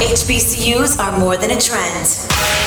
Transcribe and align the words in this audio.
HBCUs 0.00 0.98
are 0.98 1.12
more 1.18 1.36
than 1.36 1.50
a 1.50 1.60
trend. 1.60 2.06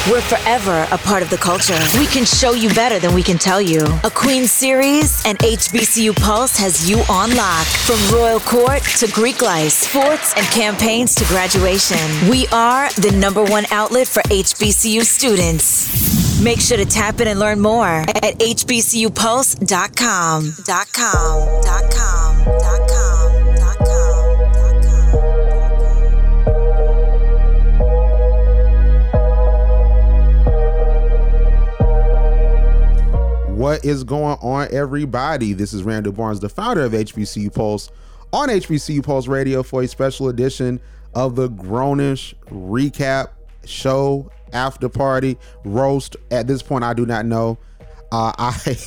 We're 0.08 0.22
forever 0.22 0.86
a 0.92 1.00
part 1.00 1.24
of 1.24 1.32
the 1.32 1.38
culture. 1.38 1.80
We 1.98 2.06
can 2.06 2.26
show 2.26 2.54
you 2.54 2.70
better 2.76 3.00
than 3.00 3.16
we 3.16 3.24
can 3.24 3.40
tell 3.40 3.60
you. 3.60 3.88
A 4.04 4.12
Queen 4.12 4.46
series 4.46 5.26
and 5.26 5.40
HBCU 5.40 6.16
Pulse 6.22 6.56
has 6.58 6.88
you 6.88 7.00
on 7.10 7.36
lock. 7.36 7.66
From 7.66 7.98
Royal 8.16 8.40
Court 8.40 8.84
to 9.00 9.08
Greek 9.12 9.42
life, 9.42 9.72
sports 9.72 10.36
and 10.38 10.46
campaigns 10.48 11.16
to 11.16 11.26
graduation. 11.26 11.98
We 12.30 12.46
are 12.50 12.92
the 12.94 13.10
number 13.18 13.44
one 13.44 13.66
outlet 13.72 14.08
for 14.08 14.22
HBCU 14.24 15.02
students. 15.02 16.40
Make 16.40 16.62
sure 16.62 16.78
to 16.78 16.86
tap 16.86 17.20
in 17.20 17.28
and 17.28 17.40
learn 17.40 17.60
more 17.60 17.88
at 17.88 18.38
hbcupulse.com. 18.38 20.54
Com. 20.94 20.94
Com. 20.94 21.62
Com. 21.90 22.63
What 33.74 33.84
is 33.84 34.04
going 34.04 34.38
on, 34.40 34.68
everybody? 34.72 35.54
This 35.54 35.74
is 35.74 35.82
Randall 35.82 36.14
Barnes, 36.14 36.40
the 36.40 36.48
founder 36.48 36.84
of 36.84 36.92
HBCU 36.92 37.52
Pulse, 37.52 37.90
on 38.32 38.48
HBCU 38.48 39.04
Pulse 39.04 39.26
Radio 39.26 39.64
for 39.64 39.82
a 39.82 39.88
special 39.88 40.30
edition 40.30 40.80
of 41.16 41.36
the 41.36 41.50
Grownish 41.50 42.36
Recap 42.52 43.30
Show 43.66 44.30
After 44.52 44.90
Party 44.90 45.40
Roast. 45.66 46.18
At 46.30 46.46
this 46.46 46.62
point, 46.62 46.84
I 46.84 46.94
do 46.94 47.08
not 47.08 47.26
know. 47.26 47.58
Uh, 48.12 48.32
I 48.38 48.78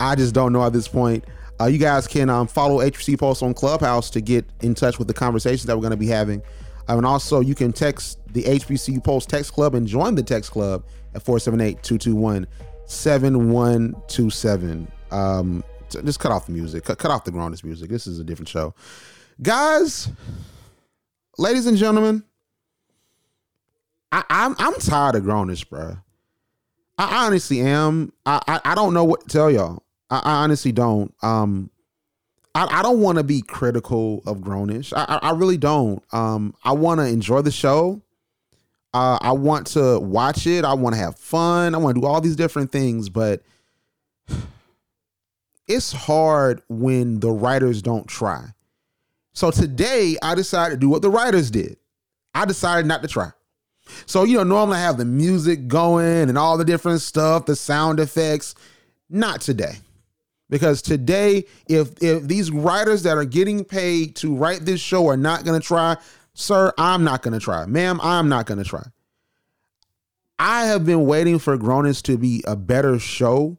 I 0.00 0.16
just 0.16 0.34
don't 0.34 0.52
know 0.52 0.64
at 0.64 0.72
this 0.72 0.88
point. 0.88 1.24
Uh, 1.60 1.66
you 1.66 1.78
guys 1.78 2.08
can 2.08 2.28
um, 2.28 2.48
follow 2.48 2.80
HBC 2.80 3.20
Pulse 3.20 3.40
on 3.40 3.54
Clubhouse 3.54 4.10
to 4.10 4.20
get 4.20 4.44
in 4.62 4.74
touch 4.74 4.98
with 4.98 5.06
the 5.06 5.14
conversations 5.14 5.66
that 5.66 5.76
we're 5.76 5.82
going 5.82 5.92
to 5.92 5.96
be 5.96 6.08
having. 6.08 6.42
Uh, 6.88 6.96
and 6.96 7.06
also, 7.06 7.38
you 7.38 7.54
can 7.54 7.72
text 7.72 8.18
the 8.32 8.42
HBCU 8.42 9.04
Pulse 9.04 9.26
Text 9.26 9.52
Club 9.52 9.76
and 9.76 9.86
join 9.86 10.16
the 10.16 10.24
Text 10.24 10.50
Club 10.50 10.84
at 11.14 11.22
478 11.22 11.84
221 11.84 12.48
7127. 12.86 14.88
Um, 15.10 15.62
just 15.90 16.20
cut 16.20 16.32
off 16.32 16.46
the 16.46 16.52
music. 16.52 16.84
Cut, 16.84 16.98
cut 16.98 17.10
off 17.10 17.24
the 17.24 17.32
grownish 17.32 17.64
music. 17.64 17.90
This 17.90 18.06
is 18.06 18.18
a 18.18 18.24
different 18.24 18.48
show. 18.48 18.74
Guys, 19.42 20.08
ladies 21.38 21.66
and 21.66 21.76
gentlemen, 21.76 22.24
I, 24.10 24.24
I'm 24.30 24.56
I'm 24.58 24.72
tired 24.74 25.16
of 25.16 25.24
grownish, 25.24 25.68
bro. 25.68 25.98
I 26.98 27.26
honestly 27.26 27.60
am. 27.60 28.12
I, 28.24 28.40
I, 28.46 28.60
I 28.64 28.74
don't 28.74 28.94
know 28.94 29.04
what 29.04 29.20
to 29.22 29.28
tell 29.28 29.50
y'all. 29.50 29.82
I, 30.08 30.22
I 30.24 30.32
honestly 30.44 30.72
don't. 30.72 31.12
Um, 31.22 31.70
I, 32.54 32.78
I 32.78 32.82
don't 32.82 33.00
want 33.00 33.18
to 33.18 33.24
be 33.24 33.42
critical 33.42 34.22
of 34.26 34.38
grownish. 34.38 34.94
I, 34.96 35.04
I, 35.08 35.28
I 35.28 35.30
really 35.32 35.58
don't. 35.58 36.02
Um, 36.12 36.54
I 36.64 36.72
want 36.72 37.00
to 37.00 37.06
enjoy 37.06 37.42
the 37.42 37.50
show. 37.50 38.00
Uh, 38.96 39.18
I 39.20 39.32
want 39.32 39.66
to 39.68 40.00
watch 40.00 40.46
it. 40.46 40.64
I 40.64 40.72
want 40.72 40.94
to 40.94 40.98
have 40.98 41.18
fun. 41.18 41.74
I 41.74 41.78
want 41.78 41.96
to 41.96 42.00
do 42.00 42.06
all 42.06 42.22
these 42.22 42.34
different 42.34 42.72
things, 42.72 43.10
but 43.10 43.42
it's 45.68 45.92
hard 45.92 46.62
when 46.70 47.20
the 47.20 47.30
writers 47.30 47.82
don't 47.82 48.06
try. 48.06 48.46
So 49.34 49.50
today 49.50 50.16
I 50.22 50.34
decided 50.34 50.76
to 50.76 50.80
do 50.80 50.88
what 50.88 51.02
the 51.02 51.10
writers 51.10 51.50
did. 51.50 51.76
I 52.34 52.46
decided 52.46 52.86
not 52.86 53.02
to 53.02 53.08
try. 53.08 53.32
So, 54.06 54.24
you 54.24 54.38
know, 54.38 54.44
normally 54.44 54.78
I 54.78 54.80
have 54.80 54.96
the 54.96 55.04
music 55.04 55.68
going 55.68 56.30
and 56.30 56.38
all 56.38 56.56
the 56.56 56.64
different 56.64 57.02
stuff, 57.02 57.44
the 57.44 57.54
sound 57.54 58.00
effects. 58.00 58.54
Not 59.10 59.42
today. 59.42 59.74
Because 60.48 60.80
today, 60.80 61.44
if 61.68 62.02
if 62.02 62.22
these 62.22 62.50
writers 62.50 63.02
that 63.02 63.18
are 63.18 63.26
getting 63.26 63.62
paid 63.62 64.16
to 64.16 64.34
write 64.34 64.60
this 64.64 64.80
show 64.80 65.06
are 65.08 65.18
not 65.18 65.44
gonna 65.44 65.60
try, 65.60 65.98
sir, 66.36 66.72
I'm 66.78 67.02
not 67.02 67.22
gonna 67.22 67.40
try. 67.40 67.66
Ma'am, 67.66 68.00
I'm 68.02 68.28
not 68.28 68.46
gonna 68.46 68.64
try. 68.64 68.84
I 70.38 70.66
have 70.66 70.84
been 70.84 71.06
waiting 71.06 71.38
for 71.38 71.56
Grownish 71.56 72.02
to 72.02 72.18
be 72.18 72.44
a 72.46 72.54
better 72.54 72.98
show 72.98 73.58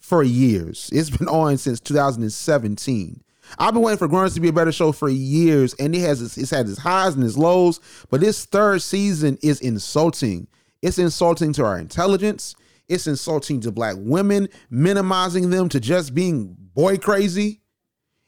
for 0.00 0.22
years. 0.22 0.90
It's 0.92 1.10
been 1.10 1.28
on 1.28 1.58
since 1.58 1.80
2017. 1.80 3.22
I've 3.58 3.74
been 3.74 3.82
waiting 3.82 3.98
for 3.98 4.08
Grownish 4.08 4.34
to 4.34 4.40
be 4.40 4.48
a 4.48 4.52
better 4.52 4.72
show 4.72 4.90
for 4.90 5.08
years, 5.08 5.74
and 5.74 5.94
it 5.94 6.00
has 6.00 6.36
it's 6.38 6.50
had 6.50 6.66
its 6.68 6.78
highs 6.78 7.14
and 7.14 7.22
its 7.22 7.36
lows. 7.36 7.78
But 8.10 8.20
this 8.20 8.46
third 8.46 8.82
season 8.82 9.38
is 9.42 9.60
insulting. 9.60 10.48
It's 10.82 10.98
insulting 10.98 11.52
to 11.54 11.64
our 11.64 11.78
intelligence. 11.78 12.54
It's 12.88 13.06
insulting 13.06 13.60
to 13.60 13.72
black 13.72 13.96
women, 13.98 14.48
minimizing 14.70 15.50
them 15.50 15.68
to 15.70 15.80
just 15.80 16.14
being 16.14 16.56
boy 16.74 16.98
crazy. 16.98 17.60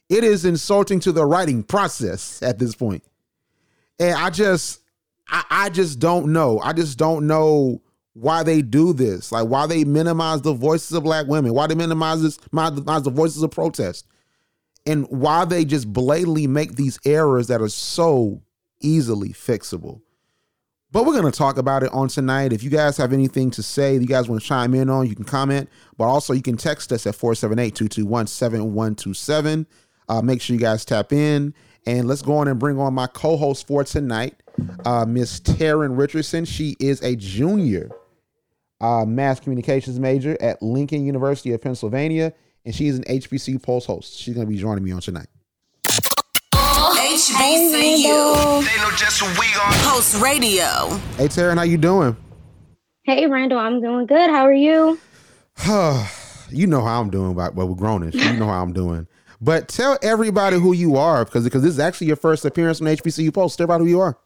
It 0.08 0.22
is 0.22 0.44
insulting 0.44 1.00
to 1.00 1.12
the 1.12 1.26
writing 1.26 1.62
process 1.62 2.42
at 2.42 2.58
this 2.58 2.74
point. 2.74 3.02
And 3.98 4.14
I 4.14 4.30
just, 4.30 4.80
I, 5.28 5.44
I 5.50 5.68
just 5.70 5.98
don't 5.98 6.32
know. 6.32 6.60
I 6.60 6.72
just 6.72 6.98
don't 6.98 7.26
know 7.26 7.82
why 8.12 8.42
they 8.42 8.62
do 8.62 8.92
this. 8.92 9.30
Like 9.30 9.48
why 9.48 9.66
they 9.66 9.84
minimize 9.84 10.42
the 10.42 10.54
voices 10.54 10.92
of 10.92 11.02
black 11.02 11.26
women, 11.26 11.52
why 11.54 11.66
they 11.66 11.74
minimize 11.74 12.22
this, 12.22 12.38
minimize 12.52 13.02
the 13.02 13.10
voices 13.10 13.42
of 13.42 13.50
protest, 13.50 14.06
and 14.86 15.06
why 15.08 15.44
they 15.44 15.64
just 15.64 15.92
blatantly 15.92 16.46
make 16.46 16.76
these 16.76 16.98
errors 17.04 17.48
that 17.48 17.60
are 17.60 17.68
so 17.68 18.42
easily 18.80 19.30
fixable. 19.30 20.00
But 20.92 21.04
we're 21.04 21.20
going 21.20 21.30
to 21.30 21.36
talk 21.36 21.58
about 21.58 21.82
it 21.82 21.92
on 21.92 22.08
tonight. 22.08 22.54
If 22.54 22.62
you 22.62 22.70
guys 22.70 22.96
have 22.96 23.12
anything 23.12 23.50
to 23.50 23.62
say, 23.62 23.94
you 23.94 24.06
guys 24.06 24.28
want 24.28 24.40
to 24.40 24.48
chime 24.48 24.72
in 24.74 24.88
on, 24.88 25.06
you 25.06 25.14
can 25.14 25.24
comment. 25.24 25.68
But 25.98 26.04
also, 26.04 26.32
you 26.32 26.40
can 26.40 26.56
text 26.56 26.92
us 26.92 27.06
at 27.06 27.14
478 27.14 27.74
221 27.74 28.26
7127. 28.28 29.66
Uh, 30.08 30.22
make 30.22 30.40
sure 30.40 30.54
you 30.54 30.60
guys 30.60 30.84
tap 30.84 31.12
in. 31.12 31.52
And 31.86 32.08
let's 32.08 32.22
go 32.22 32.36
on 32.38 32.48
and 32.48 32.58
bring 32.58 32.78
on 32.78 32.94
my 32.94 33.06
co 33.06 33.36
host 33.36 33.66
for 33.66 33.84
tonight, 33.84 34.34
uh, 34.84 35.04
Miss 35.06 35.40
Tarin 35.40 35.96
Richardson. 35.96 36.44
She 36.44 36.76
is 36.80 37.00
a 37.02 37.14
junior 37.16 37.90
uh, 38.80 39.04
mass 39.04 39.40
communications 39.40 40.00
major 40.00 40.36
at 40.40 40.60
Lincoln 40.62 41.06
University 41.06 41.52
of 41.52 41.62
Pennsylvania, 41.62 42.32
and 42.64 42.74
she's 42.74 42.98
an 42.98 43.04
HBCU 43.04 43.62
Pulse 43.62 43.86
host. 43.86 44.18
She's 44.18 44.34
going 44.34 44.46
to 44.46 44.52
be 44.52 44.58
joining 44.58 44.84
me 44.84 44.90
on 44.90 45.00
tonight. 45.00 45.28
HBCU. 46.52 48.64
They 48.64 48.76
know 48.82 48.90
just 48.96 49.20
who 49.20 49.26
we 49.40 49.46
are. 49.54 49.72
Pulse 49.84 50.20
Radio. 50.20 50.88
Hey, 51.16 51.28
Tarin, 51.28 51.56
how 51.56 51.62
you 51.62 51.78
doing? 51.78 52.16
Hey, 53.04 53.26
Randall, 53.26 53.58
I'm 53.58 53.80
doing 53.80 54.06
good. 54.06 54.28
How 54.28 54.44
are 54.44 54.52
you? 54.52 54.98
you 56.50 56.66
know 56.66 56.84
how 56.84 57.00
I'm 57.00 57.08
doing, 57.08 57.34
but 57.34 57.54
well, 57.54 57.68
we're 57.68 57.76
grownish. 57.76 58.14
You 58.14 58.38
know 58.38 58.48
how 58.48 58.62
I'm 58.62 58.72
doing. 58.72 59.06
But 59.40 59.68
tell 59.68 59.98
everybody 60.02 60.58
who 60.58 60.72
you 60.72 60.96
are, 60.96 61.24
because 61.24 61.44
because 61.44 61.62
this 61.62 61.72
is 61.72 61.78
actually 61.78 62.08
your 62.08 62.16
first 62.16 62.44
appearance 62.44 62.80
on 62.80 62.86
HBCU 62.86 63.32
Pulse. 63.32 63.56
Tell 63.56 63.64
everybody 63.64 63.84
who 63.84 63.90
you 63.90 64.00
are. 64.00 64.18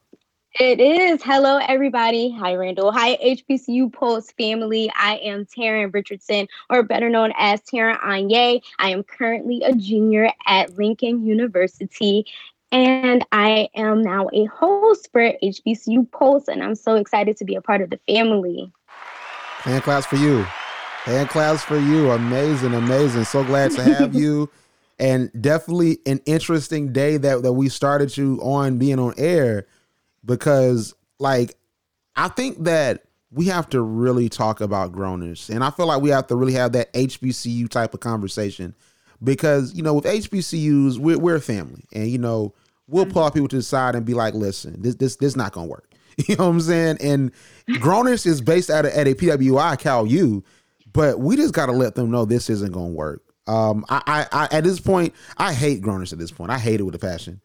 It 0.59 0.81
is. 0.81 1.23
Hello, 1.23 1.59
everybody. 1.65 2.29
Hi, 2.31 2.55
Randall. 2.55 2.91
Hi, 2.91 3.15
HBCU 3.17 3.91
Pulse 3.93 4.31
family. 4.31 4.91
I 4.93 5.15
am 5.17 5.45
Tarin 5.45 5.93
Richardson, 5.93 6.47
or 6.69 6.83
better 6.83 7.07
known 7.07 7.31
as 7.37 7.61
Tarin 7.61 7.97
Anye. 8.01 8.61
I 8.77 8.89
am 8.89 9.03
currently 9.03 9.61
a 9.63 9.73
junior 9.73 10.29
at 10.45 10.77
Lincoln 10.77 11.25
University, 11.25 12.25
and 12.73 13.25
I 13.31 13.69
am 13.75 14.01
now 14.01 14.27
a 14.33 14.45
host 14.45 15.07
for 15.13 15.31
HBCU 15.41 16.11
Pulse, 16.11 16.49
and 16.49 16.61
I'm 16.61 16.75
so 16.75 16.95
excited 16.95 17.37
to 17.37 17.45
be 17.45 17.55
a 17.55 17.61
part 17.61 17.81
of 17.81 17.89
the 17.89 17.99
family. 18.05 18.71
Hand 19.59 19.83
claps 19.83 20.05
for 20.05 20.17
you. 20.17 20.43
Hand 21.03 21.29
claps 21.29 21.63
for 21.63 21.77
you. 21.77 22.11
Amazing, 22.11 22.73
amazing. 22.73 23.23
So 23.23 23.45
glad 23.45 23.71
to 23.71 23.83
have 23.83 24.13
you. 24.21 24.49
And 25.01 25.31
definitely 25.41 25.97
an 26.05 26.21
interesting 26.25 26.93
day 26.93 27.17
that, 27.17 27.41
that 27.41 27.53
we 27.53 27.67
started 27.69 28.15
you 28.15 28.39
on 28.41 28.77
being 28.77 28.99
on 28.99 29.13
air 29.17 29.65
because 30.23 30.93
like 31.19 31.57
I 32.15 32.27
think 32.27 32.63
that 32.65 33.03
we 33.31 33.45
have 33.45 33.67
to 33.69 33.81
really 33.81 34.29
talk 34.29 34.61
about 34.61 34.91
grownish. 34.91 35.49
And 35.49 35.63
I 35.63 35.71
feel 35.71 35.87
like 35.87 36.01
we 36.01 36.09
have 36.09 36.27
to 36.27 36.35
really 36.35 36.53
have 36.53 36.73
that 36.73 36.93
HBCU 36.93 37.67
type 37.69 37.93
of 37.93 37.99
conversation 37.99 38.75
because, 39.23 39.73
you 39.73 39.81
know, 39.81 39.95
with 39.95 40.05
HBCUs, 40.05 40.97
we're, 40.97 41.17
we're 41.17 41.37
a 41.37 41.41
family. 41.41 41.85
And, 41.93 42.09
you 42.09 42.17
know, 42.17 42.53
we'll 42.87 43.05
pull 43.05 43.29
people 43.31 43.47
to 43.47 43.55
the 43.55 43.63
side 43.63 43.95
and 43.95 44.05
be 44.05 44.13
like, 44.13 44.33
listen, 44.33 44.81
this 44.81 44.95
this 44.95 45.15
this 45.15 45.35
not 45.35 45.53
gonna 45.53 45.67
work. 45.67 45.87
You 46.27 46.35
know 46.35 46.49
what 46.49 46.55
I'm 46.55 46.61
saying? 46.61 46.97
And 47.01 47.31
grownish 47.69 48.25
is 48.25 48.41
based 48.41 48.69
at 48.69 48.85
a, 48.85 48.95
at 48.95 49.07
a 49.07 49.15
PWI 49.15 49.79
Cal 49.79 50.05
U, 50.05 50.43
but 50.91 51.19
we 51.19 51.37
just 51.37 51.53
gotta 51.53 51.71
let 51.71 51.95
them 51.95 52.11
know 52.11 52.25
this 52.25 52.49
isn't 52.49 52.73
gonna 52.73 52.87
work. 52.87 53.23
Um, 53.47 53.85
I, 53.89 54.01
I, 54.05 54.27
I 54.31 54.57
at 54.57 54.63
this 54.63 54.79
point, 54.79 55.13
I 55.37 55.53
hate 55.53 55.81
grownish 55.81 56.13
at 56.13 56.19
this 56.19 56.31
point. 56.31 56.51
I 56.51 56.59
hate 56.59 56.79
it 56.79 56.83
with 56.83 56.95
a 56.95 56.99
passion, 56.99 57.41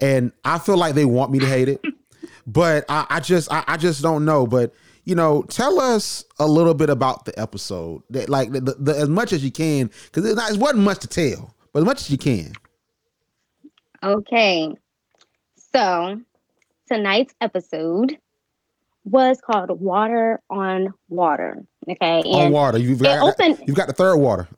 and 0.00 0.32
I 0.44 0.58
feel 0.58 0.76
like 0.76 0.94
they 0.94 1.04
want 1.04 1.30
me 1.30 1.38
to 1.38 1.46
hate 1.46 1.68
it, 1.68 1.80
but 2.46 2.84
I, 2.88 3.06
I 3.08 3.20
just 3.20 3.50
I, 3.52 3.64
I 3.66 3.76
just 3.76 4.02
don't 4.02 4.24
know. 4.24 4.46
But 4.46 4.74
you 5.04 5.14
know, 5.14 5.42
tell 5.42 5.80
us 5.80 6.24
a 6.38 6.46
little 6.46 6.74
bit 6.74 6.90
about 6.90 7.24
the 7.24 7.38
episode, 7.38 8.02
that 8.10 8.28
like 8.28 8.50
the, 8.50 8.60
the, 8.60 8.96
as 8.96 9.08
much 9.08 9.32
as 9.32 9.44
you 9.44 9.52
can, 9.52 9.90
because 10.06 10.24
it, 10.24 10.36
it 10.36 10.58
wasn't 10.58 10.80
much 10.80 10.98
to 11.00 11.08
tell, 11.08 11.54
but 11.72 11.78
as 11.80 11.84
much 11.86 12.00
as 12.00 12.10
you 12.10 12.18
can. 12.18 12.52
Okay. 14.02 14.74
So 15.72 16.20
tonight's 16.88 17.34
episode 17.40 18.18
was 19.04 19.40
called 19.40 19.80
Water 19.80 20.40
on 20.50 20.92
Water. 21.08 21.64
Okay. 21.88 22.22
on 22.24 22.50
water. 22.50 22.78
You've 22.78 23.00
got 23.00 23.22
opened- 23.22 23.62
you've 23.66 23.76
got 23.76 23.86
the 23.86 23.92
third 23.92 24.16
water. 24.16 24.48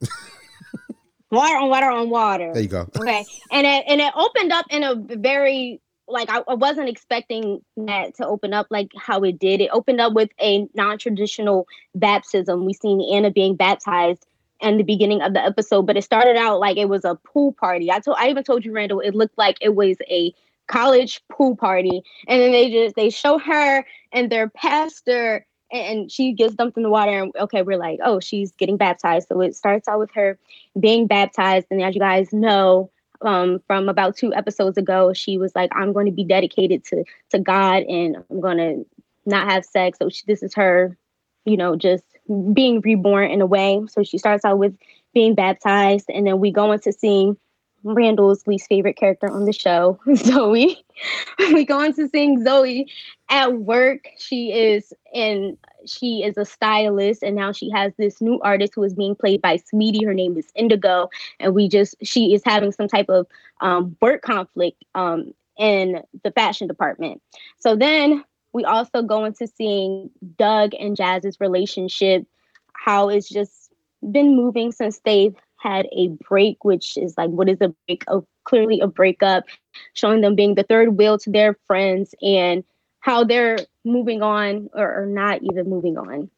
Water 1.30 1.56
on 1.56 1.68
water 1.68 1.90
on 1.90 2.10
water. 2.10 2.52
there 2.52 2.62
you 2.62 2.68
go. 2.68 2.88
Okay. 2.96 3.24
And 3.50 3.66
it 3.66 3.84
and 3.86 4.00
it 4.00 4.12
opened 4.16 4.52
up 4.52 4.66
in 4.70 4.82
a 4.82 4.94
very 4.94 5.80
like 6.06 6.30
I, 6.30 6.42
I 6.48 6.54
wasn't 6.54 6.88
expecting 6.88 7.60
that 7.76 8.14
to 8.16 8.26
open 8.26 8.54
up 8.54 8.66
like 8.70 8.90
how 8.96 9.22
it 9.22 9.38
did. 9.38 9.60
It 9.60 9.70
opened 9.72 10.00
up 10.00 10.14
with 10.14 10.30
a 10.40 10.66
non-traditional 10.74 11.66
baptism. 11.94 12.64
We 12.64 12.72
seen 12.72 13.02
Anna 13.12 13.30
being 13.30 13.56
baptized 13.56 14.26
in 14.60 14.78
the 14.78 14.84
beginning 14.84 15.22
of 15.22 15.34
the 15.34 15.44
episode, 15.44 15.82
but 15.82 15.96
it 15.96 16.02
started 16.02 16.36
out 16.36 16.60
like 16.60 16.76
it 16.78 16.88
was 16.88 17.04
a 17.04 17.14
pool 17.16 17.52
party. 17.52 17.92
I 17.92 18.00
told 18.00 18.16
I 18.18 18.28
even 18.30 18.42
told 18.44 18.64
you, 18.64 18.72
Randall, 18.72 19.00
it 19.00 19.14
looked 19.14 19.36
like 19.36 19.58
it 19.60 19.74
was 19.74 19.96
a 20.10 20.32
college 20.66 21.20
pool 21.30 21.56
party. 21.56 22.02
And 22.26 22.40
then 22.40 22.52
they 22.52 22.70
just 22.70 22.96
they 22.96 23.10
show 23.10 23.38
her 23.38 23.84
and 24.12 24.30
their 24.30 24.48
pastor 24.48 25.46
and 25.72 26.10
she 26.10 26.32
gets 26.32 26.54
dumped 26.54 26.76
in 26.76 26.82
the 26.82 26.90
water 26.90 27.22
and 27.22 27.32
okay 27.38 27.62
we're 27.62 27.78
like 27.78 27.98
oh 28.04 28.20
she's 28.20 28.52
getting 28.52 28.76
baptized. 28.76 29.28
So 29.28 29.40
it 29.40 29.56
starts 29.56 29.88
out 29.88 29.98
with 29.98 30.10
her 30.14 30.38
being 30.78 31.06
baptized. 31.06 31.66
And 31.70 31.82
as 31.82 31.94
you 31.94 32.00
guys 32.00 32.32
know 32.32 32.90
um, 33.20 33.60
from 33.66 33.88
about 33.88 34.16
two 34.16 34.32
episodes 34.32 34.78
ago 34.78 35.12
she 35.12 35.38
was 35.38 35.52
like 35.56 35.70
i'm 35.74 35.92
going 35.92 36.06
to 36.06 36.12
be 36.12 36.22
dedicated 36.22 36.84
to 36.84 37.02
to 37.30 37.40
god 37.40 37.82
and 37.82 38.16
i'm 38.30 38.40
going 38.40 38.58
to 38.58 38.86
not 39.28 39.50
have 39.50 39.64
sex. 39.64 39.98
So 39.98 40.08
she, 40.08 40.22
this 40.26 40.42
is 40.42 40.54
her 40.54 40.96
you 41.44 41.56
know 41.56 41.76
just 41.76 42.04
being 42.52 42.80
reborn 42.80 43.30
in 43.30 43.40
a 43.40 43.46
way. 43.46 43.80
So 43.88 44.02
she 44.02 44.18
starts 44.18 44.44
out 44.44 44.58
with 44.58 44.76
being 45.14 45.34
baptized 45.34 46.06
and 46.08 46.26
then 46.26 46.40
we 46.40 46.50
go 46.50 46.72
into 46.72 46.92
seeing 46.92 47.36
Randall's 47.84 48.46
least 48.46 48.68
favorite 48.68 48.96
character 48.96 49.30
on 49.30 49.44
the 49.44 49.52
show, 49.52 49.98
Zoe. 50.16 50.84
we 51.38 51.64
go 51.64 51.80
on 51.80 51.92
to 51.94 52.08
seeing 52.08 52.42
Zoe 52.42 52.90
at 53.28 53.58
work. 53.58 54.08
She 54.18 54.52
is 54.52 54.92
in 55.12 55.56
she 55.86 56.22
is 56.24 56.36
a 56.36 56.44
stylist 56.44 57.22
and 57.22 57.36
now 57.36 57.52
she 57.52 57.70
has 57.70 57.92
this 57.96 58.20
new 58.20 58.40
artist 58.40 58.72
who 58.74 58.82
is 58.82 58.94
being 58.94 59.14
played 59.14 59.40
by 59.40 59.58
Saweetie. 59.58 60.04
Her 60.04 60.14
name 60.14 60.36
is 60.36 60.48
Indigo. 60.54 61.08
And 61.38 61.54
we 61.54 61.68
just 61.68 61.94
she 62.02 62.34
is 62.34 62.42
having 62.44 62.72
some 62.72 62.88
type 62.88 63.08
of 63.08 63.26
um, 63.60 63.96
work 64.00 64.22
conflict 64.22 64.84
um, 64.94 65.32
in 65.56 66.02
the 66.24 66.32
fashion 66.32 66.66
department. 66.66 67.22
So 67.58 67.76
then 67.76 68.24
we 68.52 68.64
also 68.64 69.02
go 69.02 69.24
into 69.24 69.46
seeing 69.46 70.10
Doug 70.36 70.72
and 70.78 70.96
Jazz's 70.96 71.38
relationship, 71.40 72.26
how 72.72 73.08
it's 73.08 73.28
just 73.28 73.72
been 74.10 74.36
moving 74.36 74.72
since 74.72 75.00
they've 75.04 75.34
had 75.58 75.86
a 75.92 76.08
break, 76.28 76.64
which 76.64 76.96
is 76.96 77.14
like, 77.18 77.30
what 77.30 77.48
is 77.48 77.58
a 77.60 77.74
break? 77.86 78.04
Oh, 78.08 78.26
clearly 78.44 78.80
a 78.80 78.86
breakup, 78.86 79.44
showing 79.92 80.22
them 80.22 80.34
being 80.34 80.54
the 80.54 80.62
third 80.62 80.96
wheel 80.96 81.18
to 81.18 81.30
their 81.30 81.56
friends 81.66 82.14
and 82.22 82.64
how 83.00 83.24
they're 83.24 83.58
moving 83.84 84.22
on 84.22 84.70
or, 84.72 85.02
or 85.02 85.06
not 85.06 85.40
even 85.42 85.68
moving 85.68 85.98
on. 85.98 86.30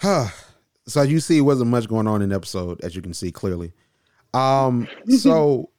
Huh. 0.00 0.28
so 0.86 1.02
you 1.02 1.20
see, 1.20 1.38
it 1.38 1.42
wasn't 1.42 1.70
much 1.70 1.88
going 1.88 2.06
on 2.06 2.22
in 2.22 2.28
the 2.28 2.36
episode, 2.36 2.80
as 2.82 2.94
you 2.94 3.02
can 3.02 3.12
see 3.12 3.32
clearly. 3.32 3.72
Um, 4.32 4.88
so 5.18 5.70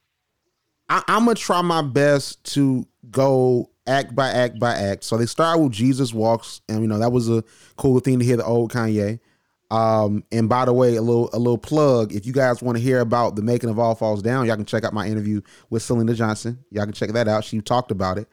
I, 0.89 1.03
I'm 1.07 1.25
gonna 1.25 1.35
try 1.35 1.61
my 1.61 1.81
best 1.81 2.43
to 2.55 2.85
go 3.09 3.69
act 3.87 4.15
by 4.15 4.29
act 4.29 4.59
by 4.59 4.73
act. 4.73 5.03
So 5.03 5.17
they 5.17 5.25
start 5.25 5.59
with 5.59 5.71
Jesus 5.71 6.13
walks, 6.13 6.61
and 6.67 6.81
you 6.81 6.87
know 6.87 6.99
that 6.99 7.11
was 7.11 7.29
a 7.29 7.43
cool 7.77 7.99
thing 7.99 8.19
to 8.19 8.25
hear 8.25 8.37
the 8.37 8.45
old 8.45 8.71
Kanye. 8.71 9.19
Um, 9.71 10.23
and 10.31 10.49
by 10.49 10.65
the 10.65 10.73
way, 10.73 10.95
a 10.95 11.01
little 11.01 11.29
a 11.33 11.37
little 11.37 11.57
plug. 11.57 12.13
If 12.13 12.25
you 12.25 12.33
guys 12.33 12.61
want 12.61 12.77
to 12.77 12.83
hear 12.83 12.99
about 13.01 13.35
the 13.35 13.41
making 13.41 13.69
of 13.69 13.77
All 13.77 13.95
Falls 13.95 14.21
Down, 14.21 14.45
y'all 14.45 14.55
can 14.55 14.65
check 14.65 14.83
out 14.83 14.93
my 14.93 15.07
interview 15.07 15.41
with 15.69 15.83
Syleena 15.83 16.15
Johnson. 16.15 16.63
Y'all 16.71 16.85
can 16.85 16.93
check 16.93 17.11
that 17.11 17.27
out. 17.27 17.43
She 17.43 17.61
talked 17.61 17.91
about 17.91 18.17
it. 18.17 18.27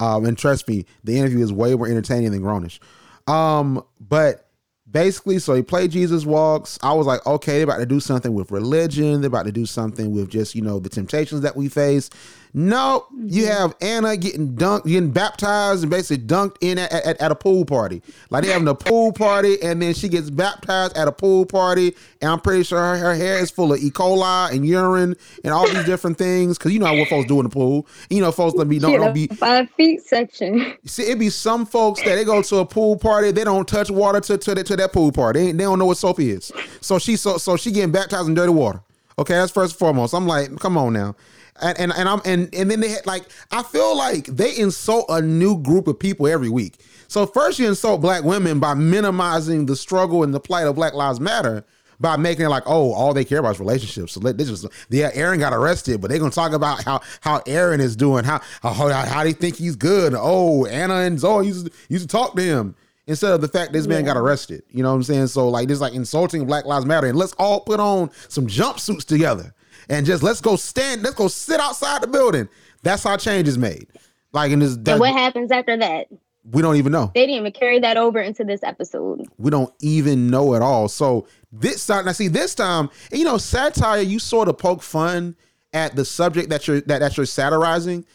Um, 0.00 0.24
and 0.24 0.36
trust 0.36 0.66
me, 0.66 0.86
the 1.04 1.16
interview 1.18 1.44
is 1.44 1.52
way 1.52 1.74
more 1.74 1.86
entertaining 1.86 2.32
than 2.32 2.40
Grownish. 2.40 2.80
Um, 3.28 3.84
but 4.00 4.48
basically, 4.90 5.38
so 5.38 5.54
he 5.54 5.62
played 5.62 5.90
Jesus 5.90 6.24
Walks. 6.24 6.78
I 6.82 6.92
was 6.94 7.06
like, 7.06 7.24
okay, 7.26 7.54
they're 7.54 7.64
about 7.64 7.78
to 7.78 7.86
do 7.86 8.00
something 8.00 8.34
with 8.34 8.50
religion. 8.50 9.20
They're 9.20 9.28
about 9.28 9.46
to 9.46 9.52
do 9.52 9.66
something 9.66 10.12
with 10.12 10.30
just, 10.30 10.54
you 10.54 10.62
know, 10.62 10.80
the 10.80 10.88
temptations 10.88 11.42
that 11.42 11.54
we 11.54 11.68
face. 11.68 12.10
No, 12.52 13.06
you 13.16 13.44
Mm-hmm. 13.44 13.52
have 13.52 13.74
Anna 13.80 14.16
getting 14.16 14.54
dunked, 14.54 14.84
getting 14.84 15.10
baptized 15.12 15.82
and 15.82 15.90
basically 15.90 16.24
dunked 16.24 16.56
in 16.60 16.78
at, 16.78 16.92
at, 16.92 17.20
at 17.20 17.30
a 17.30 17.34
pool 17.34 17.64
party. 17.64 18.02
Like 18.30 18.44
they 18.44 18.50
having 18.50 18.66
a 18.68 18.74
pool 18.74 19.12
party 19.12 19.60
and 19.62 19.80
then 19.80 19.94
she 19.94 20.08
gets 20.08 20.30
baptized 20.30 20.96
at 20.96 21.06
a 21.06 21.12
pool 21.12 21.46
party. 21.46 21.94
And 22.20 22.30
I'm 22.30 22.40
pretty 22.40 22.64
sure 22.64 22.78
her, 22.80 22.96
her 22.96 23.14
hair 23.14 23.38
is 23.38 23.50
full 23.50 23.72
of 23.72 23.78
E. 23.80 23.90
coli 23.90 24.50
and 24.52 24.66
urine 24.66 25.16
and 25.44 25.54
all 25.54 25.68
these 25.68 25.84
different 25.84 26.18
things. 26.18 26.58
Cause 26.58 26.72
you 26.72 26.80
know 26.80 26.92
what 26.92 27.08
folks 27.08 27.28
do 27.28 27.38
in 27.38 27.44
the 27.44 27.50
pool. 27.50 27.86
You 28.10 28.20
know, 28.20 28.32
folks 28.32 28.56
don't 28.56 28.68
be, 28.68 28.78
don't, 28.78 28.98
don't 29.00 29.14
be, 29.14 29.26
five 29.28 29.70
feet 29.70 30.02
section. 30.02 30.74
See, 30.86 31.04
it 31.04 31.18
be 31.18 31.30
some 31.30 31.64
folks 31.66 32.02
that 32.02 32.16
they 32.16 32.24
go 32.24 32.42
to 32.42 32.56
a 32.56 32.66
pool 32.66 32.96
party, 32.96 33.30
they 33.30 33.44
don't 33.44 33.68
touch 33.68 33.90
water 33.90 34.20
to 34.20 34.38
to, 34.38 34.54
the, 34.56 34.64
to 34.64 34.76
that 34.76 34.92
pool 34.92 35.12
party. 35.12 35.46
They, 35.46 35.52
they 35.52 35.64
don't 35.64 35.78
know 35.78 35.86
what 35.86 35.98
soap 35.98 36.18
is. 36.20 36.50
So 36.80 36.98
she 36.98 37.16
so 37.16 37.38
so 37.38 37.56
she 37.56 37.70
getting 37.70 37.92
baptized 37.92 38.26
in 38.28 38.34
dirty 38.34 38.52
water. 38.52 38.82
Okay, 39.18 39.34
that's 39.34 39.52
first 39.52 39.74
and 39.74 39.78
foremost. 39.78 40.14
I'm 40.14 40.26
like, 40.26 40.58
come 40.58 40.78
on 40.78 40.94
now. 40.94 41.14
And 41.62 41.78
and, 41.78 41.92
and 41.96 42.08
I'm 42.08 42.20
and 42.24 42.52
and 42.54 42.70
then 42.70 42.80
they 42.80 42.90
had 42.90 43.06
like 43.06 43.24
I 43.50 43.62
feel 43.62 43.96
like 43.96 44.26
they 44.26 44.56
insult 44.56 45.06
a 45.08 45.20
new 45.20 45.58
group 45.58 45.86
of 45.88 45.98
people 45.98 46.26
every 46.26 46.48
week. 46.48 46.80
So 47.08 47.26
first 47.26 47.58
you 47.58 47.66
insult 47.66 48.00
black 48.00 48.24
women 48.24 48.60
by 48.60 48.74
minimizing 48.74 49.66
the 49.66 49.76
struggle 49.76 50.22
and 50.22 50.32
the 50.32 50.40
plight 50.40 50.66
of 50.66 50.76
Black 50.76 50.94
Lives 50.94 51.20
Matter 51.20 51.64
by 52.00 52.16
making 52.16 52.46
it 52.46 52.48
like, 52.48 52.62
oh, 52.66 52.92
all 52.92 53.12
they 53.12 53.24
care 53.24 53.40
about 53.40 53.56
is 53.56 53.60
relationships. 53.60 54.12
So 54.12 54.20
let 54.20 54.38
this 54.38 54.48
just 54.48 54.66
yeah, 54.88 55.10
Aaron 55.12 55.38
got 55.38 55.52
arrested, 55.52 56.00
but 56.00 56.08
they're 56.08 56.18
gonna 56.18 56.30
talk 56.30 56.52
about 56.52 56.82
how 56.82 57.00
how 57.20 57.42
Aaron 57.46 57.80
is 57.80 57.94
doing, 57.94 58.24
how 58.24 58.40
how 58.62 58.88
how 58.88 59.24
they 59.24 59.32
think 59.32 59.56
he's 59.56 59.76
good. 59.76 60.14
Oh, 60.16 60.66
Anna 60.66 60.94
and 60.94 61.18
Zoe 61.18 61.46
used 61.46 61.66
to, 61.66 61.72
used 61.88 62.08
to 62.08 62.16
talk 62.16 62.34
to 62.36 62.42
him 62.42 62.74
instead 63.06 63.32
of 63.32 63.40
the 63.40 63.48
fact 63.48 63.72
this 63.72 63.86
man 63.86 64.04
got 64.04 64.16
arrested. 64.16 64.62
You 64.70 64.82
know 64.82 64.90
what 64.90 64.96
I'm 64.96 65.02
saying? 65.02 65.26
So 65.28 65.48
like 65.48 65.68
this 65.68 65.80
like 65.80 65.92
insulting 65.92 66.46
Black 66.46 66.64
Lives 66.64 66.86
Matter, 66.86 67.06
and 67.06 67.18
let's 67.18 67.34
all 67.34 67.60
put 67.60 67.80
on 67.80 68.10
some 68.28 68.46
jumpsuits 68.46 69.04
together 69.04 69.54
and 69.90 70.06
just 70.06 70.22
let's 70.22 70.40
go 70.40 70.56
stand, 70.56 71.02
let's 71.02 71.16
go 71.16 71.28
sit 71.28 71.60
outside 71.60 72.02
the 72.02 72.06
building. 72.06 72.48
That's 72.82 73.02
how 73.04 73.18
change 73.18 73.46
is 73.48 73.58
made. 73.58 73.88
Like 74.32 74.52
in 74.52 74.60
this, 74.60 74.76
And 74.86 75.00
what 75.00 75.12
happens 75.12 75.50
after 75.50 75.76
that? 75.76 76.06
we 76.52 76.62
don't 76.62 76.76
even 76.76 76.90
know 76.90 77.10
They 77.14 77.26
didn't 77.26 77.36
even 77.36 77.52
carry 77.52 77.80
that 77.80 77.98
over 77.98 78.18
into 78.18 78.44
this 78.44 78.62
episode. 78.62 79.26
we 79.36 79.50
don't 79.50 79.72
even 79.82 80.30
know 80.30 80.54
at 80.54 80.62
all. 80.62 80.88
So 80.88 81.26
this 81.52 81.86
time, 81.86 82.06
now 82.06 82.12
see 82.12 82.28
this 82.28 82.54
time, 82.54 82.88
you 83.12 83.24
know, 83.24 83.36
satire, 83.36 84.00
you 84.00 84.18
sort 84.18 84.48
of 84.48 84.56
poke 84.56 84.82
fun 84.82 85.36
at 85.74 85.96
the 85.96 86.04
subject 86.04 86.48
that 86.48 86.66
you're 86.66 86.80
that, 86.82 87.00
that 87.00 87.16
you're 87.16 87.26
satirizing. 87.26 88.06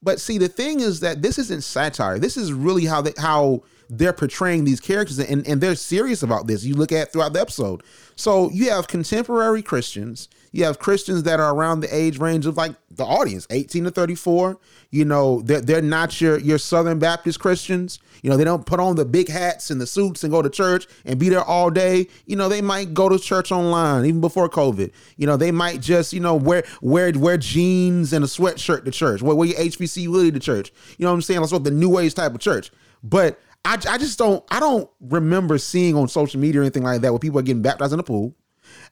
But 0.00 0.20
see, 0.20 0.38
the 0.38 0.48
thing 0.48 0.80
is 0.80 1.00
that 1.00 1.22
this 1.22 1.38
isn't 1.38 1.62
satire. 1.64 2.18
This 2.18 2.36
is 2.36 2.52
really 2.52 2.84
how 2.84 3.02
they 3.02 3.12
how 3.18 3.62
they're 3.88 4.12
portraying 4.12 4.64
these 4.64 4.80
characters, 4.80 5.18
and, 5.18 5.46
and 5.46 5.60
they're 5.60 5.74
serious 5.74 6.22
about 6.22 6.46
this. 6.46 6.64
You 6.64 6.74
look 6.74 6.92
at 6.92 7.12
throughout 7.12 7.32
the 7.32 7.40
episode. 7.40 7.82
So 8.16 8.50
you 8.50 8.70
have 8.70 8.86
contemporary 8.88 9.62
Christians, 9.62 10.28
you 10.52 10.64
have 10.64 10.78
Christians 10.78 11.22
that 11.24 11.40
are 11.40 11.54
around 11.54 11.80
the 11.80 11.94
age 11.94 12.18
range 12.18 12.46
of 12.46 12.56
like 12.56 12.74
the 12.90 13.04
audience, 13.04 13.46
18 13.50 13.84
to 13.84 13.90
34. 13.90 14.58
You 14.90 15.06
know, 15.06 15.40
they're, 15.40 15.62
they're 15.62 15.82
not 15.82 16.20
your 16.20 16.38
your 16.38 16.58
Southern 16.58 16.98
Baptist 16.98 17.40
Christians. 17.40 17.98
You 18.22 18.30
know, 18.30 18.36
they 18.36 18.44
don't 18.44 18.66
put 18.66 18.78
on 18.78 18.96
the 18.96 19.06
big 19.06 19.28
hats 19.28 19.70
and 19.70 19.80
the 19.80 19.86
suits 19.86 20.22
and 20.22 20.30
go 20.30 20.42
to 20.42 20.50
church 20.50 20.86
and 21.06 21.18
be 21.18 21.30
there 21.30 21.42
all 21.42 21.70
day. 21.70 22.06
You 22.26 22.36
know, 22.36 22.50
they 22.50 22.60
might 22.60 22.92
go 22.92 23.08
to 23.08 23.18
church 23.18 23.50
online 23.50 24.04
even 24.04 24.20
before 24.20 24.48
COVID. 24.48 24.92
You 25.16 25.26
know, 25.26 25.38
they 25.38 25.50
might 25.50 25.80
just, 25.80 26.12
you 26.12 26.20
know, 26.20 26.36
wear 26.36 26.64
wear 26.82 27.10
wear 27.12 27.38
jeans 27.38 28.12
and 28.12 28.24
a 28.24 28.28
sweatshirt 28.28 28.84
to 28.84 28.90
church. 28.90 29.22
Wear, 29.22 29.34
wear 29.34 29.48
your 29.48 29.58
HBC 29.58 30.04
hoodie 30.04 30.32
to 30.32 30.40
church. 30.40 30.70
You 30.98 31.06
know 31.06 31.10
what 31.10 31.16
I'm 31.16 31.22
saying? 31.22 31.40
That's 31.40 31.52
what 31.52 31.64
the 31.64 31.70
new 31.70 31.98
age 31.98 32.14
type 32.14 32.34
of 32.34 32.40
church. 32.40 32.70
But 33.02 33.40
I, 33.64 33.74
I 33.88 33.98
just 33.98 34.18
don't 34.18 34.44
I 34.50 34.60
don't 34.60 34.90
remember 35.00 35.56
seeing 35.56 35.96
on 35.96 36.08
social 36.08 36.40
media 36.40 36.60
or 36.60 36.64
anything 36.64 36.82
like 36.82 37.00
that 37.00 37.10
where 37.12 37.18
people 37.18 37.38
are 37.38 37.42
getting 37.42 37.62
baptized 37.62 37.92
in 37.92 37.96
the 37.96 38.02
pool. 38.02 38.34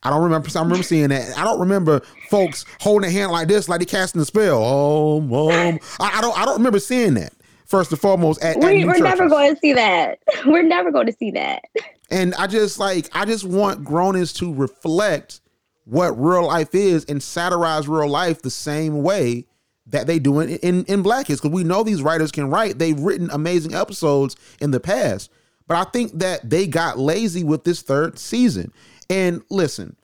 I 0.03 0.11
don't 0.11 0.23
remember. 0.23 0.49
I 0.55 0.63
remember 0.63 0.83
seeing 0.83 1.09
that. 1.11 1.37
I 1.37 1.45
don't 1.45 1.61
remember 1.61 2.01
folks 2.29 2.65
holding 2.81 3.09
a 3.09 3.13
hand 3.13 3.33
like 3.33 3.49
this, 3.49 3.69
like 3.69 3.81
they 3.81 3.87
casting 3.87 4.21
a 4.21 4.25
spell. 4.25 4.61
Oh, 4.63 5.21
um, 5.51 5.79
I, 5.99 6.19
I 6.19 6.21
don't. 6.21 6.37
I 6.39 6.45
don't 6.45 6.57
remember 6.57 6.81
seeing 6.81 7.15
that. 7.15 7.35
First 7.67 7.93
and 7.93 8.01
foremost, 8.01 8.43
at, 8.43 8.57
at 8.57 8.65
We, 8.65 8.79
new 8.79 8.87
we're 8.89 8.99
never 8.99 9.29
going 9.29 9.55
to 9.55 9.61
see 9.61 9.73
that. 9.75 10.19
We're 10.47 10.65
never 10.65 10.91
going 10.91 11.07
to 11.07 11.13
see 11.13 11.31
that. 11.33 11.63
And 12.11 12.35
I 12.35 12.49
just 12.49 12.81
like 12.81 13.09
I 13.13 13.25
just 13.25 13.45
want 13.45 13.85
grownish 13.85 14.37
to 14.39 14.53
reflect 14.53 15.41
what 15.85 16.11
real 16.21 16.47
life 16.47 16.75
is 16.75 17.05
and 17.05 17.23
satirize 17.23 17.87
real 17.87 18.09
life 18.09 18.43
the 18.43 18.51
same 18.51 19.03
way 19.03 19.47
that 19.87 20.07
they 20.07 20.19
do 20.19 20.41
in 20.41 20.51
in, 20.57 20.85
in 20.87 21.03
black-ish 21.03 21.37
because 21.37 21.51
we 21.51 21.63
know 21.63 21.85
these 21.85 22.03
writers 22.03 22.33
can 22.33 22.51
write. 22.51 22.79
They've 22.79 22.99
written 22.99 23.31
amazing 23.31 23.75
episodes 23.75 24.35
in 24.61 24.73
the 24.73 24.81
past, 24.81 25.31
but 25.69 25.77
I 25.77 25.89
think 25.91 26.19
that 26.19 26.49
they 26.49 26.67
got 26.67 26.99
lazy 26.99 27.45
with 27.45 27.65
this 27.65 27.83
third 27.83 28.19
season. 28.19 28.73
And 29.11 29.43
listen, 29.51 29.97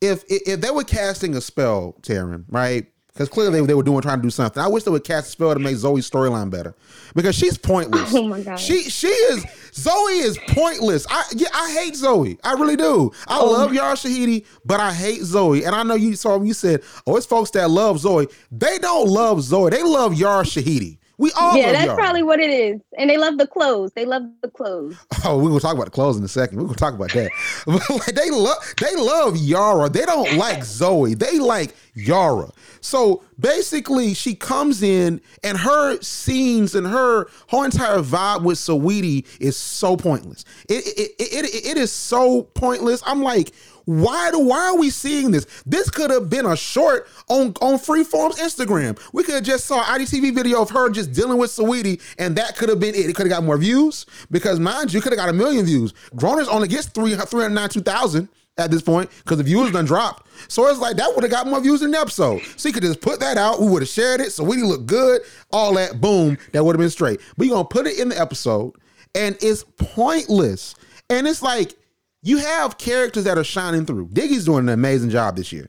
if 0.00 0.22
if, 0.28 0.60
they 0.60 0.70
were 0.70 0.84
casting 0.84 1.34
a 1.34 1.40
spell, 1.40 1.96
Tarin, 2.02 2.44
right? 2.48 2.86
Because 3.08 3.28
clearly 3.28 3.64
they 3.66 3.74
were 3.74 3.82
doing 3.82 4.00
trying 4.02 4.18
to 4.18 4.22
do 4.22 4.30
something. 4.30 4.62
I 4.62 4.68
wish 4.68 4.84
they 4.84 4.90
would 4.90 5.02
cast 5.02 5.28
a 5.28 5.30
spell 5.30 5.52
to 5.52 5.58
make 5.58 5.76
Zoe's 5.76 6.08
storyline 6.08 6.48
better 6.48 6.76
because 7.14 7.34
she's 7.34 7.58
pointless. 7.58 8.14
Oh 8.20 8.22
my 8.28 8.40
God. 8.40 8.56
She 8.56 8.84
she 8.84 9.08
is 9.08 9.44
Zoe 9.72 10.18
is 10.18 10.38
pointless. 10.48 11.06
I 11.10 11.24
yeah, 11.34 11.48
I 11.52 11.72
hate 11.72 11.96
Zoe. 11.96 12.38
I 12.44 12.52
really 12.52 12.76
do. 12.76 13.10
I 13.26 13.40
oh 13.40 13.50
love 13.50 13.74
Yara 13.74 13.94
Shahidi, 13.94 14.46
but 14.64 14.78
I 14.78 14.92
hate 14.92 15.22
Zoe. 15.22 15.64
And 15.64 15.74
I 15.74 15.82
know 15.82 15.94
you 15.94 16.14
saw 16.14 16.40
you 16.40 16.54
said, 16.54 16.82
oh, 17.06 17.16
it's 17.16 17.26
folks 17.26 17.50
that 17.52 17.68
love 17.70 17.98
Zoe. 17.98 18.28
They 18.52 18.78
don't 18.78 19.08
love 19.08 19.42
Zoe. 19.42 19.70
They 19.70 19.82
love 19.82 20.14
Yara 20.14 20.44
Shahidi. 20.44 20.99
We 21.20 21.30
all 21.32 21.54
yeah, 21.54 21.72
that's 21.72 21.84
Yara. 21.84 21.98
probably 21.98 22.22
what 22.22 22.40
it 22.40 22.48
is. 22.48 22.80
And 22.96 23.10
they 23.10 23.18
love 23.18 23.36
the 23.36 23.46
clothes. 23.46 23.92
They 23.92 24.06
love 24.06 24.22
the 24.40 24.48
clothes. 24.48 24.96
Oh, 25.22 25.36
we're 25.36 25.50
gonna 25.50 25.60
talk 25.60 25.74
about 25.74 25.84
the 25.84 25.90
clothes 25.90 26.16
in 26.16 26.24
a 26.24 26.28
second. 26.28 26.56
We're 26.56 26.64
gonna 26.64 26.76
talk 26.76 26.94
about 26.94 27.12
that. 27.12 27.30
Like, 27.66 28.06
they 28.14 28.30
love 28.30 28.56
they 28.80 28.96
love 28.96 29.36
Yara. 29.36 29.90
They 29.90 30.06
don't 30.06 30.38
like 30.38 30.64
Zoe. 30.64 31.12
They 31.12 31.38
like 31.38 31.74
Yara. 31.92 32.50
So 32.80 33.22
basically, 33.38 34.14
she 34.14 34.34
comes 34.34 34.82
in 34.82 35.20
and 35.44 35.58
her 35.58 36.00
scenes 36.00 36.74
and 36.74 36.86
her 36.86 37.28
whole 37.48 37.64
entire 37.64 37.98
vibe 37.98 38.42
with 38.42 38.56
Saweetie 38.56 39.26
is 39.40 39.58
so 39.58 39.98
pointless. 39.98 40.46
It 40.70 40.86
it, 40.86 41.10
it, 41.18 41.44
it, 41.44 41.66
it 41.66 41.76
is 41.76 41.92
so 41.92 42.44
pointless. 42.44 43.02
I'm 43.04 43.22
like, 43.22 43.52
why 43.90 44.30
do 44.30 44.38
why 44.38 44.66
are 44.66 44.76
we 44.76 44.88
seeing 44.88 45.32
this? 45.32 45.46
This 45.66 45.90
could 45.90 46.12
have 46.12 46.30
been 46.30 46.46
a 46.46 46.56
short 46.56 47.08
on 47.28 47.54
on 47.60 47.76
Freeform's 47.76 48.36
Instagram. 48.36 48.96
We 49.12 49.24
could 49.24 49.34
have 49.34 49.42
just 49.42 49.64
saw 49.64 49.80
an 49.80 50.00
IGTV 50.00 50.32
video 50.32 50.62
of 50.62 50.70
her 50.70 50.90
just 50.90 51.12
dealing 51.12 51.38
with 51.38 51.50
Saweetie, 51.50 52.00
and 52.16 52.36
that 52.36 52.56
could 52.56 52.68
have 52.68 52.78
been 52.78 52.94
it. 52.94 53.10
It 53.10 53.16
could 53.16 53.26
have 53.26 53.36
got 53.36 53.42
more 53.42 53.58
views 53.58 54.06
because 54.30 54.60
mind 54.60 54.92
you, 54.92 55.00
could 55.00 55.10
have 55.10 55.18
got 55.18 55.28
a 55.28 55.32
million 55.32 55.66
views. 55.66 55.92
Grownish 56.14 56.46
only 56.48 56.68
gets 56.68 56.86
three 56.86 57.16
three 57.16 57.42
hundred 57.42 57.54
ninety 57.54 57.80
two 57.80 57.82
thousand 57.82 58.28
at 58.58 58.70
this 58.70 58.80
point 58.80 59.10
because 59.24 59.38
the 59.38 59.42
views 59.42 59.72
done 59.72 59.86
dropped. 59.86 60.28
So 60.46 60.68
it's 60.68 60.78
like 60.78 60.96
that 60.96 61.12
would 61.12 61.24
have 61.24 61.32
got 61.32 61.48
more 61.48 61.60
views 61.60 61.82
in 61.82 61.90
the 61.90 61.98
episode. 61.98 62.42
So 62.56 62.68
you 62.68 62.72
could 62.72 62.84
just 62.84 63.00
put 63.00 63.18
that 63.18 63.38
out. 63.38 63.60
We 63.60 63.66
would 63.66 63.82
have 63.82 63.88
shared 63.88 64.20
it. 64.20 64.30
So 64.30 64.44
we 64.44 64.62
look 64.62 64.86
good. 64.86 65.22
All 65.52 65.74
that, 65.74 66.00
boom, 66.00 66.38
that 66.52 66.64
would 66.64 66.76
have 66.76 66.80
been 66.80 66.90
straight. 66.90 67.20
But 67.36 67.48
you're 67.48 67.56
gonna 67.56 67.66
put 67.66 67.88
it 67.88 67.98
in 67.98 68.10
the 68.10 68.20
episode, 68.20 68.74
and 69.16 69.36
it's 69.40 69.64
pointless. 69.78 70.76
And 71.08 71.26
it's 71.26 71.42
like 71.42 71.74
you 72.22 72.38
have 72.38 72.78
characters 72.78 73.24
that 73.24 73.38
are 73.38 73.44
shining 73.44 73.86
through. 73.86 74.08
Diggy's 74.08 74.44
doing 74.44 74.60
an 74.60 74.68
amazing 74.70 75.10
job 75.10 75.36
this 75.36 75.52
year. 75.52 75.68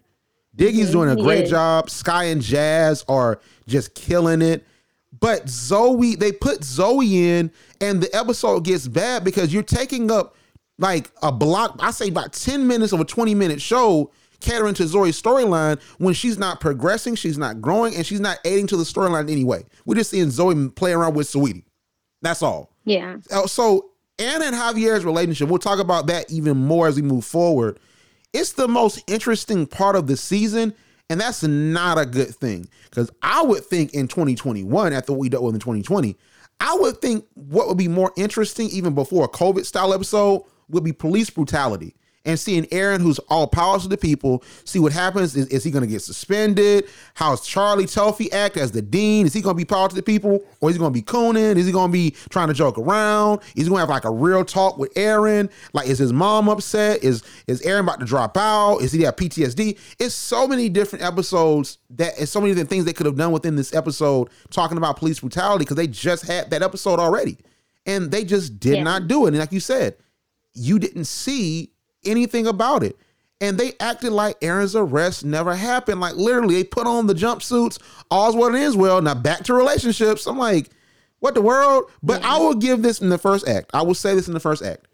Diggy's 0.57 0.91
doing 0.91 1.09
a 1.09 1.15
great 1.15 1.47
job. 1.47 1.89
Sky 1.89 2.25
and 2.25 2.41
Jazz 2.41 3.05
are 3.07 3.39
just 3.67 3.95
killing 3.95 4.41
it. 4.41 4.65
But 5.19 5.47
Zoe, 5.47 6.15
they 6.15 6.31
put 6.31 6.63
Zoe 6.63 7.29
in, 7.29 7.51
and 7.79 8.01
the 8.01 8.13
episode 8.15 8.63
gets 8.65 8.87
bad 8.87 9.23
because 9.23 9.53
you're 9.53 9.63
taking 9.63 10.09
up 10.11 10.35
like 10.77 11.11
a 11.21 11.31
block. 11.31 11.77
I 11.79 11.91
say 11.91 12.07
about 12.09 12.33
10 12.33 12.65
minutes 12.67 12.91
of 12.91 12.99
a 12.99 13.05
20 13.05 13.35
minute 13.35 13.61
show 13.61 14.11
catering 14.39 14.73
to 14.73 14.87
Zoe's 14.87 15.21
storyline 15.21 15.79
when 15.99 16.13
she's 16.13 16.37
not 16.39 16.59
progressing, 16.59 17.15
she's 17.15 17.37
not 17.37 17.61
growing, 17.61 17.95
and 17.95 18.05
she's 18.05 18.19
not 18.19 18.39
aiding 18.43 18.67
to 18.67 18.77
the 18.77 18.83
storyline 18.83 19.29
anyway. 19.31 19.63
We're 19.85 19.95
just 19.95 20.09
seeing 20.09 20.31
Zoe 20.31 20.69
play 20.69 20.93
around 20.93 21.13
with 21.13 21.27
Saweetie. 21.27 21.63
That's 22.21 22.41
all. 22.41 22.73
Yeah. 22.83 23.17
Uh, 23.31 23.47
So 23.47 23.90
Anna 24.21 24.45
in 24.45 24.53
Javier's 24.53 25.03
relationship, 25.03 25.49
we'll 25.49 25.59
talk 25.59 25.79
about 25.79 26.07
that 26.07 26.29
even 26.31 26.57
more 26.57 26.87
as 26.87 26.95
we 26.95 27.01
move 27.01 27.25
forward. 27.25 27.79
It's 28.33 28.53
the 28.53 28.67
most 28.67 29.03
interesting 29.07 29.65
part 29.65 29.95
of 29.95 30.07
the 30.07 30.15
season, 30.15 30.73
and 31.09 31.19
that's 31.19 31.43
not 31.43 31.97
a 31.97 32.05
good 32.05 32.29
thing. 32.35 32.69
Because 32.89 33.11
I 33.21 33.41
would 33.41 33.65
think 33.65 33.93
in 33.93 34.07
2021, 34.07 34.93
after 34.93 35.11
what 35.11 35.19
we 35.19 35.29
dealt 35.29 35.43
with 35.43 35.55
in 35.55 35.59
2020, 35.59 36.15
I 36.59 36.77
would 36.79 37.01
think 37.01 37.25
what 37.33 37.67
would 37.67 37.77
be 37.77 37.87
more 37.87 38.13
interesting, 38.15 38.69
even 38.69 38.93
before 38.93 39.25
a 39.25 39.29
COVID 39.29 39.65
style 39.65 39.93
episode, 39.93 40.43
would 40.69 40.83
be 40.83 40.93
police 40.93 41.29
brutality. 41.29 41.95
And 42.23 42.39
seeing 42.39 42.67
Aaron, 42.71 43.01
who's 43.01 43.17
all 43.29 43.47
powerful 43.47 43.81
to 43.81 43.87
the 43.89 43.97
people, 43.97 44.43
see 44.63 44.77
what 44.77 44.91
happens. 44.91 45.35
Is, 45.35 45.47
is 45.47 45.63
he 45.63 45.71
going 45.71 45.81
to 45.83 45.87
get 45.89 46.03
suspended? 46.03 46.87
How's 47.15 47.45
Charlie 47.45 47.85
Telphy 47.85 48.31
act 48.31 48.57
as 48.57 48.71
the 48.71 48.81
dean? 48.81 49.25
Is 49.25 49.33
he 49.33 49.41
going 49.41 49.55
to 49.55 49.57
be 49.57 49.65
power 49.65 49.89
to 49.89 49.95
the 49.95 50.03
people, 50.03 50.39
or 50.59 50.69
is 50.69 50.75
he 50.75 50.79
going 50.79 50.93
to 50.93 50.97
be 50.99 51.01
cooning? 51.01 51.55
Is 51.57 51.65
he 51.65 51.71
going 51.71 51.89
to 51.89 51.91
be 51.91 52.11
trying 52.29 52.47
to 52.49 52.53
joke 52.53 52.77
around? 52.77 53.39
Is 53.55 53.63
he 53.63 53.69
going 53.69 53.77
to 53.77 53.79
have 53.79 53.89
like 53.89 54.05
a 54.05 54.11
real 54.11 54.45
talk 54.45 54.77
with 54.77 54.91
Aaron? 54.95 55.49
Like, 55.73 55.87
is 55.87 55.97
his 55.97 56.13
mom 56.13 56.47
upset? 56.47 57.03
Is 57.03 57.23
is 57.47 57.59
Aaron 57.63 57.85
about 57.85 57.99
to 58.01 58.05
drop 58.05 58.37
out? 58.37 58.77
Is 58.81 58.91
he 58.91 59.01
have 59.01 59.15
PTSD? 59.15 59.79
It's 59.97 60.13
so 60.13 60.47
many 60.47 60.69
different 60.69 61.03
episodes 61.03 61.79
that, 61.89 62.19
and 62.19 62.29
so 62.29 62.39
many 62.39 62.51
different 62.51 62.69
things 62.69 62.85
they 62.85 62.93
could 62.93 63.07
have 63.07 63.17
done 63.17 63.31
within 63.31 63.55
this 63.55 63.73
episode 63.73 64.29
talking 64.51 64.77
about 64.77 64.95
police 64.97 65.21
brutality 65.21 65.63
because 65.65 65.75
they 65.77 65.87
just 65.87 66.25
had 66.27 66.51
that 66.51 66.61
episode 66.61 66.99
already, 66.99 67.37
and 67.87 68.11
they 68.11 68.23
just 68.23 68.59
did 68.59 68.75
Yeah. 68.75 68.83
not 68.83 69.07
do 69.07 69.25
it. 69.25 69.29
And 69.29 69.39
like 69.39 69.51
you 69.51 69.59
said, 69.59 69.95
you 70.53 70.77
didn't 70.77 71.05
see 71.05 71.70
anything 72.05 72.47
about 72.47 72.83
it. 72.83 72.97
And 73.39 73.57
they 73.57 73.73
acted 73.79 74.11
like 74.11 74.37
Aaron's 74.41 74.75
arrest 74.75 75.25
never 75.25 75.55
happened. 75.55 75.99
Like 75.99 76.15
literally, 76.15 76.55
they 76.55 76.63
put 76.63 76.85
on 76.85 77.07
the 77.07 77.15
jumpsuits, 77.15 77.79
all's 78.11 78.35
well 78.35 78.49
and 78.49 78.55
ends 78.55 78.77
well. 78.77 79.01
Now 79.01 79.15
back 79.15 79.43
to 79.45 79.53
relationships. 79.53 80.27
I'm 80.27 80.37
like, 80.37 80.69
what 81.19 81.33
the 81.33 81.41
world? 81.41 81.85
But 82.03 82.23
I 82.23 82.37
will 82.37 82.55
give 82.55 82.81
this 82.81 83.01
in 83.01 83.09
the 83.09 83.17
first 83.17 83.47
act. 83.47 83.71
I 83.73 83.81
will 83.81 83.95
say 83.95 84.13
this 84.13 84.27
in 84.27 84.33
the 84.33 84.39
first 84.39 84.63
act. 84.63 84.87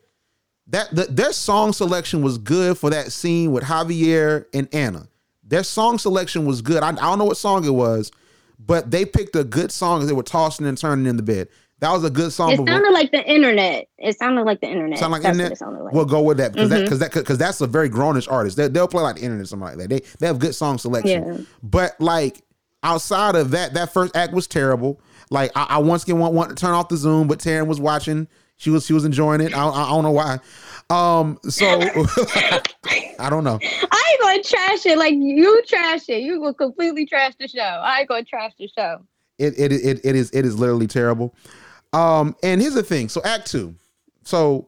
That 0.68 0.94
the, 0.94 1.06
their 1.06 1.34
song 1.34 1.74
selection 1.74 2.22
was 2.22 2.38
good 2.38 2.78
for 2.78 2.90
that 2.90 3.12
scene 3.12 3.52
with 3.52 3.64
Javier 3.64 4.46
and 4.54 4.68
Anna. 4.74 5.08
Their 5.44 5.64
song 5.64 5.98
selection 5.98 6.46
was 6.46 6.62
good. 6.62 6.84
I, 6.84 6.90
I 6.90 6.92
don't 6.92 7.20
know 7.20 7.26
what 7.26 7.38
song 7.38 7.64
it 7.64 7.70
was, 7.70 8.12
but 8.60 8.92
they 8.92 9.06
picked 9.06 9.36
a 9.36 9.46
good 9.46 9.72
song 9.72 10.02
as 10.02 10.08
they 10.08 10.14
were 10.14 10.24
tossing 10.24 10.66
and 10.66 10.78
turning 10.78 11.06
in 11.06 11.16
the 11.16 11.24
bed. 11.24 11.48
That 11.80 11.92
was 11.92 12.04
a 12.04 12.10
good 12.10 12.34
song. 12.34 12.52
It 12.54 12.58
sounded 12.58 12.92
like 12.92 13.12
the 13.12 13.24
internet. 13.24 13.88
It 14.00 14.18
sounded 14.18 14.44
like 14.44 14.62
the 14.62 14.68
internet. 14.68 14.98
Sound 14.98 15.12
like 15.12 15.22
That's 15.22 15.34
internet. 15.38 15.52
what 15.52 15.54
it 15.54 15.60
sounded 15.60 15.84
like. 15.84 15.94
We'll 15.94 16.06
go 16.06 16.22
with 16.24 16.38
that 16.38 16.54
because 16.54 16.70
that 16.70 16.80
Mhm. 16.80 16.84
because 16.86 17.00
that 17.00 17.14
because 17.14 17.38
that's 17.38 17.62
a 17.62 17.68
very 17.68 17.90
grownish 17.90 18.32
artist. 18.32 18.58
They, 18.58 18.68
they'll 18.68 18.88
play 18.88 19.04
like 19.04 19.18
the 19.18 19.22
internet, 19.22 19.44
or 19.44 19.48
something 19.48 19.68
like 19.68 19.78
that. 19.78 19.90
They 19.90 20.02
they 20.20 20.26
have 20.28 20.40
good 20.40 20.56
song 20.56 20.80
selection. 20.80 21.24
Yeah. 21.36 21.42
But 21.62 22.00
like 22.02 22.42
outside 22.82 23.36
of 23.36 23.52
that, 23.52 23.76
that 23.76 23.94
first 23.94 24.16
act 24.16 24.34
was 24.34 24.48
terrible. 24.48 25.00
Like 25.30 25.52
I, 25.56 25.64
I 25.72 25.78
once 25.80 26.02
again 26.04 26.18
want, 26.20 26.34
want 26.34 26.50
to 26.50 26.56
turn 26.56 26.72
off 26.72 26.88
the 26.90 26.98
Zoom, 26.98 27.28
but 27.28 27.38
Tarin 27.40 27.68
was 27.68 27.80
watching. 27.80 28.28
She 28.60 28.72
was 28.72 28.84
she 28.88 28.94
was 28.94 29.06
enjoying 29.06 29.42
it. 29.42 29.56
I, 29.56 29.68
I, 29.68 29.84
I 29.84 29.90
don't 29.90 30.04
know 30.04 30.12
why. 30.12 30.40
Um. 30.90 31.38
So 31.48 31.66
I 33.20 33.30
don't 33.30 33.44
know. 33.44 33.60
I 33.62 34.04
ain't 34.12 34.22
gonna 34.22 34.44
trash 34.44 34.86
it 34.88 34.98
like 34.98 35.14
you 35.14 35.62
trash 35.68 36.10
it. 36.10 36.22
You 36.22 36.40
will 36.40 36.54
completely 36.56 37.06
trash 37.06 37.34
the 37.40 37.48
show. 37.48 37.60
I 37.62 38.00
ain't 38.00 38.10
gonna 38.10 38.24
trash 38.24 38.54
the 38.58 38.68
show. 38.76 39.02
It 39.38 39.54
it 39.60 39.72
it, 39.72 40.00
it 40.04 40.16
is 40.16 40.32
it 40.32 40.46
is 40.46 40.58
literally 40.58 40.88
terrible. 40.88 41.36
Um, 41.94 42.36
and 42.44 42.62
here's 42.62 42.74
the 42.74 42.84
thing. 42.84 43.10
So 43.10 43.22
Act 43.24 43.48
Two. 43.48 43.75
So 44.24 44.67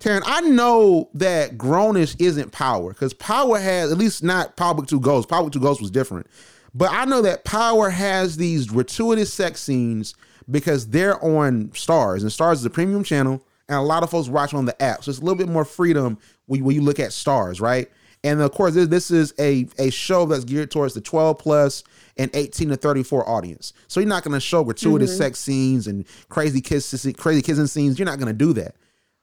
Tarin, 0.00 0.22
I 0.24 0.40
know 0.40 1.10
that 1.14 1.58
Grownish 1.58 2.16
isn't 2.18 2.52
Power 2.52 2.90
because 2.90 3.12
Power 3.12 3.58
has 3.58 3.92
at 3.92 3.98
least 3.98 4.22
not 4.22 4.56
Power 4.56 4.84
Two 4.84 5.00
Ghosts. 5.00 5.30
Power 5.30 5.50
Two 5.50 5.60
Ghosts 5.60 5.82
was 5.82 5.90
different, 5.90 6.26
but 6.74 6.90
I 6.90 7.04
know 7.04 7.22
that 7.22 7.44
Power 7.44 7.90
has 7.90 8.36
these 8.36 8.66
gratuitous 8.66 9.32
sex 9.32 9.60
scenes 9.60 10.14
because 10.50 10.88
they're 10.88 11.22
on 11.22 11.68
Starz, 11.68 12.22
and 12.22 12.30
Starz 12.30 12.54
is 12.54 12.64
a 12.64 12.70
premium 12.70 13.04
channel, 13.04 13.44
and 13.68 13.78
a 13.78 13.82
lot 13.82 14.02
of 14.02 14.10
folks 14.10 14.28
watch 14.28 14.54
on 14.54 14.64
the 14.64 14.82
app, 14.82 15.04
so 15.04 15.10
it's 15.10 15.20
a 15.20 15.22
little 15.22 15.36
bit 15.36 15.48
more 15.48 15.64
freedom 15.64 16.18
when 16.46 16.64
when 16.64 16.74
you 16.74 16.82
look 16.82 16.98
at 16.98 17.10
Starz, 17.10 17.60
right? 17.60 17.90
And 18.22 18.42
of 18.42 18.52
course, 18.52 18.74
this, 18.74 18.88
this 18.88 19.10
is 19.10 19.32
a 19.38 19.66
a 19.78 19.90
show 19.90 20.26
that's 20.26 20.44
geared 20.44 20.70
towards 20.70 20.94
the 20.94 21.00
12 21.00 21.38
plus 21.38 21.84
and 22.16 22.30
18 22.34 22.68
to 22.68 22.76
34 22.76 23.28
audience. 23.28 23.72
So 23.88 24.00
you're 24.00 24.08
not 24.08 24.24
going 24.24 24.34
to 24.34 24.40
show 24.40 24.62
gratuitous 24.62 25.10
mm-hmm. 25.10 25.22
sex 25.22 25.38
scenes 25.38 25.86
and 25.86 26.04
crazy 26.28 26.60
kiss 26.60 27.06
crazy 27.16 27.42
kissing 27.42 27.66
scenes. 27.66 27.98
You're 27.98 28.06
not 28.06 28.18
going 28.18 28.28
to 28.28 28.34
do 28.34 28.52
that. 28.54 28.76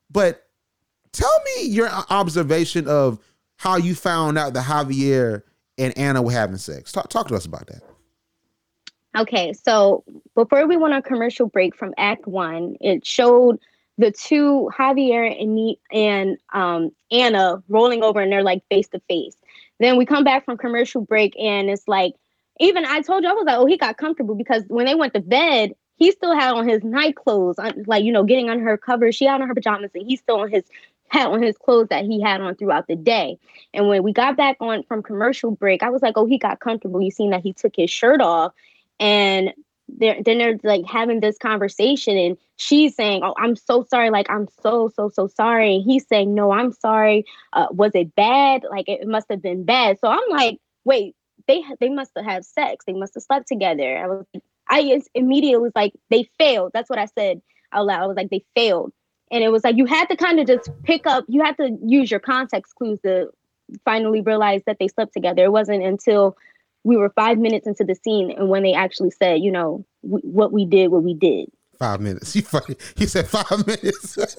But 0.10 0.48
tell 1.12 1.32
me 1.46 1.68
your 1.68 1.90
observation 2.10 2.88
of 2.88 3.20
how 3.58 3.78
you 3.78 3.94
found 3.96 4.38
out 4.38 4.54
that 4.54 4.66
Javier 4.66 5.44
and 5.78 5.96
Anna 5.98 6.22
were 6.22 6.32
having 6.32 6.58
sex. 6.58 6.92
Talk, 6.92 7.10
talk 7.10 7.28
to 7.28 7.36
us 7.36 7.46
about 7.46 7.68
that. 7.68 7.82
Okay, 9.18 9.54
so 9.54 10.04
before 10.36 10.68
we 10.68 10.78
went 10.78 10.94
on 10.94 11.02
commercial 11.02 11.48
break 11.48 11.76
from 11.76 11.94
Act 11.98 12.28
One, 12.28 12.76
it 12.82 13.06
showed 13.06 13.60
the 13.98 14.12
two 14.12 14.70
Javier 14.78 15.42
and 15.42 15.54
me 15.54 15.80
and 15.92 16.38
um, 16.54 16.92
Anna 17.12 17.64
rolling 17.68 18.04
over, 18.04 18.20
and 18.20 18.32
they're 18.32 18.44
like 18.44 18.64
face 18.70 18.88
to 18.90 19.00
face. 19.08 19.36
Then 19.80 19.98
we 19.98 20.06
come 20.06 20.24
back 20.24 20.46
from 20.46 20.58
commercial 20.58 21.02
break, 21.02 21.38
and 21.40 21.70
it's 21.70 21.88
like 21.88 22.14
even 22.60 22.86
I 22.86 23.02
told 23.02 23.24
you 23.24 23.30
I 23.30 23.34
was 23.34 23.46
like, 23.46 23.58
oh, 23.58 23.66
he 23.66 23.78
got 23.78 23.98
comfortable 23.98 24.36
because 24.36 24.64
when 24.68 24.86
they 24.86 24.96
went 24.96 25.14
to 25.14 25.22
bed, 25.22 25.74
he 25.96 26.12
still 26.12 26.34
had 26.34 26.54
on 26.54 26.68
his 26.68 26.84
night 26.84 27.16
clothes, 27.16 27.58
like 27.86 28.04
you 28.04 28.12
know, 28.12 28.24
getting 28.24 28.50
on 28.50 28.60
her 28.60 28.78
cover. 28.78 29.12
She 29.12 29.26
had 29.26 29.42
on 29.42 29.48
her 29.48 29.56
pajamas, 29.56 29.92
and 29.94 30.08
he's 30.08 30.20
still 30.20 30.40
on 30.40 30.52
his 30.52 30.64
had 31.10 31.28
on 31.28 31.42
his 31.42 31.58
clothes 31.58 31.88
that 31.90 32.06
he 32.06 32.22
had 32.22 32.42
on 32.42 32.56
throughout 32.56 32.88
the 32.88 32.96
day. 32.96 33.40
And 33.74 33.88
when 33.88 34.04
we 34.04 34.12
got 34.12 34.36
back 34.36 34.58
on 34.60 34.84
from 34.84 35.02
commercial 35.02 35.52
break, 35.52 35.82
I 35.82 35.90
was 35.90 36.02
like, 36.02 36.18
oh, 36.18 36.26
he 36.26 36.38
got 36.38 36.60
comfortable. 36.60 37.02
You 37.02 37.12
seen 37.12 37.30
that 37.30 37.42
he 37.42 37.54
took 37.54 37.76
his 37.76 37.90
shirt 37.90 38.20
off 38.22 38.54
and 39.00 39.54
they're 39.90 40.22
then 40.24 40.38
they're 40.38 40.60
like 40.64 40.86
having 40.86 41.20
this 41.20 41.38
conversation 41.38 42.18
and 42.18 42.38
she's 42.58 42.96
saying 42.96 43.22
oh 43.24 43.34
i'm 43.38 43.56
so 43.56 43.86
sorry 43.90 44.10
like 44.10 44.30
i'm 44.30 44.48
so 44.62 44.92
so 44.96 45.10
so 45.10 45.28
sorry. 45.28 45.76
And 45.76 45.84
he's 45.84 46.08
saying 46.08 46.34
no 46.34 46.52
i'm 46.52 46.72
sorry. 46.72 47.26
Uh, 47.54 47.68
was 47.72 47.92
it 47.96 48.16
bad? 48.16 48.66
Like 48.70 48.88
it 48.88 49.08
must 49.08 49.28
have 49.30 49.42
been 49.42 49.64
bad. 49.64 50.00
So 50.00 50.10
i'm 50.10 50.30
like 50.30 50.60
wait 50.84 51.16
they 51.48 51.64
they 51.80 51.90
must 51.90 52.12
have 52.16 52.26
had 52.26 52.46
sex. 52.46 52.86
They 52.86 52.94
must 52.94 53.14
have 53.16 53.24
slept 53.24 53.48
together. 53.48 53.98
I 53.98 54.08
was 54.08 54.26
i 54.70 55.02
immediately 55.16 55.62
was 55.62 55.72
like 55.76 55.94
they 56.10 56.30
failed. 56.38 56.72
That's 56.74 56.90
what 56.90 57.00
i 57.00 57.06
said 57.06 57.42
out 57.72 57.86
loud. 57.86 58.04
I 58.04 58.08
was 58.08 58.18
like 58.18 58.30
they 58.30 58.44
failed. 58.56 58.92
And 59.32 59.44
it 59.44 59.50
was 59.50 59.64
like 59.64 59.78
you 59.78 59.86
had 59.86 60.06
to 60.10 60.18
kind 60.18 60.40
of 60.40 60.48
just 60.48 60.70
pick 60.84 61.08
up 61.08 61.26
you 61.28 61.44
had 61.44 61.58
to 61.58 61.78
use 61.86 62.12
your 62.12 62.20
context 62.20 62.76
clues 62.76 63.00
to 63.02 63.30
finally 63.84 64.22
realize 64.22 64.62
that 64.66 64.78
they 64.80 64.88
slept 64.88 65.14
together. 65.14 65.44
It 65.44 65.52
wasn't 65.52 65.84
until 65.84 66.38
we 66.88 66.98
were 66.98 67.10
five 67.10 67.38
minutes 67.38 67.68
into 67.68 67.84
the 67.84 67.94
scene 67.96 68.32
and 68.32 68.50
when 68.50 68.64
they 68.64 68.74
actually 68.74 69.12
said 69.12 69.42
you 69.42 69.52
know 69.52 69.86
w- 70.04 70.26
what 70.26 70.52
we 70.52 70.66
did 70.66 70.88
what 70.88 71.04
we 71.04 71.14
did 71.14 71.50
Five 71.78 72.02
minutes. 72.02 72.34
He 72.34 72.42
funny. 72.42 72.76
He 72.96 73.06
said 73.06 73.28
five 73.28 73.68
minutes. 73.68 74.16
that's 74.16 74.36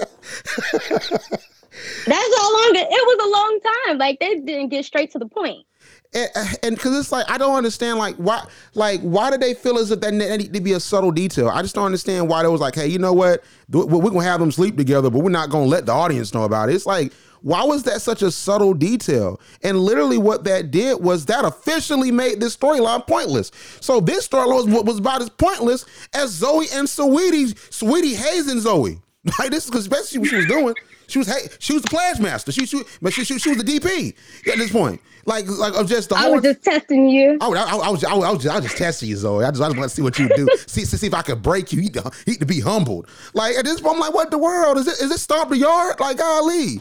how 2.40 2.52
long 2.56 2.72
it, 2.74 2.88
it 2.90 3.06
was 3.06 3.18
a 3.24 3.28
long 3.30 3.60
time 3.86 3.98
like 3.98 4.18
they 4.20 4.40
didn't 4.40 4.70
get 4.70 4.84
straight 4.84 5.10
to 5.12 5.18
the 5.18 5.26
point. 5.26 5.64
and 6.14 6.74
because 6.74 6.98
it's 6.98 7.12
like 7.12 7.30
I 7.30 7.36
don't 7.38 7.54
understand 7.54 7.98
like 7.98 8.16
why 8.16 8.44
like 8.74 9.00
why 9.02 9.30
did 9.30 9.40
they 9.40 9.54
feel 9.54 9.78
as 9.78 9.90
if 9.90 10.00
that 10.00 10.14
need 10.14 10.52
to 10.54 10.60
be 10.60 10.72
a 10.72 10.80
subtle 10.80 11.12
detail? 11.12 11.48
I 11.48 11.62
just 11.62 11.74
don't 11.74 11.84
understand 11.84 12.28
why 12.28 12.42
they 12.42 12.48
was 12.48 12.60
like, 12.60 12.74
hey, 12.74 12.88
you 12.88 12.98
know 12.98 13.12
what, 13.12 13.44
we're 13.70 14.10
gonna 14.10 14.24
have 14.24 14.40
them 14.40 14.50
sleep 14.50 14.76
together, 14.76 15.10
but 15.10 15.20
we're 15.20 15.30
not 15.30 15.50
gonna 15.50 15.66
let 15.66 15.86
the 15.86 15.92
audience 15.92 16.34
know 16.34 16.44
about 16.44 16.70
it. 16.70 16.74
It's 16.74 16.86
like 16.86 17.12
why 17.42 17.64
was 17.64 17.84
that 17.84 18.02
such 18.02 18.22
a 18.22 18.30
subtle 18.30 18.74
detail? 18.74 19.40
And 19.62 19.78
literally, 19.78 20.18
what 20.18 20.44
that 20.44 20.70
did 20.70 21.02
was 21.02 21.26
that 21.26 21.44
officially 21.44 22.10
made 22.10 22.40
this 22.40 22.56
storyline 22.56 23.06
pointless. 23.06 23.50
So 23.80 24.00
this 24.00 24.28
storyline 24.28 24.72
was, 24.72 24.84
was 24.84 24.98
about 24.98 25.22
as 25.22 25.28
pointless 25.28 25.84
as 26.14 26.30
Zoe 26.30 26.66
and 26.72 26.86
Saweetie, 26.86 27.56
Sweetie 27.72 28.14
Hayes 28.14 28.48
and 28.48 28.60
Zoe. 28.60 29.00
Like 29.38 29.50
this 29.50 29.64
is 29.64 29.70
because 29.70 29.86
especially 29.86 30.20
what 30.20 30.28
she 30.30 30.36
was 30.36 30.46
doing. 30.46 30.74
She 31.06 31.18
was 31.18 31.26
hey, 31.26 31.48
she 31.58 31.72
was 31.72 31.82
the 31.82 31.88
pledge 31.88 32.20
master. 32.20 32.52
She, 32.52 32.66
she 32.66 32.82
but 33.02 33.12
she, 33.12 33.24
she, 33.24 33.38
she 33.38 33.48
was 33.50 33.58
the 33.58 33.64
DP 33.64 34.14
at 34.50 34.58
this 34.58 34.70
point. 34.70 35.00
Like 35.26 35.46
like 35.46 35.74
of 35.74 35.88
just 35.88 36.08
the 36.08 36.16
I 36.16 36.28
was 36.28 36.42
just 36.42 36.62
testing 36.62 37.08
you. 37.08 37.36
I, 37.40 37.48
I, 37.48 37.76
I, 37.76 37.90
was, 37.90 38.04
I, 38.04 38.14
was, 38.14 38.24
I, 38.24 38.30
was 38.30 38.42
just, 38.42 38.54
I 38.54 38.58
was 38.58 38.64
just 38.64 38.78
testing 38.78 39.08
you, 39.10 39.16
Zoe. 39.16 39.44
I 39.44 39.50
just, 39.50 39.62
I 39.62 39.66
just 39.66 39.76
want 39.76 39.90
to 39.90 39.94
see 39.94 40.02
what 40.02 40.18
you 40.18 40.28
do. 40.34 40.48
see, 40.66 40.84
see 40.84 41.06
if 41.06 41.14
I 41.14 41.22
could 41.22 41.42
break 41.42 41.72
you. 41.72 41.82
Need, 41.82 41.94
to, 41.94 42.10
to 42.38 42.46
be 42.46 42.60
humbled. 42.60 43.08
Like 43.34 43.56
at 43.56 43.64
this 43.64 43.80
point, 43.80 43.96
I'm 43.96 44.00
like, 44.00 44.14
what 44.14 44.30
the 44.30 44.38
world 44.38 44.78
is 44.78 44.86
it? 44.86 45.04
Is 45.04 45.10
it 45.10 45.18
stomp 45.18 45.50
the 45.50 45.58
yard? 45.58 46.00
Like 46.00 46.18
golly. 46.18 46.80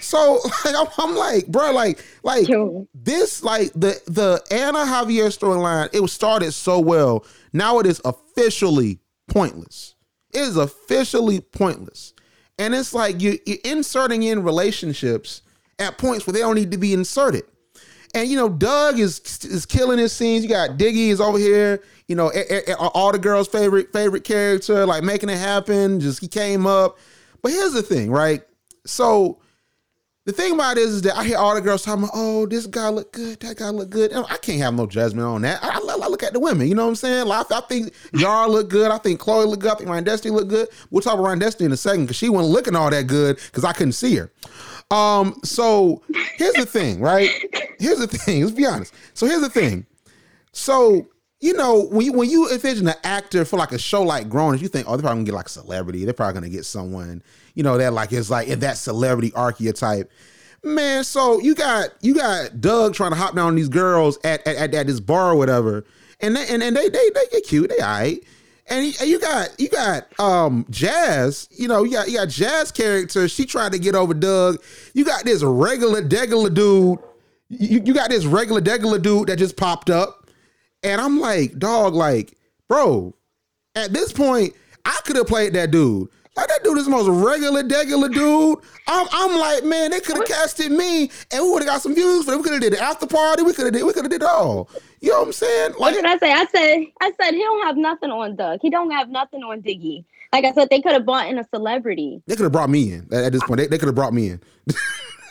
So 0.00 0.40
like, 0.64 0.74
I'm, 0.76 0.86
I'm 0.98 1.16
like, 1.16 1.46
bro, 1.48 1.72
like, 1.72 2.04
like 2.22 2.48
Yo. 2.48 2.86
this, 2.94 3.42
like 3.42 3.72
the 3.72 4.00
the 4.06 4.42
Anna 4.50 4.80
Javier 4.80 5.26
storyline. 5.36 5.88
It 5.92 6.00
was 6.00 6.12
started 6.12 6.52
so 6.52 6.78
well. 6.80 7.24
Now 7.52 7.78
it 7.80 7.86
is 7.86 8.00
officially 8.04 8.98
pointless. 9.28 9.94
It 10.32 10.40
is 10.40 10.56
officially 10.56 11.40
pointless, 11.40 12.12
and 12.58 12.74
it's 12.74 12.92
like 12.94 13.20
you, 13.20 13.38
you're 13.46 13.58
inserting 13.64 14.22
in 14.22 14.42
relationships 14.42 15.42
at 15.78 15.98
points 15.98 16.26
where 16.26 16.32
they 16.32 16.40
don't 16.40 16.54
need 16.54 16.70
to 16.72 16.78
be 16.78 16.92
inserted. 16.92 17.44
And 18.14 18.28
you 18.28 18.36
know, 18.36 18.48
Doug 18.48 18.98
is 18.98 19.20
is 19.44 19.66
killing 19.66 19.98
his 19.98 20.12
scenes. 20.12 20.42
You 20.44 20.48
got 20.50 20.78
Diggy 20.78 21.08
is 21.08 21.20
over 21.20 21.38
here. 21.38 21.82
You 22.08 22.14
know, 22.14 22.30
a- 22.34 22.70
a- 22.70 22.76
all 22.76 23.10
the 23.12 23.18
girls' 23.18 23.48
favorite 23.48 23.92
favorite 23.92 24.24
character, 24.24 24.86
like 24.86 25.02
making 25.02 25.28
it 25.28 25.38
happen. 25.38 26.00
Just 26.00 26.20
he 26.20 26.28
came 26.28 26.66
up. 26.66 26.98
But 27.42 27.52
here's 27.52 27.72
the 27.72 27.82
thing, 27.82 28.10
right? 28.10 28.42
So 28.86 29.40
the 30.26 30.32
thing 30.32 30.54
about 30.54 30.76
it 30.76 30.80
is, 30.80 30.96
is 30.96 31.02
that 31.02 31.16
I 31.16 31.24
hear 31.24 31.38
all 31.38 31.54
the 31.54 31.60
girls 31.60 31.84
talking 31.84 32.02
about, 32.02 32.10
oh, 32.14 32.46
this 32.46 32.66
guy 32.66 32.88
look 32.88 33.12
good, 33.12 33.38
that 33.40 33.56
guy 33.56 33.68
look 33.68 33.90
good. 33.90 34.12
I 34.12 34.36
can't 34.38 34.60
have 34.60 34.74
no 34.74 34.86
judgment 34.86 35.24
on 35.24 35.42
that. 35.42 35.62
I, 35.62 35.68
I, 35.68 35.78
I 35.78 36.08
look 36.08 36.24
at 36.24 36.32
the 36.32 36.40
women, 36.40 36.66
you 36.66 36.74
know 36.74 36.82
what 36.82 36.90
I'm 36.90 36.96
saying? 36.96 37.26
Like, 37.28 37.50
I, 37.52 37.60
think 37.60 37.92
Yara 38.12 38.48
look 38.48 38.68
good. 38.68 38.90
I 38.90 38.98
think 38.98 39.20
Chloe 39.20 39.46
look 39.46 39.60
good. 39.60 39.70
I 39.70 39.74
think 39.76 39.88
Ryan 39.88 40.02
Destiny 40.02 40.34
look 40.34 40.48
good. 40.48 40.68
We'll 40.90 41.00
talk 41.00 41.14
about 41.14 41.26
Ryan 41.26 41.38
Destiny 41.38 41.66
in 41.66 41.72
a 41.72 41.76
second 41.76 42.02
because 42.02 42.16
she 42.16 42.28
wasn't 42.28 42.52
looking 42.52 42.74
all 42.74 42.90
that 42.90 43.06
good 43.06 43.36
because 43.36 43.64
I 43.64 43.72
couldn't 43.72 43.92
see 43.92 44.16
her. 44.16 44.32
Um, 44.90 45.38
so 45.44 46.02
here's 46.36 46.54
the 46.54 46.66
thing, 46.66 47.00
right? 47.00 47.30
Here's 47.78 47.98
the 47.98 48.08
thing. 48.08 48.42
Let's 48.42 48.56
be 48.56 48.66
honest. 48.66 48.94
So 49.14 49.26
here's 49.26 49.42
the 49.42 49.48
thing. 49.48 49.86
So 50.50 51.06
you 51.40 51.52
know 51.52 51.86
when 51.86 52.06
you 52.06 52.12
when 52.12 52.30
you 52.30 52.50
envision 52.50 52.88
an 52.88 52.94
actor 53.04 53.44
for 53.44 53.56
like 53.58 53.72
a 53.72 53.78
show 53.78 54.02
like 54.02 54.28
Grown, 54.28 54.58
you 54.58 54.68
think, 54.68 54.86
oh, 54.88 54.96
they're 54.96 55.02
probably 55.02 55.18
gonna 55.18 55.24
get 55.24 55.34
like 55.34 55.46
a 55.46 55.50
celebrity. 55.50 56.04
They're 56.04 56.14
probably 56.14 56.34
gonna 56.34 56.48
get 56.48 56.64
someone, 56.64 57.22
you 57.56 57.64
know, 57.64 57.76
that 57.78 57.92
like 57.92 58.12
is 58.12 58.30
like 58.30 58.46
in 58.46 58.60
that 58.60 58.76
celebrity 58.76 59.32
archetype. 59.34 60.12
Man, 60.62 61.02
so 61.04 61.40
you 61.40 61.54
got 61.54 61.88
you 62.00 62.14
got 62.14 62.60
Doug 62.60 62.94
trying 62.94 63.10
to 63.10 63.16
hop 63.16 63.34
down 63.34 63.48
on 63.48 63.54
these 63.56 63.68
girls 63.68 64.18
at 64.22 64.46
at, 64.46 64.56
at, 64.56 64.74
at 64.74 64.86
this 64.86 65.00
bar 65.00 65.32
or 65.32 65.36
whatever, 65.36 65.84
and 66.20 66.36
they, 66.36 66.46
and, 66.48 66.62
and 66.62 66.76
they 66.76 66.88
they 66.88 67.10
they 67.14 67.26
get 67.32 67.44
cute, 67.46 67.70
they 67.70 67.82
alright. 67.82 68.22
And 68.68 68.84
he- 68.84 68.96
and 69.00 69.08
you 69.08 69.20
got 69.20 69.58
you 69.60 69.68
got 69.68 70.06
um 70.20 70.66
Jazz, 70.70 71.48
you 71.52 71.68
know, 71.68 71.84
you 71.84 71.92
got 71.92 72.08
you 72.08 72.18
got 72.18 72.28
Jazz 72.28 72.72
character. 72.72 73.28
She 73.28 73.46
tried 73.46 73.72
to 73.72 73.78
get 73.78 73.94
over 73.94 74.12
Doug. 74.12 74.62
You 74.92 75.04
got 75.04 75.24
this 75.24 75.42
regular 75.42 76.02
degular 76.02 76.52
dude. 76.52 76.98
You, 77.48 77.80
you 77.84 77.94
got 77.94 78.10
this 78.10 78.24
regular 78.24 78.60
degular 78.60 79.00
dude 79.00 79.28
that 79.28 79.36
just 79.36 79.56
popped 79.56 79.88
up. 79.88 80.28
And 80.82 81.00
I'm 81.00 81.20
like, 81.20 81.58
dog, 81.60 81.94
like, 81.94 82.36
bro, 82.68 83.14
at 83.76 83.92
this 83.92 84.12
point, 84.12 84.52
I 84.84 84.98
could 85.04 85.14
have 85.16 85.28
played 85.28 85.52
that 85.54 85.70
dude. 85.70 86.08
Like 86.66 86.74
dude 86.74 86.78
is 86.78 86.84
the 86.84 86.90
most 86.90 87.08
regular, 87.08 87.62
degular 87.62 88.12
dude. 88.12 88.58
I'm, 88.88 89.06
I'm 89.12 89.38
like, 89.38 89.64
man, 89.64 89.90
they 89.90 90.00
could 90.00 90.16
have 90.16 90.26
casted 90.26 90.72
me, 90.72 91.10
and 91.30 91.44
we 91.44 91.50
would 91.50 91.62
have 91.62 91.68
got 91.68 91.82
some 91.82 91.94
views. 91.94 92.26
But 92.26 92.36
we 92.36 92.42
could 92.42 92.52
have 92.52 92.62
did 92.62 92.72
the 92.72 92.80
after 92.80 93.06
party. 93.06 93.42
We 93.42 93.52
could 93.52 93.66
have 93.66 93.72
did. 93.72 93.84
We 93.84 93.92
could 93.92 94.04
have 94.04 94.10
did 94.10 94.22
it 94.22 94.28
all. 94.28 94.68
You 95.00 95.10
know 95.10 95.20
what 95.20 95.26
I'm 95.28 95.32
saying? 95.32 95.72
What 95.76 95.94
did 95.94 96.04
I 96.04 96.18
say? 96.18 96.32
I 96.32 96.46
said 96.46 96.84
I 97.00 97.12
said 97.20 97.34
he 97.34 97.40
don't 97.40 97.66
have 97.66 97.76
nothing 97.76 98.10
on 98.10 98.36
Doug. 98.36 98.60
He 98.62 98.70
don't 98.70 98.90
have 98.90 99.08
nothing 99.08 99.42
on 99.42 99.62
Diggy. 99.62 100.04
Like 100.32 100.44
I 100.44 100.52
said, 100.52 100.68
they 100.70 100.80
could 100.80 100.92
have 100.92 101.06
brought 101.06 101.28
in 101.28 101.38
a 101.38 101.44
celebrity. 101.54 102.22
they 102.26 102.34
could 102.34 102.42
have 102.42 102.52
brought 102.52 102.70
me 102.70 102.92
in 102.92 103.08
at, 103.12 103.24
at 103.24 103.32
this 103.32 103.42
point. 103.44 103.58
They, 103.58 103.68
they 103.68 103.78
could 103.78 103.86
have 103.86 103.94
brought 103.94 104.12
me 104.12 104.30
in. 104.30 104.40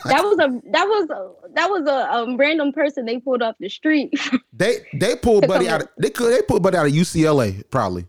That 0.04 0.22
was 0.22 0.38
a 0.38 0.70
that 0.70 0.84
was 0.84 1.10
a, 1.10 1.50
that 1.54 1.68
was 1.68 1.88
a, 1.88 2.12
um, 2.12 2.36
random 2.36 2.72
person 2.72 3.06
they 3.06 3.18
pulled 3.18 3.42
off 3.42 3.56
the 3.58 3.68
street. 3.68 4.14
They 4.52 4.86
they 4.94 5.16
pulled 5.16 5.46
Buddy 5.46 5.68
out. 5.68 5.82
Of, 5.82 5.88
they 5.98 6.08
could 6.08 6.32
they 6.32 6.40
pulled 6.42 6.62
Buddy 6.62 6.78
out 6.78 6.86
of 6.86 6.92
UCLA 6.92 7.68
probably. 7.70 8.06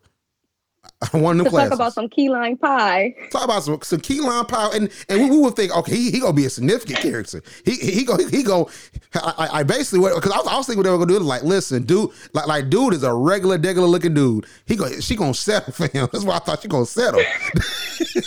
Of 1.01 1.11
to 1.11 1.17
them 1.19 1.45
classes. 1.45 1.69
talk 1.69 1.75
about 1.75 1.93
some 1.93 2.09
key 2.09 2.27
lime 2.27 2.57
pie. 2.57 3.13
Talk 3.29 3.43
about 3.43 3.61
some, 3.61 3.79
some 3.83 3.99
key 3.99 4.19
lime 4.19 4.47
power, 4.47 4.71
and 4.73 4.89
and 5.09 5.21
we, 5.21 5.29
we 5.29 5.37
would 5.41 5.55
think, 5.55 5.75
okay, 5.77 5.95
he, 5.95 6.09
he 6.09 6.19
gonna 6.19 6.33
be 6.33 6.45
a 6.45 6.49
significant 6.49 6.97
character. 6.99 7.43
He 7.65 7.73
he 7.75 8.03
go 8.03 8.17
he 8.17 8.41
go. 8.41 8.67
I, 9.13 9.33
I- 9.37 9.59
I 9.59 9.63
basically 9.63 9.99
because 10.13 10.31
I 10.31 10.37
was, 10.37 10.47
I 10.47 10.57
was 10.57 10.65
thinking 10.65 10.79
what 10.79 10.83
they 10.85 10.89
were 10.89 10.97
gonna 11.05 11.19
do. 11.19 11.23
Like, 11.23 11.43
listen, 11.43 11.83
dude, 11.83 12.09
like 12.33 12.47
like 12.47 12.69
dude 12.71 12.95
is 12.95 13.03
a 13.03 13.13
regular, 13.13 13.59
regular 13.59 13.87
looking 13.87 14.15
dude. 14.15 14.47
He 14.65 14.75
go 14.75 14.89
she 14.99 15.15
gonna 15.15 15.35
settle 15.35 15.71
for 15.73 15.85
him. 15.87 16.09
That's 16.11 16.23
why 16.25 16.37
I 16.37 16.39
thought 16.39 16.63
she 16.63 16.67
gonna 16.67 16.85
settle. 16.87 17.21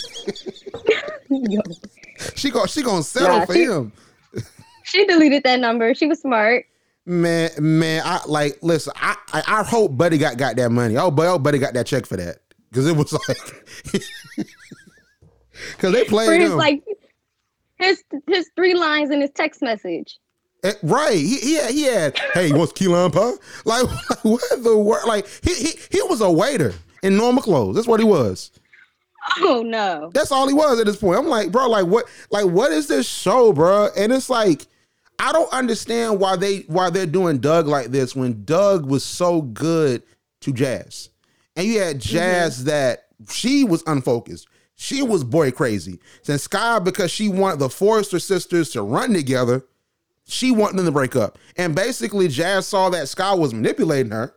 she 2.35 2.49
go 2.51 2.65
she 2.65 2.81
gonna 2.83 3.03
settle 3.03 3.39
Nah, 3.39 3.45
for 3.45 3.53
she- 3.53 3.63
him. 3.65 3.91
she 4.83 5.05
deleted 5.05 5.43
that 5.43 5.59
number. 5.59 5.93
She 5.93 6.07
was 6.07 6.19
smart. 6.21 6.65
Man, 7.05 7.49
man, 7.59 8.03
I 8.05 8.21
like 8.27 8.59
listen. 8.61 8.93
I 8.95 9.15
I, 9.33 9.43
I 9.47 9.63
hope 9.63 9.97
Buddy 9.97 10.17
got 10.17 10.37
got 10.37 10.55
that 10.55 10.71
money. 10.71 10.97
Oh, 10.97 11.11
but 11.11 11.27
oh, 11.27 11.39
Buddy 11.39 11.57
got 11.57 11.73
that 11.73 11.87
check 11.87 12.05
for 12.05 12.17
that 12.17 12.37
because 12.71 12.87
it 12.87 12.95
was 12.95 13.13
like 13.13 13.65
because 15.75 15.93
they 15.93 16.03
For 16.05 16.09
played 16.09 16.41
his 16.41 16.51
him. 16.51 16.57
like 16.57 16.83
his 17.77 18.03
his 18.27 18.49
three 18.55 18.73
lines 18.73 19.11
in 19.11 19.21
his 19.21 19.31
text 19.31 19.61
message. 19.61 20.19
Eh, 20.63 20.73
right. 20.83 21.15
He, 21.17 21.37
he 21.37 21.55
had, 21.55 21.71
he 21.71 21.83
had, 21.83 22.19
hey, 22.33 22.47
you 22.47 22.55
want 22.55 22.75
key 22.75 22.87
lime 22.87 23.09
pie? 23.11 23.33
Like, 23.65 23.87
what 24.21 24.43
the 24.63 24.77
word? 24.77 25.05
Like, 25.07 25.27
he, 25.43 25.53
he, 25.55 25.69
he 25.89 26.01
was 26.03 26.21
a 26.21 26.31
waiter 26.31 26.73
in 27.01 27.17
normal 27.17 27.41
clothes. 27.41 27.75
That's 27.75 27.87
what 27.87 27.99
he 27.99 28.05
was. 28.05 28.51
Oh 29.39 29.63
no. 29.65 30.11
That's 30.13 30.31
all 30.31 30.47
he 30.47 30.53
was 30.53 30.79
at 30.79 30.85
this 30.85 30.97
point. 30.97 31.17
I'm 31.19 31.27
like, 31.27 31.51
bro, 31.51 31.67
like, 31.67 31.85
what, 31.85 32.05
like, 32.31 32.45
what 32.45 32.71
is 32.71 32.87
this 32.87 33.07
show, 33.07 33.53
bro? 33.53 33.89
And 33.97 34.11
it's 34.11 34.29
like, 34.29 34.67
I 35.19 35.31
don't 35.31 35.51
understand 35.53 36.19
why 36.19 36.35
they, 36.35 36.59
why 36.61 36.89
they're 36.89 37.05
doing 37.05 37.39
Doug 37.39 37.67
like 37.67 37.87
this 37.87 38.15
when 38.15 38.43
Doug 38.45 38.85
was 38.85 39.03
so 39.03 39.41
good 39.43 40.03
to 40.41 40.53
Jazz. 40.53 41.09
And 41.61 41.69
you 41.69 41.79
had 41.79 41.97
mm-hmm. 41.97 42.15
Jazz 42.15 42.63
that 42.63 43.05
she 43.29 43.63
was 43.63 43.83
unfocused. 43.85 44.47
She 44.75 45.03
was 45.03 45.23
boy 45.23 45.51
crazy. 45.51 45.99
Since 46.23 46.43
Sky, 46.43 46.79
because 46.79 47.11
she 47.11 47.29
wanted 47.29 47.59
the 47.59 47.69
Forster 47.69 48.17
sisters 48.17 48.71
to 48.71 48.81
run 48.81 49.13
together, 49.13 49.63
she 50.25 50.51
wanted 50.51 50.77
them 50.77 50.85
to 50.85 50.91
break 50.91 51.15
up. 51.15 51.37
And 51.57 51.75
basically, 51.75 52.27
Jazz 52.29 52.65
saw 52.65 52.89
that 52.89 53.09
Sky 53.09 53.35
was 53.35 53.53
manipulating 53.53 54.11
her. 54.11 54.33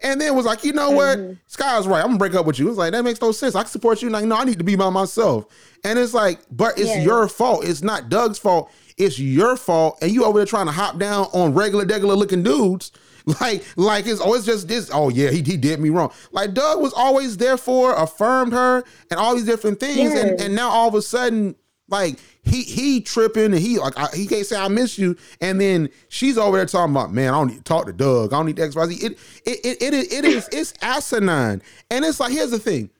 And 0.00 0.20
then 0.20 0.36
was 0.36 0.46
like, 0.46 0.62
you 0.62 0.72
know 0.72 0.92
what? 0.92 1.18
Mm-hmm. 1.18 1.32
Sky's 1.48 1.88
right. 1.88 1.98
I'm 1.98 2.10
gonna 2.10 2.18
break 2.18 2.34
up 2.34 2.46
with 2.46 2.60
you. 2.60 2.68
It's 2.68 2.78
like 2.78 2.92
that 2.92 3.02
makes 3.02 3.20
no 3.20 3.32
sense. 3.32 3.56
I 3.56 3.62
can 3.62 3.70
support 3.70 4.00
you. 4.00 4.10
Like, 4.10 4.26
no, 4.26 4.36
I 4.36 4.44
need 4.44 4.58
to 4.58 4.64
be 4.64 4.76
by 4.76 4.90
myself. 4.90 5.46
And 5.82 5.98
it's 5.98 6.14
like, 6.14 6.38
but 6.52 6.78
it's 6.78 6.90
Yeah. 6.90 7.02
your 7.02 7.26
fault. 7.26 7.64
It's 7.64 7.82
not 7.82 8.08
Doug's 8.08 8.38
fault. 8.38 8.70
It's 8.96 9.18
your 9.18 9.56
fault. 9.56 9.98
And 10.00 10.12
you 10.12 10.24
over 10.24 10.38
there 10.38 10.46
trying 10.46 10.66
to 10.66 10.72
hop 10.72 10.98
down 10.98 11.26
on 11.32 11.52
regular, 11.54 11.84
regular 11.84 12.14
looking 12.14 12.44
dudes. 12.44 12.92
Like, 13.40 13.64
like 13.76 14.06
it's 14.06 14.20
always 14.20 14.46
just 14.46 14.68
this. 14.68 14.90
Oh 14.92 15.10
yeah, 15.10 15.30
he, 15.30 15.42
he 15.42 15.56
did 15.56 15.80
me 15.80 15.90
wrong. 15.90 16.12
Like 16.32 16.54
Doug 16.54 16.80
was 16.80 16.92
always 16.94 17.36
there 17.36 17.56
for, 17.56 17.94
affirmed 17.94 18.52
her, 18.52 18.82
and 19.10 19.20
all 19.20 19.34
these 19.34 19.44
different 19.44 19.80
things. 19.80 20.12
And 20.14 20.30
Yes. 20.30 20.42
and 20.42 20.54
now 20.54 20.70
all 20.70 20.88
of 20.88 20.94
a 20.94 21.02
sudden, 21.02 21.54
like 21.88 22.18
he 22.42 22.62
he 22.62 23.00
tripping 23.00 23.46
and 23.46 23.58
he 23.58 23.78
like 23.78 23.98
I, 23.98 24.08
he 24.14 24.26
can't 24.26 24.46
say 24.46 24.56
I 24.56 24.68
miss 24.68 24.98
you, 24.98 25.16
and 25.40 25.60
then 25.60 25.90
she's 26.08 26.38
over 26.38 26.56
there 26.56 26.66
talking 26.66 26.94
about 26.94 27.12
man 27.12 27.34
I 27.34 27.38
don't 27.38 27.48
need 27.48 27.58
to 27.58 27.64
talk 27.64 27.86
to 27.86 27.92
Doug, 27.92 28.32
I 28.32 28.36
don't 28.36 28.46
need 28.46 28.56
to 28.56 28.62
X 28.62 28.74
Y 28.74 28.86
Z. 28.86 29.06
It 29.06 29.18
it 29.44 29.60
it 29.64 29.82
it, 29.82 29.94
is- 29.94 30.12
it 30.12 30.24
is 30.24 30.48
it's 30.52 30.74
asinine, 30.80 31.62
and 31.90 32.04
it's 32.04 32.20
like 32.20 32.32
here's 32.32 32.50
the 32.50 32.58
thing. 32.58 32.90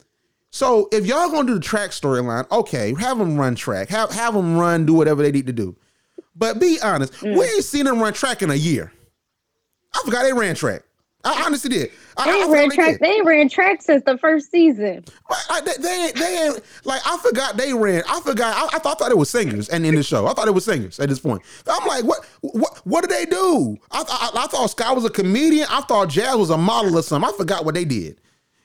So 0.51 0.89
if 0.91 1.05
y'all 1.05 1.29
gonna 1.29 1.47
do 1.47 1.53
the 1.55 1.59
track 1.59 1.91
storyline, 1.91 2.49
okay, 2.51 2.93
have 2.99 3.17
them 3.17 3.37
run 3.37 3.55
track, 3.55 3.89
have 3.89 4.11
have 4.11 4.33
them 4.33 4.57
run, 4.57 4.85
do 4.85 4.93
whatever 4.93 5.21
they 5.23 5.31
need 5.31 5.47
to 5.47 5.53
do. 5.53 5.75
But 6.35 6.59
be 6.59 6.77
honest, 6.81 7.21
we 7.21 7.29
mm. 7.29 7.55
ain't 7.55 7.63
seen 7.63 7.85
them 7.85 7.99
run 7.99 8.13
track 8.13 8.41
in 8.41 8.49
a 8.49 8.55
year. 8.55 8.91
I 9.95 10.01
forgot 10.05 10.23
they 10.23 10.33
ran 10.33 10.55
track. 10.55 10.83
I 11.23 11.43
honestly 11.45 11.69
did. 11.69 11.91
I, 12.15 12.31
They 12.31 12.43
I 12.43 12.47
ran 12.47 12.69
track. 12.69 12.91
did. 12.93 13.01
They 13.01 13.21
ran 13.21 13.49
track 13.49 13.81
since 13.81 14.03
the 14.05 14.17
first 14.17 14.49
season. 14.51 15.03
Right, 15.29 15.43
Like 15.49 15.61
uh, 15.63 15.65
they, 15.65 15.73
they, 15.81 16.11
they 16.15 16.49
like 16.85 17.01
I 17.05 17.17
forgot 17.17 17.57
they 17.57 17.73
ran. 17.73 18.03
I 18.07 18.21
forgot. 18.21 18.55
I, 18.55 18.77
I 18.77 18.79
thought, 18.79 18.95
I 18.95 19.03
thought 19.03 19.11
it 19.11 19.17
was 19.17 19.29
singers, 19.29 19.67
and 19.67 19.85
in 19.85 19.95
the 19.95 20.03
show, 20.03 20.27
I 20.27 20.33
thought 20.33 20.47
it 20.47 20.53
was 20.53 20.63
singers 20.63 20.97
at 20.99 21.09
this 21.09 21.19
point. 21.19 21.41
I'm 21.67 21.85
like, 21.87 22.05
what? 22.05 22.25
What? 22.41 22.77
What 22.85 23.01
did 23.01 23.11
they 23.11 23.25
do? 23.25 23.75
I, 23.91 24.03
I, 24.07 24.43
I 24.43 24.47
thought 24.47 24.67
Sky 24.69 24.93
was 24.93 25.03
a 25.03 25.09
comedian. 25.09 25.67
I 25.69 25.81
thought 25.81 26.07
Jazz 26.07 26.37
was 26.37 26.51
a 26.51 26.57
model 26.57 26.97
or 26.97 27.03
something. 27.03 27.29
I 27.29 27.35
forgot 27.35 27.65
what 27.65 27.75
they 27.75 27.85
did. 27.85 28.21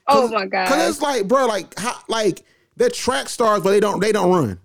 Oh 0.07 0.29
my 0.29 0.47
god. 0.47 0.69
Cause 0.69 0.89
it's 0.91 1.01
like, 1.03 1.27
bro, 1.27 1.47
like, 1.47 1.77
how, 1.79 1.97
like 2.09 2.45
they're 2.77 2.91
track 2.91 3.29
stars, 3.29 3.63
but 3.63 3.71
they 3.71 3.81
don't, 3.81 3.99
they 4.01 4.13
don't 4.13 4.31
run. 4.31 4.61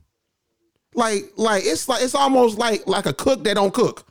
Like, 0.94 1.32
like 1.38 1.64
it's 1.66 1.88
like 1.90 2.04
it's 2.04 2.14
almost 2.16 2.58
like 2.58 2.86
like 2.88 3.06
a 3.06 3.14
cook 3.14 3.44
that 3.46 3.56
don't 3.56 3.74
cook. 3.74 4.06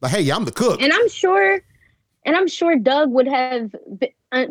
Like, 0.00 0.12
hey, 0.12 0.28
I'm 0.30 0.44
the 0.44 0.52
cook. 0.52 0.82
And 0.82 0.92
I'm 0.92 1.08
sure, 1.08 1.60
and 2.24 2.36
I'm 2.36 2.48
sure 2.48 2.76
Doug 2.76 3.10
would 3.10 3.26
have 3.28 3.74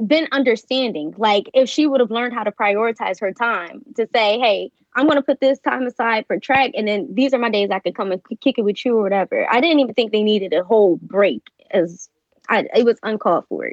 been 0.06 0.28
understanding. 0.32 1.14
Like 1.18 1.50
if 1.54 1.70
she 1.70 1.88
would 1.88 2.00
have 2.00 2.12
learned 2.12 2.34
how 2.34 2.44
to 2.44 2.52
prioritize 2.52 3.20
her 3.20 3.32
time 3.34 3.82
to 3.96 4.08
say, 4.14 4.40
hey, 4.40 4.72
I'm 4.96 5.06
going 5.06 5.18
to 5.18 5.22
put 5.22 5.40
this 5.40 5.60
time 5.60 5.84
aside 5.84 6.26
for 6.28 6.38
track, 6.38 6.72
and 6.76 6.88
then 6.88 7.08
these 7.14 7.34
are 7.34 7.40
my 7.40 7.50
days 7.50 7.70
I 7.72 7.80
could 7.80 7.96
come 7.96 8.12
and 8.12 8.22
kick 8.42 8.58
it 8.58 8.64
with 8.64 8.84
you 8.84 8.98
or 8.98 9.04
whatever. 9.04 9.48
I 9.50 9.62
didn't 9.62 9.80
even 9.80 9.94
think 9.94 10.12
they 10.12 10.24
needed 10.24 10.54
a 10.54 10.64
whole 10.64 10.98
break, 11.02 11.42
as 11.72 12.10
I, 12.50 12.66
it 12.76 12.84
was 12.84 13.00
uncalled 13.04 13.46
for. 13.48 13.72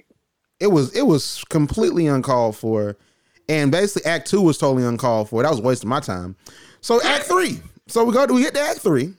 It. 0.60 0.68
was 0.68 0.94
it 0.94 1.02
was 1.02 1.42
completely 1.48 2.06
uncalled 2.06 2.56
for, 2.56 2.96
and 3.48 3.72
basically 3.72 4.08
Act 4.08 4.28
Two 4.28 4.42
was 4.42 4.58
totally 4.58 4.84
uncalled 4.84 5.28
for. 5.28 5.42
That 5.42 5.50
was 5.50 5.60
wasting 5.60 5.88
my 5.88 6.00
time. 6.00 6.36
So 6.80 7.02
Act 7.02 7.24
Three. 7.24 7.60
So 7.88 8.04
we 8.04 8.12
go 8.12 8.24
we 8.26 8.42
get 8.42 8.54
to 8.54 8.60
Act 8.60 8.78
Three. 8.78 9.14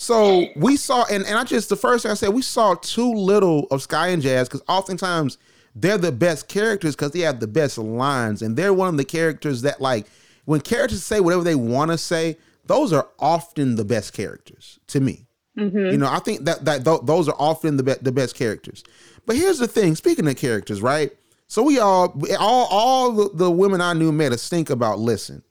So 0.00 0.46
we 0.56 0.78
saw, 0.78 1.04
and, 1.10 1.26
and 1.26 1.36
I 1.36 1.44
just 1.44 1.68
the 1.68 1.76
first 1.76 2.04
thing 2.04 2.10
I 2.10 2.14
said, 2.14 2.30
we 2.30 2.40
saw 2.40 2.72
too 2.72 3.12
little 3.12 3.66
of 3.70 3.82
Sky 3.82 4.08
and 4.08 4.22
Jazz 4.22 4.48
because 4.48 4.62
oftentimes 4.66 5.36
they're 5.74 5.98
the 5.98 6.10
best 6.10 6.48
characters 6.48 6.96
because 6.96 7.10
they 7.10 7.20
have 7.20 7.38
the 7.38 7.46
best 7.46 7.76
lines, 7.76 8.40
and 8.40 8.56
they're 8.56 8.72
one 8.72 8.88
of 8.88 8.96
the 8.96 9.04
characters 9.04 9.60
that 9.60 9.82
like 9.82 10.06
when 10.46 10.62
characters 10.62 11.04
say 11.04 11.20
whatever 11.20 11.44
they 11.44 11.54
want 11.54 11.90
to 11.90 11.98
say, 11.98 12.38
those 12.64 12.94
are 12.94 13.08
often 13.18 13.76
the 13.76 13.84
best 13.84 14.14
characters 14.14 14.80
to 14.86 15.00
me. 15.00 15.26
Mm-hmm. 15.58 15.76
You 15.76 15.98
know, 15.98 16.08
I 16.08 16.20
think 16.20 16.46
that 16.46 16.64
that 16.64 16.82
th- 16.82 17.02
those 17.02 17.28
are 17.28 17.36
often 17.38 17.76
the 17.76 17.82
be- 17.82 17.94
the 18.00 18.10
best 18.10 18.34
characters. 18.34 18.82
But 19.26 19.36
here's 19.36 19.58
the 19.58 19.68
thing: 19.68 19.96
speaking 19.96 20.26
of 20.26 20.36
characters, 20.36 20.80
right? 20.80 21.12
So 21.46 21.62
we 21.62 21.78
all 21.78 22.18
all 22.38 22.66
all 22.70 23.12
the, 23.12 23.30
the 23.34 23.50
women 23.50 23.82
I 23.82 23.92
knew 23.92 24.12
made 24.12 24.32
us 24.32 24.48
think 24.48 24.70
about. 24.70 24.98
Listen, 24.98 25.42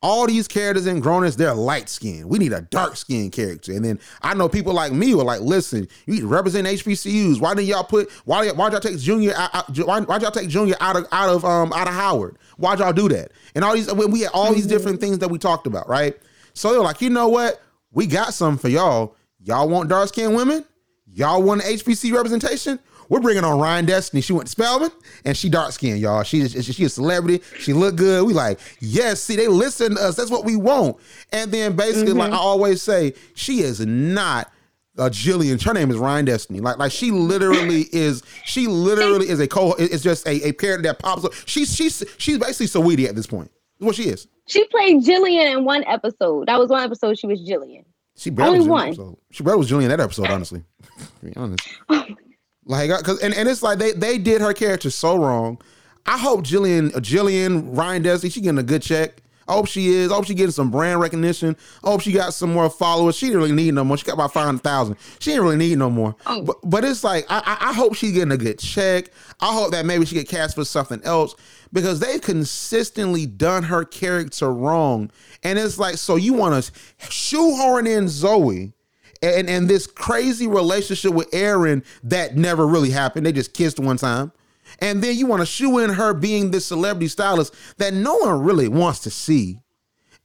all 0.00 0.26
these 0.28 0.46
characters 0.46 0.86
in 0.86 1.02
Grownish, 1.02 1.36
they're 1.36 1.54
light 1.54 1.88
skinned. 1.88 2.26
We 2.28 2.38
need 2.38 2.52
a 2.52 2.60
dark 2.60 2.96
skinned 2.96 3.32
character. 3.32 3.72
And 3.72 3.84
then 3.84 3.98
I 4.22 4.34
know 4.34 4.48
people 4.48 4.72
like 4.72 4.92
me 4.92 5.10
who 5.10 5.20
are 5.20 5.24
like, 5.24 5.40
listen, 5.40 5.88
you 6.06 6.14
need 6.14 6.20
to 6.20 6.26
represent 6.28 6.68
HBCUs. 6.68 7.40
Why 7.40 7.54
didn't 7.54 7.66
y'all 7.66 7.82
put 7.82 8.10
why 8.24 8.48
why'd 8.50 8.72
y'all 8.72 8.80
take 8.80 8.98
Junior 8.98 9.34
out, 9.34 9.54
out- 9.54 9.78
why, 9.86 10.00
why'd 10.02 10.22
y'all 10.22 10.30
take 10.30 10.48
Junior 10.48 10.76
out 10.80 10.96
of 10.96 11.06
out 11.10 11.28
of 11.28 11.44
um 11.44 11.72
out 11.72 11.88
of 11.88 11.94
Howard? 11.94 12.38
Why'd 12.58 12.78
y'all 12.78 12.92
do 12.92 13.08
that? 13.08 13.32
And 13.56 13.64
all 13.64 13.74
these 13.74 13.92
when 13.92 14.10
we 14.12 14.20
had 14.20 14.30
all 14.32 14.54
these 14.54 14.66
different 14.66 15.00
things 15.00 15.18
that 15.18 15.28
we 15.28 15.38
talked 15.38 15.66
about, 15.66 15.88
right? 15.88 16.16
So 16.54 16.70
they 16.70 16.78
were 16.78 16.84
like, 16.84 17.00
you 17.00 17.10
know 17.10 17.28
what? 17.28 17.60
We 17.92 18.06
got 18.06 18.34
something 18.34 18.60
for 18.60 18.68
y'all. 18.68 19.16
Y'all 19.40 19.68
want 19.68 19.88
dark 19.88 20.08
skinned 20.08 20.36
women? 20.36 20.64
Y'all 21.06 21.42
want 21.42 21.62
HBC 21.62 22.12
representation? 22.12 22.78
We're 23.08 23.20
bringing 23.20 23.44
on 23.44 23.58
Ryan 23.58 23.86
Destiny. 23.86 24.20
She 24.20 24.32
went 24.32 24.46
to 24.46 24.50
Spelman 24.50 24.90
and 25.24 25.36
she 25.36 25.48
dark 25.48 25.72
skinned, 25.72 25.98
y'all. 26.00 26.22
She, 26.22 26.46
she 26.48 26.62
she 26.62 26.84
a 26.84 26.88
celebrity. 26.88 27.42
She 27.58 27.72
look 27.72 27.96
good. 27.96 28.26
We 28.26 28.32
like, 28.34 28.60
yes, 28.80 29.20
see, 29.22 29.36
they 29.36 29.48
listen 29.48 29.94
to 29.96 30.02
us. 30.02 30.16
That's 30.16 30.30
what 30.30 30.44
we 30.44 30.56
want. 30.56 30.96
And 31.32 31.50
then 31.50 31.76
basically, 31.76 32.12
like 32.12 32.32
I 32.32 32.36
always 32.36 32.82
say, 32.82 33.14
she 33.34 33.60
is 33.60 33.84
not 33.84 34.52
uh, 34.98 35.08
Jillian. 35.08 35.62
Her 35.62 35.72
name 35.72 35.90
is 35.90 35.96
Ryan 35.96 36.24
Destiny. 36.26 36.60
Like, 36.60 36.78
like 36.78 36.92
she 36.92 37.10
literally 37.10 37.82
is. 37.92 38.22
She 38.44 38.66
literally 38.66 39.28
is 39.28 39.40
a 39.40 39.48
co. 39.48 39.72
It's 39.74 40.02
just 40.02 40.26
a, 40.26 40.48
a 40.48 40.52
character 40.52 40.82
that 40.82 40.98
pops 40.98 41.24
up. 41.24 41.32
She's 41.46 41.74
she's 41.74 42.04
she's 42.18 42.38
basically 42.38 42.66
Saweetie 42.66 43.08
at 43.08 43.14
this 43.14 43.26
point. 43.26 43.50
That's 43.78 43.86
what 43.86 43.94
she 43.96 44.04
is. 44.04 44.26
She 44.46 44.64
played 44.68 45.04
Jillian 45.04 45.56
in 45.58 45.64
one 45.64 45.84
episode. 45.84 46.48
That 46.48 46.58
was 46.58 46.68
one 46.70 46.82
episode 46.82 47.18
she 47.18 47.26
was 47.26 47.40
Jillian. 47.40 47.84
She 48.16 48.30
barely 48.30 48.58
Only 48.58 48.60
was 48.60 48.68
one. 48.68 48.88
episode. 48.88 49.16
She 49.30 49.42
barely 49.44 49.58
was 49.58 49.70
Jillian 49.70 49.84
in 49.84 49.88
that 49.90 50.00
episode, 50.00 50.26
honestly. 50.30 50.64
to 51.20 51.26
be 51.26 51.36
honest. 51.36 51.68
Like, 52.68 52.90
uh, 52.90 53.00
cause 53.00 53.20
and, 53.20 53.34
and 53.34 53.48
it's 53.48 53.62
like 53.62 53.78
they 53.78 53.92
they 53.92 54.18
did 54.18 54.40
her 54.40 54.52
character 54.52 54.90
so 54.90 55.16
wrong. 55.16 55.58
I 56.06 56.18
hope 56.18 56.44
Jillian, 56.44 56.94
uh, 56.94 57.00
Jillian 57.00 57.76
Ryan 57.76 58.04
Desi, 58.04 58.32
she 58.32 58.40
getting 58.40 58.58
a 58.58 58.62
good 58.62 58.82
check. 58.82 59.22
I 59.48 59.54
hope 59.54 59.66
she 59.66 59.88
is. 59.88 60.12
I 60.12 60.14
hope 60.14 60.26
she 60.26 60.34
getting 60.34 60.52
some 60.52 60.70
brand 60.70 61.00
recognition. 61.00 61.56
I 61.82 61.88
hope 61.88 62.02
she 62.02 62.12
got 62.12 62.34
some 62.34 62.52
more 62.52 62.68
followers. 62.68 63.16
She 63.16 63.26
didn't 63.26 63.40
really 63.40 63.52
need 63.52 63.72
no 63.72 63.82
more. 63.82 63.96
She 63.96 64.04
got 64.04 64.12
about 64.12 64.34
five 64.34 64.44
hundred 64.44 64.62
thousand. 64.62 64.96
She 65.18 65.30
didn't 65.30 65.44
really 65.44 65.56
need 65.56 65.78
no 65.78 65.88
more. 65.88 66.14
Oh. 66.26 66.42
But 66.42 66.56
but 66.62 66.84
it's 66.84 67.02
like 67.02 67.24
I, 67.30 67.38
I 67.38 67.70
I 67.70 67.72
hope 67.72 67.94
she's 67.94 68.12
getting 68.12 68.32
a 68.32 68.36
good 68.36 68.58
check. 68.58 69.10
I 69.40 69.54
hope 69.54 69.70
that 69.72 69.86
maybe 69.86 70.04
she 70.04 70.14
get 70.14 70.28
cast 70.28 70.54
for 70.54 70.66
something 70.66 71.00
else 71.04 71.34
because 71.72 72.00
they've 72.00 72.20
consistently 72.20 73.24
done 73.24 73.62
her 73.62 73.86
character 73.86 74.52
wrong. 74.52 75.10
And 75.42 75.58
it's 75.58 75.78
like 75.78 75.96
so 75.96 76.16
you 76.16 76.34
want 76.34 76.62
to 76.62 76.72
shoehorn 77.10 77.86
in 77.86 78.08
Zoe 78.08 78.74
and 79.22 79.48
and 79.48 79.68
this 79.68 79.86
crazy 79.86 80.46
relationship 80.46 81.12
with 81.12 81.28
Aaron 81.32 81.82
that 82.04 82.36
never 82.36 82.66
really 82.66 82.90
happened. 82.90 83.26
They 83.26 83.32
just 83.32 83.54
kissed 83.54 83.78
one 83.78 83.96
time. 83.96 84.32
And 84.80 85.02
then 85.02 85.16
you 85.16 85.26
want 85.26 85.40
to 85.40 85.46
shoe 85.46 85.78
in 85.78 85.90
her 85.90 86.12
being 86.14 86.50
this 86.50 86.66
celebrity 86.66 87.08
stylist 87.08 87.54
that 87.78 87.94
no 87.94 88.16
one 88.16 88.42
really 88.42 88.68
wants 88.68 89.00
to 89.00 89.10
see. 89.10 89.60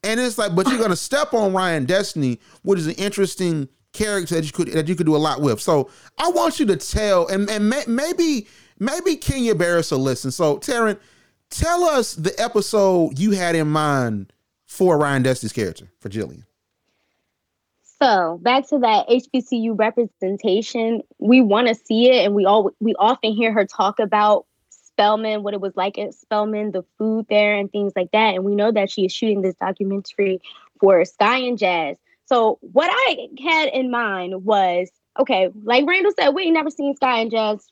And 0.03 0.19
it's 0.19 0.37
like, 0.37 0.53
but 0.53 0.67
you're 0.67 0.79
gonna 0.79 0.95
step 0.97 1.33
on 1.33 1.53
Ryan 1.53 1.85
Destiny, 1.85 2.39
which 2.63 2.79
is 2.79 2.87
an 2.87 2.95
interesting 2.95 3.69
character 3.93 4.35
that 4.35 4.45
you 4.45 4.51
could 4.51 4.67
that 4.69 4.87
you 4.87 4.95
could 4.95 5.05
do 5.05 5.15
a 5.15 5.17
lot 5.17 5.41
with. 5.41 5.61
So 5.61 5.89
I 6.17 6.29
want 6.29 6.59
you 6.59 6.65
to 6.67 6.75
tell, 6.75 7.27
and 7.27 7.49
and 7.49 7.69
may, 7.69 7.83
maybe 7.87 8.47
maybe 8.79 9.15
Kenya 9.15 9.55
Barris 9.55 9.91
will 9.91 9.99
listen. 9.99 10.31
So 10.31 10.57
Tarin, 10.57 10.99
tell 11.49 11.83
us 11.85 12.15
the 12.15 12.33
episode 12.39 13.17
you 13.17 13.31
had 13.31 13.55
in 13.55 13.69
mind 13.69 14.33
for 14.65 14.97
Ryan 14.97 15.23
Destiny's 15.23 15.53
character 15.53 15.87
for 15.99 16.09
Jillian. 16.09 16.43
So 18.03 18.37
back 18.41 18.67
to 18.67 18.79
that 18.79 19.07
HBCU 19.07 19.79
representation, 19.79 21.03
we 21.19 21.39
want 21.39 21.69
to 21.69 21.75
see 21.75 22.09
it, 22.09 22.25
and 22.25 22.35
we 22.35 22.45
all 22.45 22.71
we 22.81 22.93
often 22.95 23.31
hear 23.31 23.53
her 23.53 23.65
talk 23.65 23.99
about 23.99 24.45
Spelman, 24.69 25.41
what 25.41 25.53
it 25.53 25.61
was 25.61 25.71
like 25.77 25.97
at 25.97 26.13
Spelman, 26.13 26.71
the 26.71 26.83
food 26.97 27.27
there, 27.29 27.55
and 27.55 27.71
things 27.71 27.93
like 27.95 28.11
that. 28.11 28.35
And 28.35 28.43
we 28.43 28.55
know 28.55 28.73
that 28.73 28.91
she 28.91 29.05
is 29.05 29.13
shooting 29.13 29.41
this 29.41 29.55
documentary 29.55 30.41
for 30.81 31.05
Sky 31.05 31.37
and 31.37 31.57
Jazz. 31.57 31.95
So 32.25 32.59
what 32.59 32.89
I 32.91 33.29
had 33.41 33.69
in 33.69 33.89
mind 33.89 34.43
was 34.43 34.91
okay, 35.17 35.49
like 35.63 35.87
Randall 35.87 36.11
said, 36.19 36.31
we 36.31 36.43
ain't 36.43 36.55
never 36.55 36.71
seen 36.71 36.97
Sky 36.97 37.19
and 37.19 37.31
Jazz. 37.31 37.65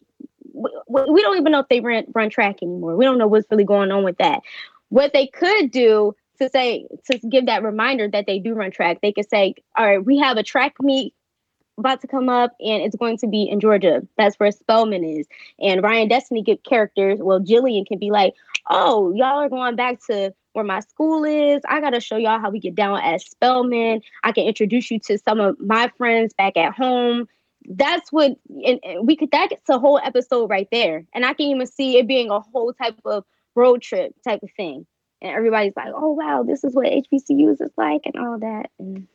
We, 0.53 0.71
we 1.09 1.21
don't 1.21 1.37
even 1.37 1.51
know 1.51 1.59
if 1.59 1.67
they 1.67 1.81
run 1.81 2.05
run 2.15 2.29
track 2.29 2.59
anymore. 2.61 2.95
We 2.95 3.03
don't 3.03 3.17
know 3.17 3.27
what's 3.27 3.51
really 3.51 3.65
going 3.65 3.91
on 3.91 4.05
with 4.05 4.19
that. 4.19 4.43
What 4.87 5.11
they 5.11 5.27
could 5.27 5.71
do 5.71 6.15
to 6.41 6.49
say 6.49 6.88
to 7.10 7.17
give 7.19 7.45
that 7.45 7.63
reminder 7.63 8.08
that 8.10 8.25
they 8.25 8.39
do 8.39 8.54
run 8.54 8.71
track, 8.71 8.99
they 9.01 9.12
could 9.12 9.30
say, 9.30 9.56
"All 9.77 9.86
right, 9.86 10.04
we 10.04 10.17
have 10.17 10.38
a 10.38 10.43
track 10.43 10.75
meet 10.82 11.13
about 11.77 12.01
to 12.01 12.08
come 12.08 12.30
up, 12.30 12.56
and 12.60 12.84
it's 12.84 12.95
going 12.95 13.17
to 13.17 13.27
be 13.27 13.43
in 13.43 13.60
Georgia. 13.60 14.01
That's 14.17 14.36
where 14.38 14.51
Spelman 14.51 15.04
is." 15.04 15.27
And 15.60 15.84
Ryan 15.84 16.08
Destiny 16.08 16.41
get 16.41 16.63
characters. 16.63 17.19
Well, 17.21 17.39
Jillian 17.39 17.88
can 17.88 17.99
be 17.99 18.12
like, 18.12 18.34
"Oh, 18.69 19.13
y'all 19.13 19.39
are 19.39 19.49
going 19.49 19.75
back 19.75 19.99
to 20.08 20.34
where 20.54 20.65
my 20.65 20.82
school 20.82 21.23
is. 21.23 21.62
I 21.67 21.80
got 21.80 21.91
to 21.91 22.01
show 22.01 22.17
y'all 22.17 22.39
how 22.39 22.49
we 22.49 22.60
get 22.60 22.75
down 22.75 22.99
at 22.99 23.21
Spelman. 23.21 24.01
I 24.23 24.32
can 24.32 24.45
introduce 24.45 24.91
you 24.91 24.99
to 24.99 25.17
some 25.19 25.39
of 25.39 25.60
my 25.60 25.91
friends 25.97 26.34
back 26.34 26.58
at 26.58 26.73
home." 26.73 27.27
That's 27.69 28.12
what, 28.12 28.38
and, 28.65 28.80
and 28.84 29.08
we 29.08 29.15
could. 29.15 29.30
That 29.32 29.51
gets 29.51 29.69
a 29.69 29.77
whole 29.77 29.99
episode 29.99 30.49
right 30.49 30.67
there, 30.71 31.06
and 31.13 31.23
I 31.23 31.34
can 31.34 31.45
even 31.47 31.67
see 31.67 31.99
it 31.99 32.08
being 32.08 32.32
a 32.32 32.39
whole 32.39 32.73
type 32.73 32.99
of 33.06 33.23
road 33.54 33.82
trip 33.84 34.15
type 34.23 34.41
of 34.41 34.49
thing 34.58 34.88
and 35.21 35.31
everybody's 35.31 35.73
like, 35.75 35.93
"Oh 35.95 36.12
wow, 36.12 36.43
this 36.43 36.63
is 36.63 36.73
what 36.73 36.88
HBCUs 36.88 37.62
is 37.62 37.71
like," 37.77 38.01
and 38.05 38.15
all 38.15 38.39
that. 38.39 38.69
And, 38.79 39.07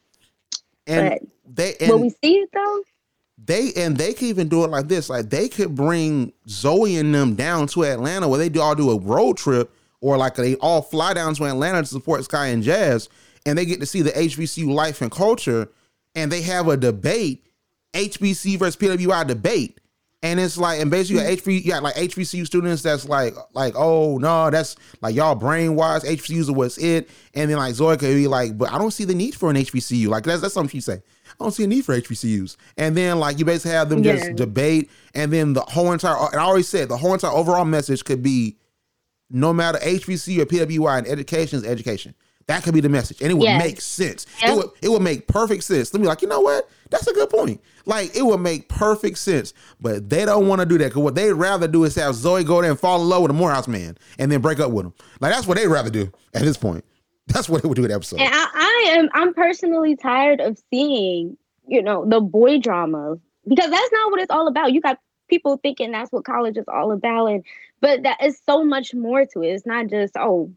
And 0.87 1.11
but 1.11 1.23
they 1.57 1.77
will 1.87 1.95
and 1.95 2.03
we 2.03 2.11
see 2.11 2.37
it 2.39 2.51
though? 2.53 2.83
they 3.45 3.73
and 3.77 3.97
they 3.97 4.15
could 4.15 4.29
even 4.29 4.49
do 4.49 4.65
it 4.65 4.71
like 4.71 4.89
this. 4.89 5.11
Like 5.11 5.31
they 5.31 5.49
could 5.49 5.75
bring 5.75 6.33
Zoe 6.49 6.97
and 6.97 7.15
them 7.15 7.35
down 7.35 7.67
to 7.69 7.85
Atlanta 7.85 8.29
where 8.29 8.39
they 8.39 8.49
do 8.49 8.61
all 8.61 8.75
do 8.75 8.91
a 8.91 8.99
road 8.99 9.37
trip 9.37 9.75
or 10.01 10.17
like 10.17 10.35
they 10.37 10.55
all 10.57 10.83
fly 10.83 11.15
down 11.15 11.35
to 11.35 11.45
Atlanta 11.45 11.83
to 11.83 11.87
support 11.87 12.25
Sky 12.25 12.47
and 12.49 12.63
Jazz 12.63 13.09
and 13.45 13.59
they 13.59 13.67
get 13.67 13.81
to 13.81 13.87
see 13.87 14.03
the 14.03 14.11
HBCU 14.11 14.73
life 14.73 15.03
and 15.03 15.11
culture 15.11 15.69
and 16.15 16.33
they 16.33 16.41
have 16.43 16.69
a 16.69 16.77
debate, 16.77 17.47
HBC 17.93 18.59
versus 18.59 18.77
PWI 18.77 19.27
debate. 19.27 19.81
And 20.27 20.41
it's 20.41 20.59
like, 20.59 20.81
and 20.81 20.91
basically, 20.91 21.23
hmm. 21.23 21.49
HB, 21.49 21.65
you 21.65 21.81
like 21.81 21.95
HBCU 21.95 22.47
students 22.47 22.83
that's 22.83 23.09
like, 23.09 23.35
like, 23.53 23.75
oh 23.77 24.19
no, 24.19 24.51
that's 24.51 24.75
like 25.01 25.15
y'all 25.15 25.39
brainwashed. 25.39 26.05
HBCUs 26.05 26.49
are 26.49 26.53
what's 26.53 26.79
it. 26.79 27.09
And 27.35 27.49
then 27.49 27.59
like 27.59 27.75
Zoe 27.75 27.97
could 27.97 28.13
be 28.13 28.27
like, 28.27 28.59
but 28.59 28.73
I 28.73 28.79
don't 28.79 28.91
see 28.91 29.05
the 29.05 29.15
need 29.15 29.37
for 29.37 29.51
an 29.51 29.57
HBCU. 29.57 30.09
Like 30.09 30.25
that's 30.25 30.43
that's 30.43 30.53
something 30.53 30.71
she 30.71 30.81
say. 30.81 30.95
I 30.95 31.45
don't 31.45 31.53
see 31.53 31.63
a 31.63 31.69
need 31.69 31.85
for 31.85 31.97
HBCUs. 31.97 32.57
And 32.77 32.97
then 32.97 33.21
like 33.21 33.39
you 33.39 33.45
basically 33.45 33.77
have 33.77 33.89
them 33.89 34.03
just 34.03 34.35
debate, 34.35 34.91
and 35.15 35.33
then 35.33 35.53
the 35.53 35.61
whole 35.61 35.93
entire. 35.93 36.17
And 36.33 36.41
I 36.41 36.43
always 36.43 36.69
said 36.69 36.89
the 36.89 36.97
whole 36.97 37.15
entire 37.15 37.31
overall 37.31 37.65
message 37.65 38.05
could 38.05 38.21
be, 38.21 38.57
no 39.31 39.53
matter 39.53 39.79
HBCU 39.79 40.41
or 40.41 40.47
PWI, 40.47 40.99
and 40.99 41.07
education 41.07 41.61
is 41.61 41.65
education. 41.65 42.17
That 42.49 42.63
could 42.63 42.75
be 42.75 42.81
the 42.81 42.89
message, 42.89 43.21
and 43.21 43.31
it 43.31 43.35
would 43.35 43.43
Yes. 43.45 43.63
make 43.63 43.81
sense. 43.81 44.25
Yeah. 44.41 44.53
It 44.53 44.57
would 44.57 44.67
it 44.83 44.89
would 44.89 45.03
make 45.03 45.27
perfect 45.27 45.65
sense. 45.65 45.93
Let 45.93 46.01
me 46.01 46.07
like, 46.07 46.23
you 46.23 46.29
know 46.29 46.41
what? 46.41 46.69
That's 46.91 47.07
a 47.09 47.13
good 47.13 47.29
point. 47.29 47.61
Like 47.87 48.15
it 48.17 48.23
would 48.25 48.39
make 48.41 48.69
perfect 48.69 49.19
sense, 49.19 49.53
but 49.81 50.09
they 50.09 50.25
don't 50.25 50.47
want 50.47 50.61
to 50.61 50.67
do 50.67 50.79
that 50.79 50.85
because 50.87 51.03
what 51.03 51.17
they'd 51.17 51.33
rather 51.33 51.67
do 51.67 51.83
is 51.85 51.97
have 51.97 52.15
Zoe 52.15 52.45
go 52.45 52.61
there 52.63 52.71
and 52.71 52.79
fall 52.79 53.03
in 53.03 53.09
love 53.09 53.23
with 53.23 53.33
a 53.33 53.35
Morehouse 53.35 53.67
man 53.67 53.99
and 54.19 54.31
then 54.31 54.41
break 54.41 54.61
up 54.61 54.71
with 54.71 54.87
him. 54.87 54.95
Like 55.21 55.33
that's 55.33 55.47
what 55.47 55.57
they'd 55.57 55.67
rather 55.67 55.91
do 55.91 56.13
at 56.35 56.43
this 56.43 56.57
point. 56.57 56.85
That's 57.29 57.49
what 57.49 57.63
they 57.65 57.69
would 57.69 57.75
do 57.75 57.83
in 57.83 57.89
the 57.89 57.95
episode. 57.97 58.21
And 58.21 58.33
I, 58.33 58.47
I 58.55 58.85
am 58.99 59.09
I'm 59.13 59.35
personally 59.35 59.97
tired 59.97 60.41
of 60.41 60.57
seeing, 60.71 61.37
you 61.67 61.83
know, 61.83 62.05
the 62.09 62.21
boy 62.21 62.59
drama 62.61 63.17
because 63.49 63.69
that's 63.69 63.93
not 63.93 64.13
what 64.13 64.21
it's 64.21 64.31
all 64.31 64.47
about. 64.47 64.73
You 64.73 64.81
got 64.81 65.01
people 65.29 65.57
thinking 65.57 65.91
that's 65.91 66.13
what 66.13 66.25
college 66.25 66.57
is 66.57 66.67
all 66.69 66.93
about, 66.93 67.27
and 67.27 67.45
but 67.81 68.05
that 68.05 68.23
is 68.23 68.41
so 68.47 68.63
much 68.65 68.95
more 68.95 69.27
to 69.27 69.43
it. 69.43 69.49
It's 69.49 69.67
not 69.67 69.89
just 69.89 70.15
oh, 70.17 70.53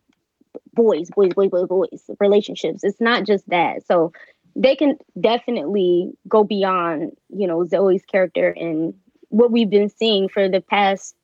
boys, 0.73 1.09
boys, 1.11 1.33
boys, 1.33 1.49
boys, 1.49 1.67
boys, 1.67 2.09
relationships. 2.19 2.83
It's 2.83 3.01
not 3.01 3.25
just 3.25 3.47
that. 3.49 3.85
So 3.85 4.11
they 4.55 4.75
can 4.75 4.97
definitely 5.19 6.11
go 6.27 6.43
beyond, 6.43 7.15
you 7.29 7.47
know, 7.47 7.65
Zoe's 7.65 8.03
character 8.03 8.49
and 8.49 8.93
what 9.29 9.51
we've 9.51 9.69
been 9.69 9.89
seeing 9.89 10.27
for 10.27 10.49
the 10.49 10.61
past 10.61 11.15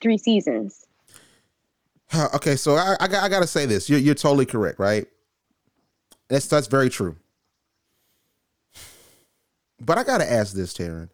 three 0.00 0.18
seasons. 0.18 0.86
Okay, 2.34 2.56
so 2.56 2.76
I, 2.76 2.96
I, 3.00 3.06
I 3.06 3.28
gotta 3.28 3.46
say 3.46 3.66
this. 3.66 3.88
You're, 3.88 3.98
you're 3.98 4.14
totally 4.14 4.46
correct, 4.46 4.78
right? 4.78 5.06
That's 6.28 6.46
that's 6.46 6.66
very 6.66 6.88
true. 6.88 7.16
But 9.80 9.98
I 9.98 10.04
gotta 10.04 10.30
ask 10.30 10.54
this, 10.54 10.72
Tarin. 10.74 11.08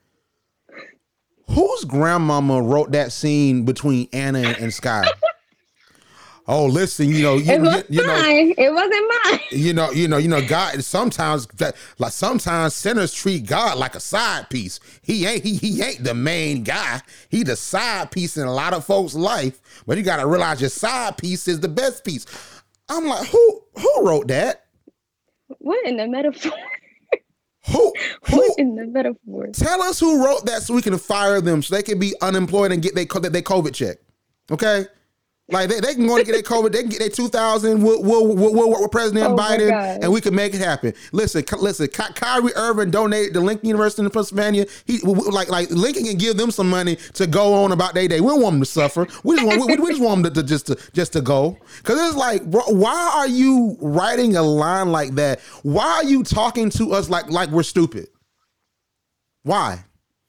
Whose 1.48 1.84
grandmama 1.84 2.62
wrote 2.62 2.92
that 2.92 3.12
scene 3.12 3.64
between 3.64 4.08
Anna 4.12 4.54
and 4.60 4.72
Sky? 4.72 5.08
oh, 6.50 6.66
listen, 6.66 7.08
you 7.08 7.22
know, 7.22 7.36
you, 7.36 7.52
It 7.52 7.60
was 7.60 7.76
you, 7.88 8.00
you 8.00 8.06
know, 8.06 8.22
mine. 8.22 8.54
it 8.58 8.72
wasn't 8.72 9.12
mine. 9.24 9.40
you 9.52 9.72
know, 9.72 9.90
you 9.92 10.08
know, 10.08 10.16
you 10.16 10.28
know, 10.28 10.46
God. 10.46 10.82
Sometimes, 10.82 11.46
that- 11.58 11.76
like 11.98 12.12
sometimes, 12.12 12.74
sinners 12.74 13.14
treat 13.14 13.46
God 13.46 13.78
like 13.78 13.94
a 13.94 14.00
side 14.00 14.50
piece. 14.50 14.80
He 15.02 15.26
ain't, 15.26 15.44
he, 15.44 15.54
he 15.56 15.80
ain't 15.82 16.02
the 16.02 16.14
main 16.14 16.64
guy. 16.64 17.00
He 17.28 17.44
the 17.44 17.56
side 17.56 18.10
piece 18.10 18.36
in 18.36 18.46
a 18.46 18.52
lot 18.52 18.74
of 18.74 18.84
folks' 18.84 19.14
life. 19.14 19.60
But 19.86 19.96
you 19.96 20.02
got 20.02 20.16
to 20.16 20.26
realize 20.26 20.60
your 20.60 20.70
side 20.70 21.16
piece 21.16 21.46
is 21.46 21.60
the 21.60 21.68
best 21.68 22.04
piece. 22.04 22.26
I'm 22.88 23.06
like, 23.06 23.28
who, 23.28 23.62
who 23.78 24.06
wrote 24.06 24.28
that? 24.28 24.64
What 25.58 25.86
in 25.86 25.96
the 25.96 26.08
metaphor? 26.08 26.52
Who, 27.70 27.94
who? 28.28 28.36
What 28.36 28.58
in 28.58 28.74
the 28.74 28.86
metaphor? 28.86 29.48
Tell 29.52 29.82
us 29.82 30.00
who 30.00 30.24
wrote 30.24 30.46
that 30.46 30.62
so 30.62 30.74
we 30.74 30.82
can 30.82 30.98
fire 30.98 31.40
them 31.40 31.62
so 31.62 31.74
they 31.76 31.82
can 31.82 31.98
be 31.98 32.14
unemployed 32.20 32.72
and 32.72 32.82
get 32.82 32.94
they, 32.94 33.04
their 33.04 33.42
COVID 33.42 33.74
check. 33.74 33.98
Okay. 34.50 34.86
Like 35.52 35.68
they, 35.68 35.80
they 35.80 35.94
can 35.94 36.06
go 36.06 36.16
and 36.16 36.24
get 36.24 36.32
their 36.32 36.42
COVID, 36.42 36.72
they 36.72 36.80
can 36.80 36.90
get 36.90 37.00
their 37.00 37.08
two 37.08 37.28
thousand. 37.28 37.82
We'll, 37.82 38.02
we'll, 38.02 38.26
we'll, 38.26 38.54
we'll 38.54 38.70
work 38.70 38.80
with 38.80 38.90
President 38.90 39.26
Oh 39.26 39.36
Biden, 39.36 39.70
and 40.02 40.12
we 40.12 40.20
can 40.20 40.34
make 40.34 40.54
it 40.54 40.60
happen. 40.60 40.92
Listen, 41.12 41.44
listen. 41.58 41.88
Ky- 41.88 42.12
Kyrie 42.14 42.52
Irving 42.56 42.90
donated 42.90 43.34
to 43.34 43.40
Lincoln 43.40 43.68
University 43.68 44.02
in 44.04 44.10
Pennsylvania. 44.10 44.66
He 44.86 44.98
like 45.00 45.48
like 45.48 45.70
Lincoln 45.70 46.04
can 46.04 46.16
give 46.18 46.36
them 46.36 46.50
some 46.50 46.68
money 46.70 46.96
to 47.14 47.26
go 47.26 47.54
on 47.54 47.72
about 47.72 47.94
their 47.94 48.08
day. 48.08 48.20
We 48.20 48.28
don't 48.28 48.42
want 48.42 48.54
them 48.54 48.60
to 48.60 48.66
suffer. 48.66 49.06
We 49.24 49.36
just 49.36 49.46
want 49.46 49.66
we, 49.66 49.76
we 49.76 49.88
just 49.90 50.02
want 50.02 50.22
them 50.22 50.34
to, 50.34 50.42
to 50.42 50.46
just 50.46 50.66
to 50.68 50.78
just 50.92 51.12
to 51.14 51.20
go. 51.20 51.56
Because 51.78 52.00
it's 52.08 52.16
like, 52.16 52.44
bro, 52.50 52.62
why 52.68 53.12
are 53.16 53.28
you 53.28 53.76
writing 53.80 54.36
a 54.36 54.42
line 54.42 54.90
like 54.92 55.14
that? 55.16 55.40
Why 55.62 55.86
are 55.86 56.04
you 56.04 56.22
talking 56.22 56.70
to 56.70 56.92
us 56.92 57.08
like 57.10 57.30
like 57.30 57.50
we're 57.50 57.62
stupid? 57.62 58.08
Why? 59.42 59.84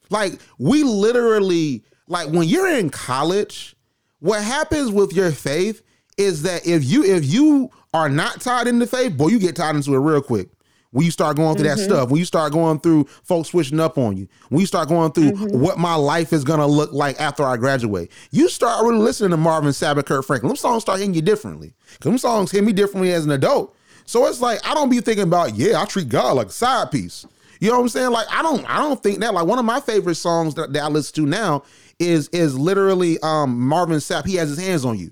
Like 0.09 0.39
we 0.57 0.83
literally 0.83 1.83
like 2.07 2.29
when 2.29 2.47
you're 2.47 2.69
in 2.69 2.89
college, 2.89 3.75
what 4.21 4.43
happens 4.43 4.91
with 4.91 5.13
your 5.13 5.31
faith 5.31 5.81
is 6.17 6.43
that 6.43 6.65
if 6.65 6.85
you 6.85 7.03
if 7.03 7.25
you 7.25 7.69
are 7.93 8.07
not 8.07 8.39
tied 8.39 8.67
into 8.67 8.87
faith, 8.87 9.17
boy, 9.17 9.27
you 9.27 9.39
get 9.39 9.55
tied 9.55 9.75
into 9.75 9.93
it 9.93 9.99
real 9.99 10.21
quick. 10.21 10.49
When 10.91 11.05
you 11.05 11.11
start 11.11 11.37
going 11.37 11.55
through 11.55 11.69
that 11.69 11.77
mm-hmm. 11.77 11.85
stuff, 11.85 12.09
when 12.09 12.19
you 12.19 12.25
start 12.25 12.51
going 12.51 12.79
through 12.79 13.05
folks 13.23 13.49
switching 13.49 13.79
up 13.79 13.97
on 13.97 14.17
you, 14.17 14.27
when 14.49 14.59
you 14.59 14.65
start 14.65 14.89
going 14.89 15.11
through 15.13 15.31
mm-hmm. 15.31 15.59
what 15.59 15.79
my 15.79 15.95
life 15.95 16.33
is 16.33 16.43
gonna 16.43 16.67
look 16.67 16.91
like 16.91 17.19
after 17.19 17.43
I 17.43 17.57
graduate, 17.57 18.11
you 18.29 18.47
start 18.47 18.85
really 18.85 18.99
listening 18.99 19.31
to 19.31 19.37
Marvin 19.37 19.71
Sapp, 19.71 20.05
Kirk 20.05 20.25
Franklin. 20.25 20.49
Them 20.49 20.57
songs 20.57 20.83
start 20.83 20.99
hitting 20.99 21.13
you 21.13 21.21
differently. 21.21 21.73
Them 22.01 22.17
songs 22.17 22.51
hit 22.51 22.63
me 22.63 22.73
differently 22.73 23.11
as 23.13 23.25
an 23.25 23.31
adult. 23.31 23.75
So 24.05 24.27
it's 24.27 24.41
like 24.41 24.59
I 24.67 24.73
don't 24.73 24.89
be 24.89 24.99
thinking 24.99 25.23
about, 25.23 25.55
yeah, 25.55 25.81
I 25.81 25.85
treat 25.85 26.09
God 26.09 26.33
like 26.33 26.47
a 26.47 26.51
side 26.51 26.91
piece. 26.91 27.25
You 27.61 27.69
know 27.69 27.77
what 27.77 27.83
I'm 27.83 27.89
saying? 27.89 28.11
Like 28.11 28.27
I 28.29 28.41
don't 28.41 28.69
I 28.69 28.77
don't 28.77 29.01
think 29.01 29.19
that. 29.19 29.33
Like 29.33 29.45
one 29.45 29.59
of 29.59 29.65
my 29.65 29.79
favorite 29.79 30.15
songs 30.15 30.55
that, 30.55 30.73
that 30.73 30.83
I 30.83 30.87
listen 30.87 31.15
to 31.15 31.25
now 31.25 31.63
is 32.01 32.27
is 32.29 32.57
literally 32.57 33.19
um 33.21 33.59
Marvin 33.59 33.97
Sapp. 33.97 34.25
He 34.25 34.35
has 34.35 34.49
his 34.49 34.59
hands 34.59 34.83
on 34.85 34.97
you. 34.97 35.11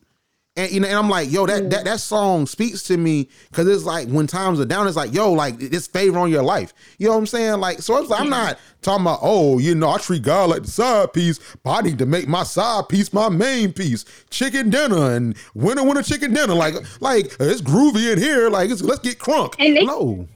And 0.56 0.72
you 0.72 0.80
know, 0.82 0.88
and 0.88 0.98
I'm 0.98 1.10
like, 1.10 1.32
yo, 1.32 1.46
that 1.46 1.70
that 1.70 1.86
that 1.86 2.00
song 2.02 2.46
speaks 2.46 2.84
to 2.84 2.98
me 2.98 3.30
because 3.50 3.68
it's 3.68 3.84
like 3.86 4.08
when 4.10 4.28
times 4.28 4.60
are 4.60 4.66
down, 4.66 4.88
it's 4.88 4.98
like, 4.98 5.14
yo, 5.14 5.32
like 5.32 5.56
it's 5.62 5.88
favor 5.88 6.18
on 6.20 6.30
your 6.32 6.44
life. 6.44 6.74
You 6.98 7.08
know 7.08 7.14
what 7.14 7.20
I'm 7.20 7.28
saying? 7.28 7.60
Like, 7.60 7.80
so 7.82 7.94
like, 8.02 8.20
I'm 8.20 8.30
not 8.30 8.60
talking 8.82 9.06
about, 9.06 9.20
oh, 9.22 9.60
you 9.60 9.76
know, 9.76 9.90
I 9.90 10.00
treat 10.00 10.24
God 10.24 10.50
like 10.50 10.64
the 10.64 10.72
side 10.72 11.14
piece, 11.14 11.40
but 11.64 11.72
I 11.72 11.82
need 11.82 12.00
to 12.00 12.06
make 12.06 12.28
my 12.28 12.44
side 12.44 12.90
piece 12.90 13.14
my 13.14 13.30
main 13.30 13.72
piece. 13.72 14.04
Chicken 14.32 14.70
dinner 14.70 15.12
and 15.14 15.36
winner 15.54 15.84
winner 15.84 16.04
chicken 16.04 16.34
dinner. 16.34 16.56
Like, 16.56 16.74
like 17.00 17.28
it's 17.40 17.62
groovy 17.62 18.12
in 18.12 18.20
here. 18.20 18.50
Like, 18.50 18.70
it's, 18.72 18.82
let's 18.82 19.00
get 19.02 19.20
crunk. 19.20 19.54
And 19.60 19.78
they- 19.78 19.86
no. 19.86 20.28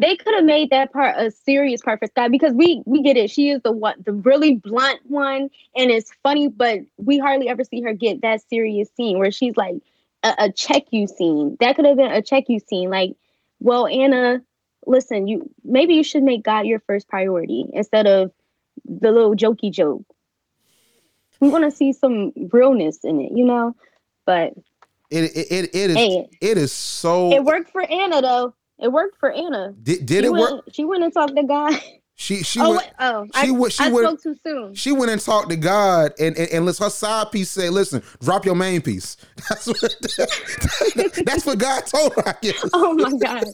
They 0.00 0.16
could 0.16 0.34
have 0.34 0.44
made 0.44 0.70
that 0.70 0.92
part 0.92 1.16
a 1.18 1.30
serious 1.30 1.82
part 1.82 1.98
for 1.98 2.06
Scott 2.06 2.30
because 2.30 2.54
we 2.54 2.82
we 2.86 3.02
get 3.02 3.18
it. 3.18 3.30
She 3.30 3.50
is 3.50 3.60
the 3.62 3.72
one, 3.72 3.96
the 4.04 4.12
really 4.12 4.54
blunt 4.54 5.00
one, 5.04 5.50
and 5.76 5.90
it's 5.90 6.10
funny, 6.22 6.48
but 6.48 6.80
we 6.96 7.18
hardly 7.18 7.48
ever 7.48 7.64
see 7.64 7.82
her 7.82 7.92
get 7.92 8.22
that 8.22 8.40
serious 8.48 8.88
scene 8.96 9.18
where 9.18 9.30
she's 9.30 9.56
like 9.58 9.76
a, 10.22 10.34
a 10.38 10.52
check 10.52 10.84
you 10.90 11.06
scene. 11.06 11.58
That 11.60 11.76
could 11.76 11.84
have 11.84 11.98
been 11.98 12.10
a 12.10 12.22
check 12.22 12.44
you 12.48 12.60
scene. 12.60 12.88
Like, 12.88 13.14
well, 13.58 13.86
Anna, 13.86 14.40
listen, 14.86 15.28
you 15.28 15.50
maybe 15.64 15.94
you 15.94 16.02
should 16.02 16.22
make 16.22 16.42
God 16.42 16.66
your 16.66 16.80
first 16.80 17.06
priority 17.06 17.66
instead 17.74 18.06
of 18.06 18.32
the 18.86 19.12
little 19.12 19.34
jokey 19.34 19.70
joke. 19.70 20.04
We 21.40 21.50
want 21.50 21.64
to 21.64 21.70
see 21.70 21.92
some 21.92 22.32
realness 22.52 23.00
in 23.04 23.20
it, 23.20 23.32
you 23.32 23.44
know. 23.44 23.76
But 24.24 24.54
It 25.10 25.24
it 25.24 25.46
it, 25.50 25.74
it 25.74 25.90
is 25.90 25.96
Hey. 25.96 26.28
it 26.40 26.56
is 26.56 26.72
so 26.72 27.32
it 27.32 27.44
worked 27.44 27.70
for 27.70 27.82
Anna 27.82 28.22
though. 28.22 28.54
It 28.80 28.90
worked 28.90 29.18
for 29.18 29.30
Anna. 29.30 29.74
did, 29.82 30.06
did 30.06 30.22
she 30.22 30.26
it 30.26 30.32
went, 30.32 30.52
work? 30.52 30.64
She 30.72 30.84
went 30.84 31.04
and 31.04 31.12
talked 31.12 31.36
to 31.36 31.42
God. 31.42 31.74
She 32.20 32.42
she 32.42 32.60
oh, 32.60 32.70
went, 32.70 32.82
wait, 32.82 32.92
oh, 32.98 33.24
she 33.24 33.48
I, 33.48 33.50
went- 33.50 33.72
she 33.72 33.84
I 33.84 33.88
went- 33.88 34.06
spoke 34.06 34.22
too 34.22 34.36
soon. 34.44 34.74
She 34.74 34.92
went 34.92 35.10
and 35.10 35.18
talked 35.18 35.48
to 35.48 35.56
God, 35.56 36.12
and 36.18 36.36
and, 36.36 36.50
and 36.50 36.66
her 36.66 36.90
side 36.90 37.32
piece 37.32 37.50
say, 37.50 37.70
"Listen, 37.70 38.02
drop 38.20 38.44
your 38.44 38.54
main 38.54 38.82
piece." 38.82 39.16
That's 39.48 39.66
what 39.66 39.80
that's 41.24 41.46
what 41.46 41.58
God 41.58 41.86
told 41.86 42.14
her. 42.16 42.28
I 42.28 42.34
guess. 42.42 42.62
oh 42.74 42.92
my 42.92 43.16
god. 43.16 43.44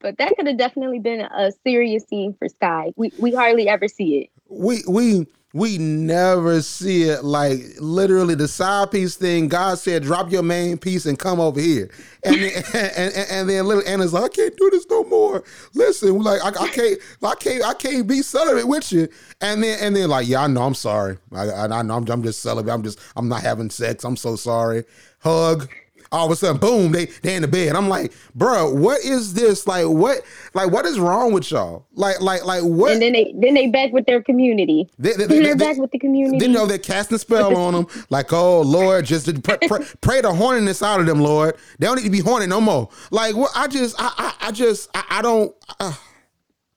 But 0.00 0.18
that 0.18 0.34
could 0.36 0.48
have 0.48 0.58
definitely 0.58 0.98
been 0.98 1.20
a 1.20 1.52
serious 1.62 2.04
scene 2.08 2.34
for 2.36 2.48
Sky. 2.48 2.92
We 2.96 3.12
we 3.18 3.32
hardly 3.32 3.68
ever 3.68 3.86
see 3.86 4.18
it. 4.22 4.30
We 4.48 4.82
we 4.88 5.26
we 5.52 5.78
never 5.78 6.62
see 6.62 7.04
it 7.04 7.24
like 7.24 7.60
literally 7.80 8.36
the 8.36 8.46
side 8.46 8.92
piece 8.92 9.16
thing. 9.16 9.48
God 9.48 9.78
said, 9.78 10.04
"Drop 10.04 10.30
your 10.30 10.44
main 10.44 10.78
piece 10.78 11.06
and 11.06 11.18
come 11.18 11.40
over 11.40 11.60
here," 11.60 11.90
and 12.22 12.36
then, 12.36 12.62
and, 12.74 13.14
and, 13.14 13.30
and 13.30 13.50
then 13.50 13.66
little 13.66 13.82
Anna's 13.86 14.12
like, 14.12 14.24
"I 14.24 14.28
can't 14.28 14.56
do 14.56 14.70
this 14.70 14.86
no 14.88 15.04
more." 15.04 15.42
Listen, 15.74 16.18
like 16.20 16.40
I, 16.44 16.48
I 16.48 16.68
can't, 16.68 16.98
I 17.22 17.34
can't, 17.34 17.64
I 17.64 17.74
can't 17.74 18.06
be 18.06 18.22
celibate 18.22 18.68
with 18.68 18.92
you. 18.92 19.08
And 19.40 19.62
then 19.62 19.78
and 19.80 19.96
then 19.96 20.08
like, 20.08 20.28
yeah, 20.28 20.42
I 20.42 20.46
know, 20.46 20.62
I'm 20.62 20.74
sorry. 20.74 21.18
I, 21.32 21.48
I, 21.48 21.78
I 21.78 21.82
know, 21.82 21.96
I'm, 21.96 22.08
I'm 22.08 22.22
just 22.22 22.42
celibate. 22.42 22.72
I'm 22.72 22.84
just, 22.84 23.00
I'm 23.16 23.28
not 23.28 23.42
having 23.42 23.70
sex. 23.70 24.04
I'm 24.04 24.16
so 24.16 24.36
sorry. 24.36 24.84
Hug. 25.20 25.68
All 26.12 26.26
of 26.26 26.32
a 26.32 26.36
sudden, 26.36 26.58
boom, 26.58 26.90
they 26.90 27.06
they 27.22 27.36
in 27.36 27.42
the 27.42 27.48
bed. 27.48 27.76
I'm 27.76 27.88
like, 27.88 28.12
bro, 28.34 28.74
what 28.74 29.00
is 29.04 29.32
this? 29.32 29.68
Like, 29.68 29.86
what, 29.86 30.22
like, 30.54 30.72
what 30.72 30.84
is 30.84 30.98
wrong 30.98 31.32
with 31.32 31.48
y'all? 31.52 31.86
Like, 31.94 32.20
like, 32.20 32.44
like, 32.44 32.64
what? 32.64 32.92
And 32.92 33.00
then 33.00 33.12
they 33.12 33.32
then 33.36 33.54
they 33.54 33.68
back 33.68 33.92
with 33.92 34.06
their 34.06 34.20
community. 34.20 34.90
They, 34.98 35.12
they, 35.12 35.26
they, 35.26 35.40
they're 35.40 35.54
they- 35.54 35.64
back 35.66 35.76
with 35.76 35.92
the 35.92 36.00
community. 36.00 36.38
Then 36.40 36.50
you 36.50 36.56
know 36.56 36.66
they're 36.66 36.78
casting 36.78 37.14
a 37.14 37.18
spell 37.18 37.56
on 37.56 37.74
them, 37.74 37.86
like, 38.10 38.32
oh 38.32 38.62
Lord, 38.62 39.04
just 39.04 39.26
to 39.26 39.40
pray, 39.40 39.58
pray, 39.68 39.86
pray 40.00 40.20
the 40.20 40.30
horniness 40.30 40.82
out 40.84 40.98
of 40.98 41.06
them, 41.06 41.20
Lord. 41.20 41.56
They 41.78 41.86
don't 41.86 41.96
need 41.96 42.04
to 42.04 42.10
be 42.10 42.20
horny 42.20 42.48
no 42.48 42.60
more. 42.60 42.88
Like, 43.12 43.36
what? 43.36 43.52
I 43.54 43.68
just, 43.68 43.94
I, 43.98 44.12
I, 44.18 44.48
I 44.48 44.52
just, 44.52 44.90
I, 44.94 45.04
I 45.10 45.22
don't, 45.22 45.54
uh, 45.78 45.94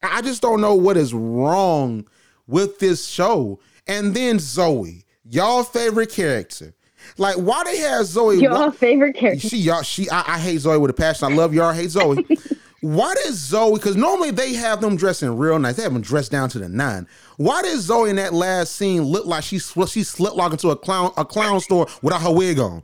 I 0.03 0.21
just 0.21 0.43
don't 0.43 0.61
know 0.61 0.75
what 0.75 0.95
is 0.95 1.11
wrong 1.13 2.07
with 2.45 2.77
this 2.77 3.07
show. 3.07 3.59
And 3.87 4.13
then 4.13 4.37
Zoe, 4.37 5.05
y'all 5.25 5.63
favorite 5.63 6.11
character. 6.11 6.75
Like, 7.17 7.35
why 7.35 7.63
they 7.63 7.77
have 7.77 8.05
Zoe? 8.05 8.41
Your 8.41 8.51
why- 8.51 8.71
favorite 8.71 9.15
character. 9.15 9.47
she 9.47 9.57
y'all 9.57 9.81
she 9.83 10.09
I, 10.09 10.35
I 10.35 10.39
hate 10.39 10.59
Zoe 10.59 10.77
with 10.77 10.91
a 10.91 10.93
passion. 10.93 11.31
I 11.31 11.35
love 11.35 11.53
y'all. 11.53 11.69
I 11.69 11.75
hate 11.75 11.89
Zoe. 11.91 12.25
Why 12.81 13.13
does 13.23 13.35
Zoe? 13.35 13.75
Because 13.75 13.95
normally 13.95 14.31
they 14.31 14.55
have 14.55 14.81
them 14.81 14.97
dressing 14.97 15.37
real 15.37 15.57
nice. 15.57 15.77
They 15.77 15.83
have 15.83 15.93
them 15.93 16.01
dressed 16.01 16.33
down 16.33 16.49
to 16.49 16.59
the 16.59 16.67
nine. 16.67 17.07
Why 17.37 17.61
does 17.61 17.79
Zoe 17.83 18.09
in 18.09 18.17
that 18.17 18.33
last 18.33 18.75
scene 18.75 19.03
look 19.03 19.25
like 19.25 19.45
she 19.45 19.57
sl- 19.57 19.85
she 19.85 20.03
slipped 20.03 20.35
locked 20.35 20.51
into 20.55 20.69
a 20.69 20.75
clown 20.75 21.13
a 21.15 21.23
clown 21.23 21.61
store 21.61 21.87
without 22.01 22.21
her 22.23 22.31
wig 22.33 22.59
on? 22.59 22.83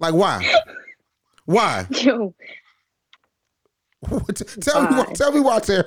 Like 0.00 0.14
why? 0.14 0.44
Why? 1.44 1.86
Yo, 1.92 2.34
tell 4.60 4.82
me 4.82 4.88
why. 4.96 5.04
Why? 5.04 5.12
Tell 5.14 5.30
me 5.32 5.40
why, 5.40 5.60
Terry. 5.60 5.84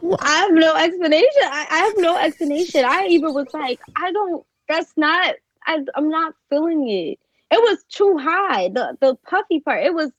Why. 0.00 0.16
I 0.20 0.36
have 0.38 0.52
no 0.52 0.74
explanation. 0.76 1.42
I, 1.42 1.66
I 1.70 1.78
have 1.80 1.94
no 1.98 2.16
explanation. 2.18 2.84
I 2.86 3.06
even 3.10 3.34
was 3.34 3.48
like, 3.52 3.80
I 3.96 4.10
don't. 4.12 4.44
That's 4.68 4.92
not. 4.96 5.34
I, 5.66 5.80
I'm 5.94 6.08
not 6.08 6.34
feeling 6.48 6.88
it. 6.88 7.18
It 7.50 7.60
was 7.60 7.84
too 7.88 8.16
high. 8.18 8.68
The 8.68 8.96
the 9.00 9.16
puffy 9.28 9.60
part. 9.60 9.84
It 9.84 9.94
was. 9.94 10.10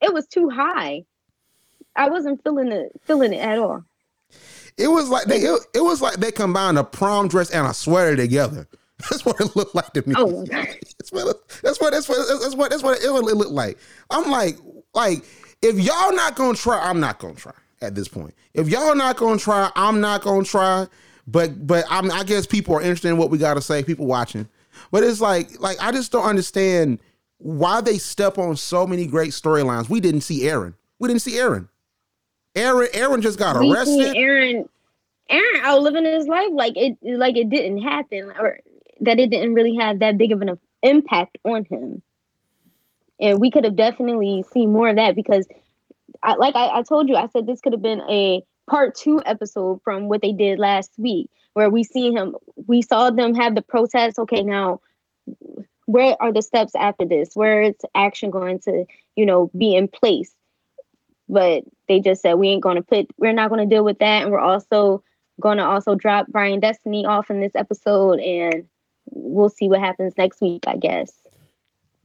It 0.00 0.12
was 0.12 0.26
too 0.26 0.48
high. 0.48 1.04
I 1.96 2.08
wasn't 2.08 2.42
feeling 2.42 2.72
it. 2.72 2.92
Feeling 3.02 3.34
it 3.34 3.38
at 3.38 3.58
all. 3.58 3.84
It 4.76 4.88
was 4.88 5.08
like 5.08 5.26
they 5.26 5.38
it, 5.38 5.60
it 5.74 5.82
was 5.82 6.00
like 6.00 6.16
they 6.16 6.32
combined 6.32 6.78
a 6.78 6.84
prom 6.84 7.28
dress 7.28 7.50
and 7.50 7.66
a 7.66 7.74
sweater 7.74 8.16
together. 8.16 8.66
That's 9.10 9.24
what 9.24 9.40
it 9.40 9.54
looked 9.56 9.74
like 9.74 9.92
to 9.92 10.08
me. 10.08 10.14
Oh. 10.16 10.44
That's 10.50 11.12
what 11.12 11.48
that's 11.62 11.80
what 11.80 11.92
that's 11.92 12.08
what 12.08 12.40
that's 12.40 12.54
what 12.54 12.70
that's 12.70 12.82
what 12.82 13.02
it 13.02 13.10
would 13.10 13.24
look 13.24 13.50
like. 13.50 13.78
I'm 14.10 14.30
like 14.30 14.58
like 14.94 15.24
if 15.62 15.78
y'all 15.78 16.14
not 16.14 16.36
gonna 16.36 16.56
try, 16.56 16.78
I'm 16.78 17.00
not 17.00 17.18
gonna 17.18 17.34
try 17.34 17.54
at 17.82 17.94
this 17.94 18.08
point. 18.08 18.34
If 18.54 18.68
y'all 18.68 18.94
not 18.94 19.16
gonna 19.16 19.38
try, 19.38 19.70
I'm 19.74 20.00
not 20.00 20.22
gonna 20.22 20.44
try. 20.44 20.86
But 21.26 21.66
but 21.66 21.84
I'm, 21.88 22.10
I 22.10 22.24
guess 22.24 22.46
people 22.46 22.74
are 22.74 22.82
interested 22.82 23.08
in 23.08 23.16
what 23.16 23.30
we 23.30 23.38
gotta 23.38 23.60
say. 23.60 23.82
People 23.82 24.06
watching, 24.06 24.48
but 24.90 25.02
it's 25.02 25.20
like 25.20 25.60
like 25.60 25.76
I 25.80 25.92
just 25.92 26.12
don't 26.12 26.24
understand 26.24 27.00
why 27.38 27.80
they 27.80 27.98
step 27.98 28.38
on 28.38 28.56
so 28.56 28.86
many 28.86 29.06
great 29.06 29.30
storylines. 29.30 29.88
We 29.88 30.00
didn't 30.00 30.22
see 30.22 30.48
Aaron. 30.48 30.74
We 30.98 31.08
didn't 31.08 31.22
see 31.22 31.38
Aaron. 31.38 31.68
Aaron 32.54 32.88
Aaron 32.92 33.22
just 33.22 33.38
got 33.38 33.58
we 33.58 33.72
arrested. 33.72 34.16
Aaron 34.16 34.68
Aaron 35.28 35.60
out 35.62 35.82
living 35.82 36.04
his 36.04 36.26
life 36.26 36.50
like 36.52 36.76
it 36.76 36.98
like 37.02 37.36
it 37.36 37.48
didn't 37.48 37.82
happen 37.82 38.32
or 38.38 38.60
that 39.00 39.18
it 39.18 39.30
didn't 39.30 39.54
really 39.54 39.76
have 39.76 40.00
that 40.00 40.18
big 40.18 40.32
of 40.32 40.42
an 40.42 40.58
impact 40.82 41.38
on 41.44 41.64
him. 41.64 42.02
And 43.20 43.38
we 43.38 43.50
could 43.50 43.64
have 43.64 43.76
definitely 43.76 44.44
seen 44.52 44.72
more 44.72 44.88
of 44.88 44.96
that 44.96 45.14
because 45.14 45.46
I, 46.22 46.34
like 46.34 46.56
I, 46.56 46.78
I 46.78 46.82
told 46.82 47.08
you, 47.08 47.16
I 47.16 47.28
said 47.28 47.46
this 47.46 47.60
could 47.60 47.72
have 47.72 47.82
been 47.82 48.00
a 48.08 48.42
part 48.68 48.94
two 48.94 49.22
episode 49.24 49.80
from 49.82 50.08
what 50.08 50.22
they 50.22 50.32
did 50.32 50.58
last 50.58 50.92
week, 50.98 51.30
where 51.54 51.70
we 51.70 51.84
see 51.84 52.12
him, 52.12 52.36
we 52.66 52.82
saw 52.82 53.10
them 53.10 53.34
have 53.34 53.54
the 53.54 53.62
protest. 53.62 54.18
Okay, 54.18 54.42
now 54.42 54.80
where 55.86 56.16
are 56.20 56.32
the 56.32 56.42
steps 56.42 56.74
after 56.74 57.04
this? 57.04 57.30
Where 57.34 57.62
is 57.62 57.74
action 57.94 58.30
going 58.30 58.60
to, 58.60 58.84
you 59.16 59.26
know, 59.26 59.50
be 59.56 59.74
in 59.74 59.88
place? 59.88 60.32
But 61.28 61.64
they 61.88 62.00
just 62.00 62.22
said 62.22 62.34
we 62.34 62.48
ain't 62.48 62.62
gonna 62.62 62.82
put, 62.82 63.08
we're 63.18 63.32
not 63.32 63.50
gonna 63.50 63.66
deal 63.66 63.84
with 63.84 63.98
that, 63.98 64.22
and 64.22 64.30
we're 64.30 64.38
also 64.38 65.02
gonna 65.40 65.64
also 65.64 65.94
drop 65.94 66.26
Ryan 66.32 66.60
Destiny 66.60 67.06
off 67.06 67.30
in 67.30 67.40
this 67.40 67.54
episode, 67.54 68.20
and 68.20 68.66
we'll 69.10 69.48
see 69.48 69.68
what 69.68 69.80
happens 69.80 70.14
next 70.16 70.40
week, 70.40 70.64
I 70.66 70.76
guess. 70.76 71.12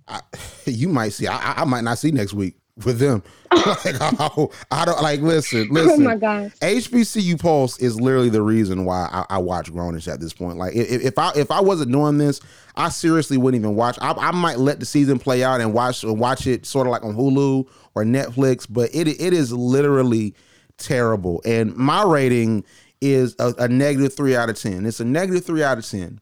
I, 0.08 0.21
you 0.65 0.89
might 0.89 1.13
see. 1.13 1.27
I, 1.27 1.62
I 1.62 1.65
might 1.65 1.84
not 1.84 1.97
see 1.97 2.12
next 2.12 2.34
week 2.34 2.58
with 2.83 2.99
them. 2.99 3.23
like, 3.51 4.01
I, 4.01 4.47
I 4.71 4.85
don't 4.85 5.01
like. 5.01 5.21
Listen, 5.21 5.69
listen. 5.69 6.05
Oh 6.05 6.15
my. 6.15 6.15
HBCU 6.15 7.39
Pulse 7.39 7.79
is 7.79 7.99
literally 7.99 8.29
the 8.29 8.41
reason 8.41 8.85
why 8.85 9.07
I, 9.11 9.35
I 9.35 9.38
watch 9.38 9.71
Grownish 9.71 10.11
at 10.11 10.19
this 10.19 10.33
point. 10.33 10.57
Like, 10.57 10.75
if, 10.75 11.03
if 11.03 11.17
I 11.17 11.31
if 11.35 11.51
I 11.51 11.61
wasn't 11.61 11.91
doing 11.91 12.17
this, 12.17 12.41
I 12.75 12.89
seriously 12.89 13.38
wouldn't 13.38 13.61
even 13.61 13.75
watch. 13.75 13.97
I, 14.01 14.11
I 14.11 14.31
might 14.31 14.59
let 14.59 14.79
the 14.79 14.85
season 14.85 15.19
play 15.19 15.43
out 15.43 15.61
and 15.61 15.73
watch 15.73 16.03
watch 16.03 16.47
it 16.47 16.65
sort 16.65 16.88
of 16.88 16.91
like 16.91 17.03
on 17.03 17.15
Hulu 17.15 17.67
or 17.95 18.03
Netflix. 18.03 18.67
But 18.69 18.93
it 18.93 19.07
it 19.07 19.33
is 19.33 19.53
literally 19.53 20.35
terrible. 20.77 21.41
And 21.45 21.75
my 21.75 22.03
rating 22.03 22.65
is 22.99 23.35
a, 23.39 23.53
a 23.57 23.67
negative 23.67 24.13
three 24.13 24.35
out 24.35 24.49
of 24.49 24.59
ten. 24.59 24.85
It's 24.85 24.99
a 24.99 25.05
negative 25.05 25.45
three 25.45 25.63
out 25.63 25.77
of 25.77 25.88
ten 25.88 26.19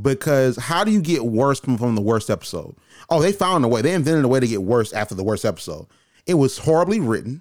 because 0.00 0.56
how 0.56 0.84
do 0.84 0.90
you 0.90 1.00
get 1.00 1.24
worse 1.24 1.60
from, 1.60 1.78
from 1.78 1.94
the 1.94 2.00
worst 2.02 2.30
episode? 2.30 2.76
Oh, 3.08 3.20
they 3.20 3.32
found 3.32 3.64
a 3.64 3.68
way. 3.68 3.82
They 3.82 3.94
invented 3.94 4.24
a 4.24 4.28
way 4.28 4.40
to 4.40 4.46
get 4.46 4.62
worse 4.62 4.92
after 4.92 5.14
the 5.14 5.24
worst 5.24 5.44
episode. 5.44 5.86
It 6.26 6.34
was 6.34 6.58
horribly 6.58 7.00
written. 7.00 7.40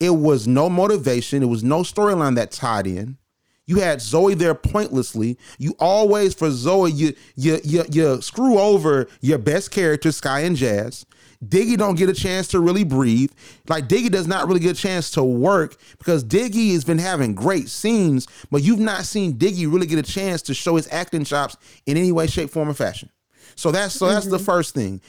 It 0.00 0.10
was 0.10 0.46
no 0.46 0.68
motivation. 0.68 1.42
It 1.42 1.46
was 1.46 1.64
no 1.64 1.80
storyline 1.80 2.34
that 2.36 2.50
tied 2.50 2.86
in. 2.86 3.18
You 3.66 3.80
had 3.80 4.00
Zoe 4.00 4.34
there 4.34 4.54
pointlessly. 4.54 5.38
You 5.58 5.74
always 5.80 6.34
for 6.34 6.50
Zoe, 6.50 6.92
you 6.92 7.14
you 7.34 7.58
you 7.64 7.84
you 7.90 8.22
screw 8.22 8.58
over 8.58 9.08
your 9.20 9.38
best 9.38 9.72
character, 9.72 10.12
Sky 10.12 10.40
and 10.40 10.56
Jazz. 10.56 11.04
Diggy 11.44 11.76
don't 11.76 11.96
get 11.96 12.08
a 12.08 12.14
chance 12.14 12.48
to 12.48 12.60
really 12.60 12.84
breathe. 12.84 13.30
Like 13.68 13.88
Diggy 13.88 14.10
does 14.10 14.26
not 14.26 14.46
really 14.46 14.60
get 14.60 14.78
a 14.78 14.80
chance 14.80 15.10
to 15.12 15.24
work 15.24 15.76
because 15.98 16.24
Diggy 16.24 16.72
has 16.72 16.84
been 16.84 16.98
having 16.98 17.34
great 17.34 17.68
scenes, 17.68 18.26
but 18.50 18.62
you've 18.62 18.80
not 18.80 19.04
seen 19.04 19.34
Diggy 19.34 19.70
really 19.70 19.86
get 19.86 19.98
a 19.98 20.02
chance 20.02 20.42
to 20.42 20.54
show 20.54 20.76
his 20.76 20.88
acting 20.92 21.24
chops 21.24 21.56
in 21.86 21.96
any 21.96 22.12
way, 22.12 22.26
shape, 22.26 22.50
form, 22.50 22.68
or 22.68 22.74
fashion. 22.74 23.10
So 23.54 23.70
that's 23.70 23.94
so 23.94 24.08
that's 24.08 24.26
the 24.26 24.36
mm-hmm. 24.36 24.44
first 24.44 24.74
thing. 24.74 25.00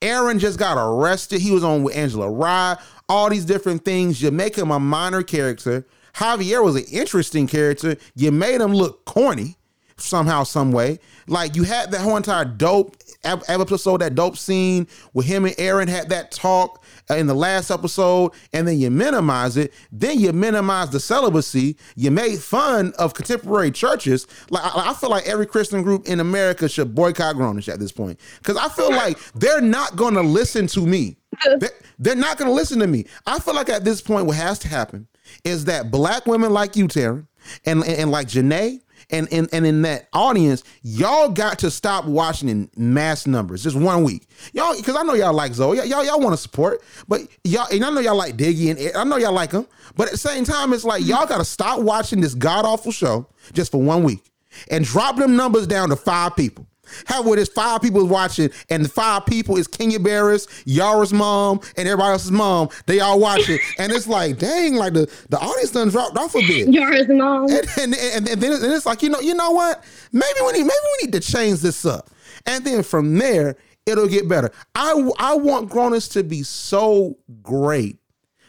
Aaron 0.00 0.38
just 0.38 0.58
got 0.58 0.76
arrested. 0.76 1.40
He 1.40 1.52
was 1.52 1.62
on 1.62 1.84
with 1.84 1.96
Angela 1.96 2.28
Rye, 2.28 2.76
all 3.08 3.30
these 3.30 3.44
different 3.44 3.84
things. 3.84 4.20
You 4.20 4.30
make 4.30 4.56
him 4.56 4.70
a 4.70 4.80
minor 4.80 5.22
character. 5.22 5.86
Javier 6.14 6.62
was 6.62 6.76
an 6.76 6.84
interesting 6.90 7.46
character. 7.46 7.96
You 8.14 8.32
made 8.32 8.60
him 8.60 8.74
look 8.74 9.04
corny 9.04 9.56
somehow, 10.02 10.44
some 10.44 10.72
way. 10.72 10.98
Like 11.26 11.56
you 11.56 11.62
had 11.64 11.90
that 11.92 12.00
whole 12.00 12.16
entire 12.16 12.44
dope 12.44 12.96
ep- 13.24 13.42
episode, 13.48 14.00
that 14.00 14.14
dope 14.14 14.36
scene 14.36 14.86
where 15.12 15.24
him 15.24 15.44
and 15.44 15.54
Aaron 15.58 15.88
had 15.88 16.08
that 16.10 16.30
talk 16.30 16.84
uh, 17.10 17.14
in 17.14 17.26
the 17.26 17.34
last 17.34 17.70
episode, 17.70 18.32
and 18.52 18.66
then 18.66 18.78
you 18.78 18.90
minimize 18.90 19.56
it. 19.56 19.72
Then 19.90 20.18
you 20.18 20.32
minimize 20.32 20.90
the 20.90 21.00
celibacy. 21.00 21.76
You 21.96 22.10
made 22.10 22.38
fun 22.38 22.92
of 22.98 23.14
contemporary 23.14 23.70
churches. 23.70 24.26
Like 24.50 24.64
I, 24.64 24.90
I 24.90 24.94
feel 24.94 25.10
like 25.10 25.26
every 25.26 25.46
Christian 25.46 25.82
group 25.82 26.06
in 26.06 26.20
America 26.20 26.68
should 26.68 26.94
boycott 26.94 27.36
Grownish 27.36 27.72
at 27.72 27.78
this 27.78 27.92
point 27.92 28.20
because 28.38 28.56
I 28.56 28.68
feel 28.68 28.90
like 28.90 29.18
they're 29.34 29.60
not 29.60 29.96
going 29.96 30.14
to 30.14 30.22
listen 30.22 30.66
to 30.68 30.86
me. 30.86 31.16
They're, 31.58 31.70
they're 31.98 32.14
not 32.14 32.36
going 32.36 32.50
to 32.50 32.54
listen 32.54 32.78
to 32.80 32.86
me. 32.86 33.06
I 33.26 33.38
feel 33.38 33.54
like 33.54 33.70
at 33.70 33.84
this 33.84 34.02
point, 34.02 34.26
what 34.26 34.36
has 34.36 34.58
to 34.60 34.68
happen 34.68 35.08
is 35.44 35.64
that 35.64 35.90
black 35.90 36.26
women 36.26 36.52
like 36.52 36.76
you, 36.76 36.86
Tarin, 36.88 37.26
and, 37.64 37.82
and, 37.84 37.98
and 37.98 38.10
like 38.10 38.28
Janae, 38.28 38.80
and, 39.10 39.28
and 39.32 39.48
and 39.52 39.66
in 39.66 39.82
that 39.82 40.08
audience, 40.12 40.64
y'all 40.82 41.28
got 41.28 41.58
to 41.60 41.70
stop 41.70 42.04
watching 42.04 42.48
in 42.48 42.70
mass 42.76 43.26
numbers 43.26 43.62
just 43.62 43.76
one 43.76 44.04
week. 44.04 44.26
Y'all, 44.52 44.76
because 44.76 44.96
I 44.96 45.02
know 45.02 45.14
y'all 45.14 45.32
like 45.32 45.54
Zoe, 45.54 45.76
y'all 45.76 46.04
y'all 46.04 46.20
want 46.20 46.32
to 46.32 46.36
support, 46.36 46.82
but 47.08 47.22
y'all 47.44 47.66
and 47.70 47.84
I 47.84 47.90
know 47.90 48.00
y'all 48.00 48.16
like 48.16 48.36
Diggy 48.36 48.70
and 48.70 48.96
I 48.96 49.04
know 49.04 49.16
y'all 49.16 49.32
like 49.32 49.52
him. 49.52 49.66
but 49.96 50.06
at 50.08 50.12
the 50.12 50.18
same 50.18 50.44
time, 50.44 50.72
it's 50.72 50.84
like 50.84 51.04
y'all 51.04 51.26
got 51.26 51.38
to 51.38 51.44
stop 51.44 51.80
watching 51.80 52.20
this 52.20 52.34
god 52.34 52.64
awful 52.64 52.92
show 52.92 53.26
just 53.52 53.70
for 53.70 53.80
one 53.80 54.02
week 54.02 54.30
and 54.70 54.84
drop 54.84 55.16
them 55.16 55.36
numbers 55.36 55.66
down 55.66 55.88
to 55.88 55.96
five 55.96 56.36
people. 56.36 56.66
How 57.06 57.22
where 57.22 57.36
there's 57.36 57.48
five 57.48 57.80
people 57.80 58.04
watching, 58.06 58.50
and 58.68 58.84
the 58.84 58.88
five 58.88 59.26
people 59.26 59.56
is 59.56 59.66
Kenya 59.66 60.00
Barris, 60.00 60.46
Yara's 60.64 61.12
mom, 61.12 61.60
and 61.76 61.88
everybody 61.88 62.12
else's 62.12 62.32
mom. 62.32 62.68
They 62.86 63.00
all 63.00 63.20
watch 63.20 63.48
it, 63.48 63.60
and 63.78 63.92
it's 63.92 64.06
like, 64.06 64.38
dang, 64.38 64.74
like 64.74 64.92
the, 64.92 65.10
the 65.28 65.38
audience 65.38 65.70
done 65.70 65.88
dropped 65.88 66.16
off 66.16 66.34
a 66.34 66.40
bit. 66.40 66.68
Yara's 66.68 67.08
mom. 67.08 67.50
And, 67.50 67.66
and, 67.78 67.94
and, 67.94 68.28
and 68.28 68.40
then 68.40 68.72
it's, 68.72 68.86
like, 68.86 69.02
you 69.02 69.08
know, 69.08 69.20
you 69.20 69.34
know 69.34 69.50
what? 69.50 69.84
Maybe 70.12 70.40
we 70.44 70.52
need 70.52 70.64
maybe 70.64 70.70
we 71.00 71.06
need 71.06 71.12
to 71.12 71.20
change 71.20 71.60
this 71.60 71.84
up. 71.84 72.10
And 72.46 72.64
then 72.64 72.82
from 72.82 73.18
there, 73.18 73.56
it'll 73.86 74.08
get 74.08 74.28
better. 74.28 74.50
I 74.74 75.10
I 75.18 75.34
want 75.34 75.70
Grownish 75.70 76.10
to 76.12 76.24
be 76.24 76.42
so 76.42 77.18
great, 77.42 77.98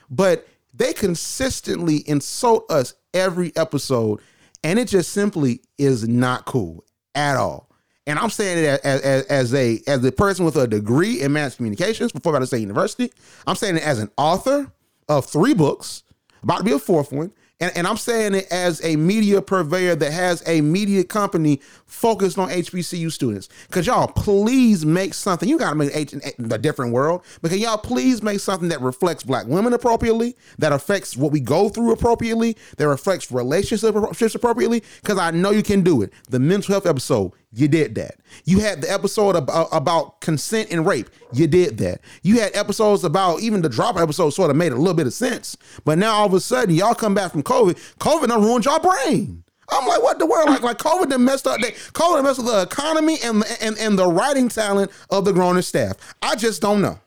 but 0.09 0.47
they 0.73 0.93
consistently 0.93 2.07
insult 2.09 2.69
us 2.71 2.95
every 3.13 3.55
episode, 3.55 4.21
and 4.63 4.79
it 4.79 4.87
just 4.87 5.11
simply 5.11 5.61
is 5.77 6.07
not 6.07 6.45
cool 6.45 6.83
at 7.15 7.37
all. 7.37 7.69
And 8.05 8.19
I'm 8.19 8.29
saying 8.29 8.63
it 8.63 8.81
as, 8.83 9.01
as, 9.01 9.25
as 9.25 9.53
a 9.53 9.79
as 9.87 10.03
a 10.03 10.11
person 10.11 10.43
with 10.45 10.57
a 10.57 10.67
degree 10.67 11.21
in 11.21 11.31
mass 11.33 11.55
communications 11.55 12.11
before 12.11 12.33
Valdosta 12.33 12.47
State 12.47 12.61
University. 12.61 13.11
I'm 13.47 13.55
saying 13.55 13.77
it 13.77 13.83
as 13.83 13.99
an 13.99 14.11
author 14.17 14.71
of 15.07 15.25
three 15.25 15.53
books, 15.53 16.03
about 16.41 16.59
to 16.59 16.63
be 16.63 16.71
a 16.71 16.79
fourth 16.79 17.11
one. 17.11 17.31
And, 17.63 17.71
and 17.77 17.87
I'm 17.87 17.95
saying 17.95 18.33
it 18.33 18.47
as 18.51 18.83
a 18.83 18.97
media 18.97 19.41
purveyor 19.41 19.95
that 19.95 20.11
has 20.11 20.43
a 20.45 20.59
media 20.59 21.05
company 21.05 21.61
focused 21.85 22.37
on 22.37 22.49
HBCU 22.49 23.09
students. 23.09 23.47
Because 23.67 23.87
y'all, 23.87 24.07
please 24.07 24.85
make 24.85 25.13
something. 25.13 25.47
You 25.47 25.57
got 25.57 25.69
to 25.69 25.75
make 25.75 25.95
H- 25.95 26.13
a 26.13 26.57
different 26.57 26.91
world. 26.91 27.23
Because 27.41 27.59
y'all, 27.59 27.77
please 27.77 28.21
make 28.21 28.41
something 28.41 28.67
that 28.67 28.81
reflects 28.81 29.23
black 29.23 29.45
women 29.47 29.71
appropriately, 29.71 30.35
that 30.57 30.73
affects 30.73 31.15
what 31.15 31.31
we 31.31 31.39
go 31.39 31.69
through 31.69 31.93
appropriately, 31.93 32.57
that 32.77 32.87
reflects 32.89 33.31
relationships 33.31 34.35
appropriately. 34.35 34.83
Because 35.01 35.17
I 35.17 35.31
know 35.31 35.51
you 35.51 35.63
can 35.63 35.83
do 35.83 36.01
it. 36.01 36.11
The 36.29 36.39
mental 36.39 36.73
health 36.73 36.85
episode, 36.85 37.31
you 37.53 37.67
did 37.67 37.95
that. 37.95 38.15
You 38.45 38.59
had 38.59 38.81
the 38.81 38.91
episode 38.91 39.35
about, 39.35 39.71
uh, 39.71 39.75
about 39.75 40.21
consent 40.21 40.71
and 40.71 40.85
rape. 40.85 41.09
You 41.31 41.47
did 41.47 41.77
that. 41.77 42.01
You 42.23 42.39
had 42.39 42.55
episodes 42.55 43.03
about 43.03 43.41
even 43.41 43.61
the 43.61 43.69
drop 43.69 43.97
episode 43.97 44.31
sort 44.31 44.49
of 44.49 44.55
made 44.55 44.71
a 44.71 44.75
little 44.75 44.93
bit 44.93 45.07
of 45.07 45.13
sense. 45.13 45.55
But 45.85 45.97
now 45.97 46.13
all 46.13 46.25
of 46.25 46.33
a 46.33 46.39
sudden, 46.39 46.73
y'all 46.73 46.95
come 46.95 47.13
back 47.13 47.31
from 47.31 47.43
COVID. 47.43 47.75
COVID 47.99 48.27
done 48.27 48.41
ruined 48.41 48.65
your 48.65 48.79
brain. 48.79 49.43
I'm 49.69 49.87
like, 49.87 50.01
what 50.01 50.19
the 50.19 50.25
world? 50.25 50.49
Like, 50.49 50.61
like 50.61 50.77
COVID 50.77 51.09
done 51.09 51.23
messed 51.23 51.47
up. 51.47 51.61
They, 51.61 51.71
COVID 51.71 52.15
done 52.15 52.23
messed 52.23 52.39
with 52.39 52.47
the 52.47 52.61
economy 52.63 53.17
and, 53.23 53.43
and 53.61 53.77
and 53.77 53.97
the 53.97 54.07
writing 54.07 54.49
talent 54.49 54.91
of 55.09 55.25
the 55.25 55.31
Grownish 55.31 55.65
staff. 55.65 55.95
I 56.21 56.35
just 56.35 56.61
don't 56.61 56.81
know. 56.81 56.99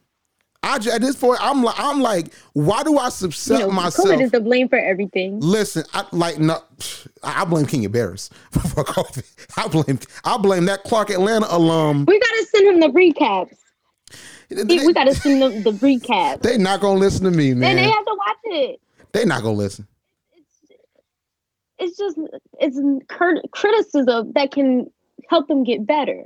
I 0.66 0.76
at 0.94 1.00
this 1.00 1.14
point, 1.16 1.38
I'm 1.40 1.62
like, 1.62 1.76
I'm 1.78 2.00
like, 2.00 2.34
why 2.52 2.82
do 2.82 2.98
I 2.98 3.06
subset 3.08 3.60
You 3.60 3.66
know, 3.66 3.70
myself? 3.70 4.08
COVID 4.08 4.20
is 4.20 4.30
the 4.32 4.40
blame 4.40 4.68
for 4.68 4.78
everything. 4.78 5.38
Listen, 5.40 5.84
I 5.94 6.04
like 6.10 6.38
no, 6.38 6.60
I 7.22 7.44
blame 7.44 7.66
Kenya 7.66 7.88
Barris 7.88 8.30
for 8.50 8.82
COVID. 8.82 9.24
I 9.56 9.68
blame 9.68 10.00
I 10.24 10.36
blame 10.38 10.64
that 10.64 10.82
Clark 10.82 11.10
Atlanta 11.10 11.46
alum. 11.50 12.04
We 12.06 12.18
gotta 12.18 12.46
send 12.52 12.66
him 12.66 12.80
the 12.80 12.88
recaps. 12.88 13.56
They, 14.48 14.78
We 14.86 14.92
gotta 14.92 15.14
send 15.14 15.40
them 15.40 15.62
the 15.62 15.72
recaps. 15.72 16.42
they 16.42 16.58
not 16.58 16.80
gonna 16.80 16.98
listen 16.98 17.24
to 17.24 17.30
me, 17.30 17.54
man. 17.54 17.70
And 17.70 17.78
they 17.78 17.90
have 17.90 18.04
to 18.04 18.16
watch 18.16 18.36
it. 18.44 18.80
They 19.12 19.24
not 19.24 19.42
gonna 19.42 19.54
listen. 19.54 19.86
It's 21.78 21.96
just 21.96 22.18
it's 22.58 22.78
criticism 23.52 24.32
that 24.34 24.50
can 24.50 24.90
help 25.28 25.46
them 25.46 25.62
get 25.62 25.86
better. 25.86 26.24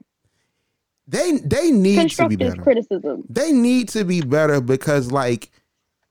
They 1.11 1.38
they 1.38 1.73
need 1.73 2.11
to 2.12 2.29
be 2.29 2.37
better. 2.37 2.62
criticism. 2.62 3.25
They 3.29 3.51
need 3.51 3.88
to 3.90 4.05
be 4.05 4.20
better 4.20 4.61
because 4.61 5.11
like 5.11 5.51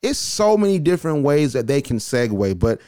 it's 0.02 0.20
so 0.20 0.58
many 0.58 0.78
different 0.78 1.24
ways 1.24 1.54
that 1.54 1.68
they 1.68 1.82
can 1.82 1.98
segue. 1.98 2.60
But 2.60 2.82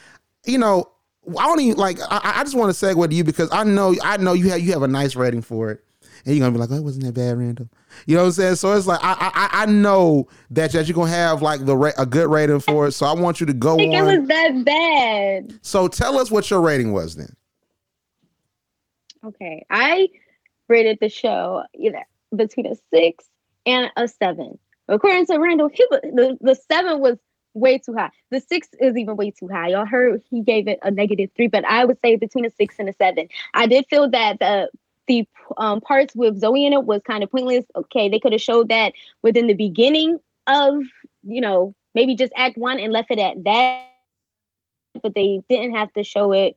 you 0.44 0.58
know, 0.58 0.90
I 1.38 1.46
don't 1.46 1.60
even 1.60 1.78
like. 1.78 1.98
I, 2.10 2.34
I 2.36 2.44
just 2.44 2.54
want 2.54 2.74
to 2.74 2.86
segue 2.86 3.08
to 3.08 3.14
you 3.14 3.24
because 3.24 3.48
I 3.50 3.64
know 3.64 3.94
I 4.04 4.18
know 4.18 4.34
you 4.34 4.50
have 4.50 4.60
you 4.60 4.72
have 4.72 4.82
a 4.82 4.88
nice 4.88 5.16
rating 5.16 5.40
for 5.40 5.70
it, 5.70 5.82
and 6.26 6.36
you're 6.36 6.44
gonna 6.44 6.52
be 6.52 6.58
like, 6.58 6.70
"Oh, 6.70 6.76
it 6.76 6.84
wasn't 6.84 7.06
that 7.06 7.14
bad, 7.14 7.38
Randall." 7.38 7.70
You 8.04 8.16
know 8.16 8.24
what 8.24 8.26
I'm 8.26 8.32
saying? 8.32 8.54
So 8.56 8.74
it's 8.74 8.86
like 8.86 9.00
I 9.02 9.16
I, 9.18 9.62
I 9.62 9.66
know 9.66 10.28
that, 10.50 10.72
that 10.72 10.86
you're 10.86 10.94
gonna 10.94 11.10
have 11.10 11.40
like 11.40 11.64
the 11.64 11.78
ra- 11.78 11.92
a 11.96 12.04
good 12.04 12.28
rating 12.28 12.60
for 12.60 12.88
it. 12.88 12.92
So 12.92 13.06
I 13.06 13.14
want 13.14 13.40
you 13.40 13.46
to 13.46 13.54
go 13.54 13.74
I 13.74 13.78
think 13.78 13.94
it 13.94 14.02
was 14.02 14.28
that 14.28 14.64
bad. 14.66 15.58
So 15.62 15.88
tell 15.88 16.18
us 16.18 16.30
what 16.30 16.50
your 16.50 16.60
rating 16.60 16.92
was 16.92 17.16
then. 17.16 17.34
Okay, 19.24 19.64
I 19.70 20.08
rated 20.68 20.98
the 21.00 21.08
show 21.08 21.62
either 21.74 22.04
between 22.34 22.66
a 22.66 22.76
six 22.92 23.24
and 23.66 23.90
a 23.96 24.08
seven. 24.08 24.58
According 24.88 25.26
to 25.26 25.38
Randall, 25.38 25.70
he 25.72 25.86
the 25.90 26.36
the 26.40 26.54
seven 26.54 27.00
was 27.00 27.18
way 27.54 27.78
too 27.78 27.94
high. 27.94 28.10
The 28.30 28.40
six 28.40 28.68
is 28.80 28.96
even 28.96 29.16
way 29.16 29.30
too 29.30 29.48
high. 29.48 29.68
Y'all 29.68 29.86
heard 29.86 30.22
he 30.30 30.42
gave 30.42 30.68
it 30.68 30.78
a 30.82 30.90
negative 30.90 31.30
three, 31.36 31.48
but 31.48 31.64
I 31.64 31.84
would 31.84 31.98
say 32.00 32.16
between 32.16 32.46
a 32.46 32.50
six 32.50 32.76
and 32.78 32.88
a 32.88 32.92
seven. 32.94 33.28
I 33.54 33.66
did 33.66 33.86
feel 33.88 34.08
that 34.10 34.38
the 34.38 34.70
the 35.08 35.26
um, 35.56 35.80
parts 35.80 36.14
with 36.14 36.38
Zoe 36.38 36.64
in 36.64 36.72
it 36.72 36.84
was 36.84 37.02
kind 37.04 37.22
of 37.22 37.30
pointless. 37.30 37.64
Okay, 37.76 38.08
they 38.08 38.18
could 38.18 38.32
have 38.32 38.40
showed 38.40 38.68
that 38.68 38.92
within 39.22 39.46
the 39.46 39.54
beginning 39.54 40.18
of 40.46 40.82
you 41.22 41.40
know 41.40 41.74
maybe 41.94 42.14
just 42.14 42.32
act 42.36 42.56
one 42.56 42.78
and 42.78 42.92
left 42.92 43.10
it 43.10 43.18
at 43.18 43.42
that, 43.44 43.86
but 45.02 45.14
they 45.14 45.42
didn't 45.48 45.74
have 45.74 45.92
to 45.94 46.04
show 46.04 46.32
it 46.32 46.56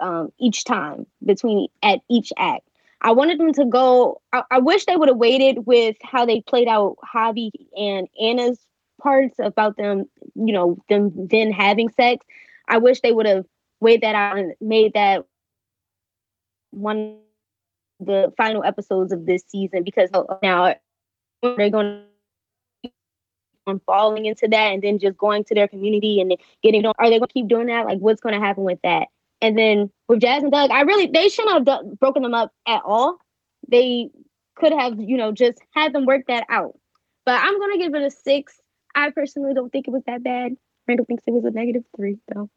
um, 0.00 0.32
each 0.38 0.64
time 0.64 1.06
between 1.24 1.68
at 1.82 2.00
each 2.08 2.32
act. 2.36 2.66
I 3.02 3.10
wanted 3.12 3.38
them 3.38 3.52
to 3.54 3.64
go. 3.64 4.20
I, 4.32 4.42
I 4.50 4.58
wish 4.60 4.86
they 4.86 4.96
would 4.96 5.08
have 5.08 5.18
waited 5.18 5.66
with 5.66 5.96
how 6.02 6.24
they 6.24 6.40
played 6.40 6.68
out 6.68 6.96
Javi 7.14 7.50
and 7.76 8.08
Anna's 8.20 8.58
parts 9.00 9.34
about 9.40 9.76
them, 9.76 10.04
you 10.34 10.52
know, 10.52 10.78
them 10.88 11.10
then 11.14 11.50
having 11.50 11.90
sex. 11.90 12.24
I 12.68 12.78
wish 12.78 13.00
they 13.00 13.12
would 13.12 13.26
have 13.26 13.44
weighed 13.80 14.02
that 14.02 14.14
out 14.14 14.38
and 14.38 14.54
made 14.60 14.94
that 14.94 15.24
one 16.70 17.18
the 17.98 18.32
final 18.36 18.64
episodes 18.64 19.12
of 19.12 19.26
this 19.26 19.42
season 19.48 19.82
because 19.84 20.10
now 20.42 20.74
they're 21.42 21.70
going 21.70 22.04
on 23.66 23.80
falling 23.86 24.26
into 24.26 24.48
that 24.48 24.72
and 24.72 24.82
then 24.82 24.98
just 24.98 25.16
going 25.16 25.44
to 25.44 25.54
their 25.54 25.68
community 25.68 26.20
and 26.20 26.36
getting 26.62 26.84
are 26.84 26.94
they 27.10 27.18
going 27.18 27.28
to 27.28 27.32
keep 27.32 27.48
doing 27.48 27.66
that 27.66 27.86
like 27.86 27.98
what's 27.98 28.20
going 28.20 28.34
to 28.34 28.44
happen 28.44 28.64
with 28.64 28.80
that 28.82 29.06
and 29.42 29.58
then 29.58 29.90
with 30.08 30.20
Jazz 30.20 30.42
and 30.42 30.50
Doug 30.50 30.70
I 30.70 30.80
really 30.82 31.06
they 31.06 31.28
shouldn't 31.28 31.68
have 31.68 31.98
broken 31.98 32.22
them 32.22 32.34
up 32.34 32.52
at 32.66 32.82
all 32.84 33.18
they 33.68 34.10
could 34.56 34.72
have 34.72 34.98
you 34.98 35.18
know 35.18 35.32
just 35.32 35.58
had 35.74 35.92
them 35.92 36.06
work 36.06 36.22
that 36.28 36.46
out 36.48 36.78
but 37.26 37.38
I'm 37.42 37.54
to 37.54 37.78
give 37.78 37.94
it 37.94 38.02
a 38.02 38.10
six 38.10 38.58
I 38.94 39.10
personally 39.10 39.52
don't 39.52 39.70
think 39.70 39.86
it 39.86 39.90
was 39.90 40.02
that 40.06 40.22
bad 40.22 40.56
Randall 40.88 41.06
thinks 41.06 41.24
it 41.26 41.32
was 41.32 41.44
a 41.44 41.50
negative 41.50 41.84
three 41.96 42.18
though 42.34 42.48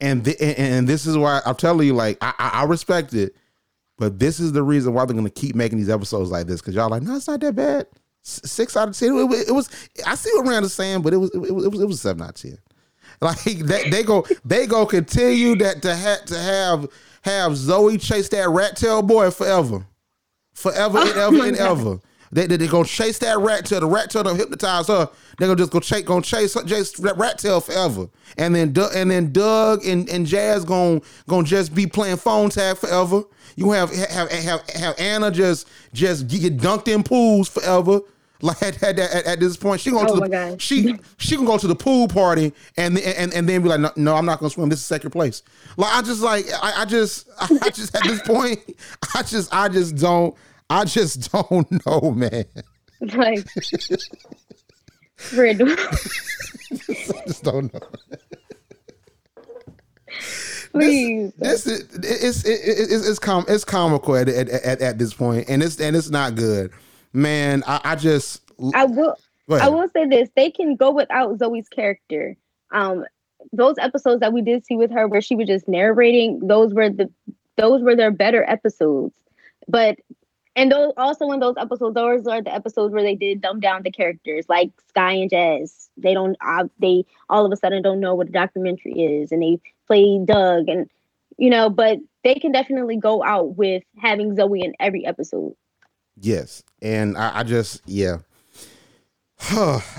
and 0.00 0.26
and 0.40 0.88
this 0.88 1.06
is 1.06 1.16
why 1.16 1.40
I'm 1.46 1.54
telling 1.54 1.86
you, 1.86 1.94
like 1.94 2.18
I, 2.20 2.34
I 2.38 2.64
respect 2.64 3.14
it, 3.14 3.34
but 3.98 4.18
this 4.18 4.40
is 4.40 4.52
the 4.52 4.62
reason 4.62 4.92
why 4.92 5.04
they're 5.04 5.16
gonna 5.16 5.30
keep 5.30 5.54
making 5.54 5.78
these 5.78 5.88
episodes 5.88 6.30
like 6.30 6.46
this 6.46 6.60
because 6.60 6.74
y'all 6.74 6.90
like, 6.90 7.02
no, 7.02 7.16
it's 7.16 7.28
not 7.28 7.40
that 7.40 7.54
bad. 7.54 7.86
six 8.22 8.76
out 8.76 8.88
of 8.88 8.96
ten. 8.96 9.16
It, 9.16 9.48
it, 9.48 9.52
was. 9.52 9.70
I 10.06 10.14
see 10.14 10.30
what 10.34 10.46
Randall's 10.46 10.74
saying, 10.74 11.02
but 11.02 11.14
it 11.14 11.18
was. 11.18 11.30
It, 11.34 11.38
was. 11.38 11.64
It 11.64 11.70
was. 11.70 11.80
It 11.80 11.86
was 11.86 12.00
seven 12.00 12.22
out 12.22 12.30
of 12.30 12.34
ten. 12.34 12.58
Like 13.22 13.42
they, 13.42 13.88
they 13.88 14.02
go. 14.02 14.26
They 14.44 14.66
go 14.66 14.84
continue 14.84 15.56
that 15.56 15.80
to 15.82 15.94
have 15.94 16.26
to 16.26 16.38
have 16.38 16.86
have 17.22 17.56
Zoe 17.56 17.96
chase 17.96 18.28
that 18.28 18.48
rat 18.48 18.76
tail 18.76 19.00
boy 19.00 19.30
forever, 19.30 19.86
forever 20.52 20.98
and 20.98 21.10
oh 21.16 21.28
ever 21.28 21.46
and 21.46 21.56
God. 21.56 21.70
ever. 21.78 22.00
They, 22.32 22.46
they, 22.46 22.56
they 22.56 22.66
gonna 22.66 22.84
chase 22.84 23.18
that 23.20 23.38
rat 23.38 23.64
tail. 23.64 23.80
The 23.80 23.86
rat 23.86 24.10
tail 24.10 24.24
don't 24.24 24.36
hypnotize 24.36 24.88
her. 24.88 25.08
They 25.38 25.46
gonna 25.46 25.56
just 25.56 25.72
go 25.72 25.80
chase, 25.80 26.04
gonna 26.04 26.22
chase, 26.22 26.56
chase 26.66 26.92
that 26.92 27.16
rat 27.16 27.38
tail 27.38 27.60
forever. 27.60 28.08
And 28.36 28.54
then 28.54 28.74
and 28.94 29.10
then 29.10 29.32
Doug 29.32 29.84
and, 29.86 30.08
and 30.08 30.26
Jazz 30.26 30.64
gonna 30.64 31.00
gonna 31.28 31.46
just 31.46 31.74
be 31.74 31.86
playing 31.86 32.16
phone 32.16 32.50
tag 32.50 32.76
forever. 32.76 33.22
You 33.54 33.70
have 33.70 33.94
have 33.94 34.30
have 34.30 34.70
have 34.70 34.94
Anna 34.98 35.30
just 35.30 35.68
just 35.94 36.28
get 36.28 36.58
dunked 36.58 36.88
in 36.88 37.02
pools 37.02 37.48
forever. 37.48 38.00
Like 38.42 38.62
at, 38.62 38.82
at, 38.82 38.98
at, 38.98 39.24
at 39.24 39.40
this 39.40 39.56
point, 39.56 39.80
she 39.80 39.90
going 39.90 40.06
oh 40.08 40.20
to 40.20 40.28
the 40.28 40.56
she 40.58 40.94
she 41.18 41.36
can 41.36 41.46
go 41.46 41.56
to 41.56 41.66
the 41.66 41.74
pool 41.74 42.06
party 42.08 42.52
and 42.76 42.98
and 42.98 43.32
and 43.32 43.48
then 43.48 43.62
be 43.62 43.68
like, 43.68 43.80
no, 43.80 43.90
no, 43.96 44.14
I'm 44.14 44.26
not 44.26 44.40
gonna 44.40 44.50
swim. 44.50 44.68
This 44.68 44.80
is 44.80 44.84
second 44.84 45.10
place. 45.10 45.42
Like 45.76 45.92
I 45.94 46.02
just 46.02 46.20
like 46.22 46.46
I, 46.62 46.82
I 46.82 46.84
just 46.84 47.28
I 47.40 47.70
just 47.70 47.94
at 47.94 48.04
this 48.04 48.20
point, 48.22 48.60
I 49.14 49.22
just 49.22 49.54
I 49.54 49.68
just 49.68 49.96
don't 49.96 50.34
I 50.68 50.84
just 50.84 51.32
don't 51.50 51.86
know, 51.86 52.10
man. 52.10 52.44
Like, 53.00 53.46
Randall. 55.34 55.70
I 55.70 57.22
just 57.26 57.42
don't 57.42 57.72
know. 57.72 57.80
Please. 60.72 61.32
This, 61.38 61.64
this 61.64 61.80
is 61.80 61.94
it's 61.94 62.44
it's 62.44 62.92
it's, 62.92 63.08
it's, 63.08 63.18
com- 63.18 63.46
it's 63.48 63.64
comical 63.64 64.16
at, 64.16 64.28
at, 64.28 64.48
at, 64.48 64.80
at 64.80 64.98
this 64.98 65.14
point, 65.14 65.48
and 65.48 65.62
it's 65.62 65.80
and 65.80 65.96
it's 65.96 66.10
not 66.10 66.34
good, 66.34 66.70
man. 67.16 67.64
I, 67.66 67.80
I 67.84 67.96
just 67.96 68.42
I 68.74 68.84
will 68.84 69.16
I 69.50 69.68
will 69.68 69.88
say 69.88 70.06
this: 70.06 70.28
they 70.36 70.50
can 70.50 70.76
go 70.76 70.90
without 70.90 71.38
Zoe's 71.38 71.68
character. 71.68 72.36
Um, 72.72 73.04
those 73.52 73.76
episodes 73.78 74.20
that 74.20 74.32
we 74.32 74.42
did 74.42 74.66
see 74.66 74.76
with 74.76 74.90
her, 74.90 75.08
where 75.08 75.20
she 75.20 75.36
was 75.36 75.46
just 75.46 75.68
narrating, 75.68 76.46
those 76.46 76.72
were 76.74 76.90
the 76.90 77.10
those 77.56 77.82
were 77.82 77.96
their 77.96 78.10
better 78.10 78.44
episodes. 78.48 79.14
But 79.68 79.98
and 80.56 80.72
those 80.72 80.92
also 80.96 81.30
in 81.32 81.40
those 81.40 81.56
episodes, 81.58 81.94
those 81.94 82.26
are 82.26 82.42
the 82.42 82.54
episodes 82.54 82.92
where 82.92 83.02
they 83.02 83.14
did 83.14 83.42
dumb 83.42 83.60
down 83.60 83.82
the 83.82 83.90
characters, 83.90 84.46
like 84.48 84.70
Sky 84.88 85.12
and 85.12 85.30
Jazz. 85.30 85.90
They 85.98 86.14
don't, 86.14 86.36
uh, 86.44 86.64
they 86.78 87.04
all 87.28 87.44
of 87.44 87.52
a 87.52 87.56
sudden 87.56 87.82
don't 87.82 88.00
know 88.00 88.14
what 88.14 88.28
a 88.28 88.32
documentary 88.32 88.94
is, 88.94 89.32
and 89.32 89.42
they 89.42 89.60
play 89.86 90.18
Doug, 90.24 90.68
and 90.68 90.88
you 91.36 91.50
know. 91.50 91.68
But 91.68 91.98
they 92.24 92.36
can 92.36 92.52
definitely 92.52 92.96
go 92.96 93.22
out 93.22 93.56
with 93.56 93.82
having 93.98 94.34
Zoe 94.34 94.62
in 94.62 94.74
every 94.80 95.04
episode. 95.06 95.54
Yes, 96.20 96.62
and 96.82 97.16
I, 97.16 97.40
I 97.40 97.42
just 97.42 97.82
yeah. 97.86 98.18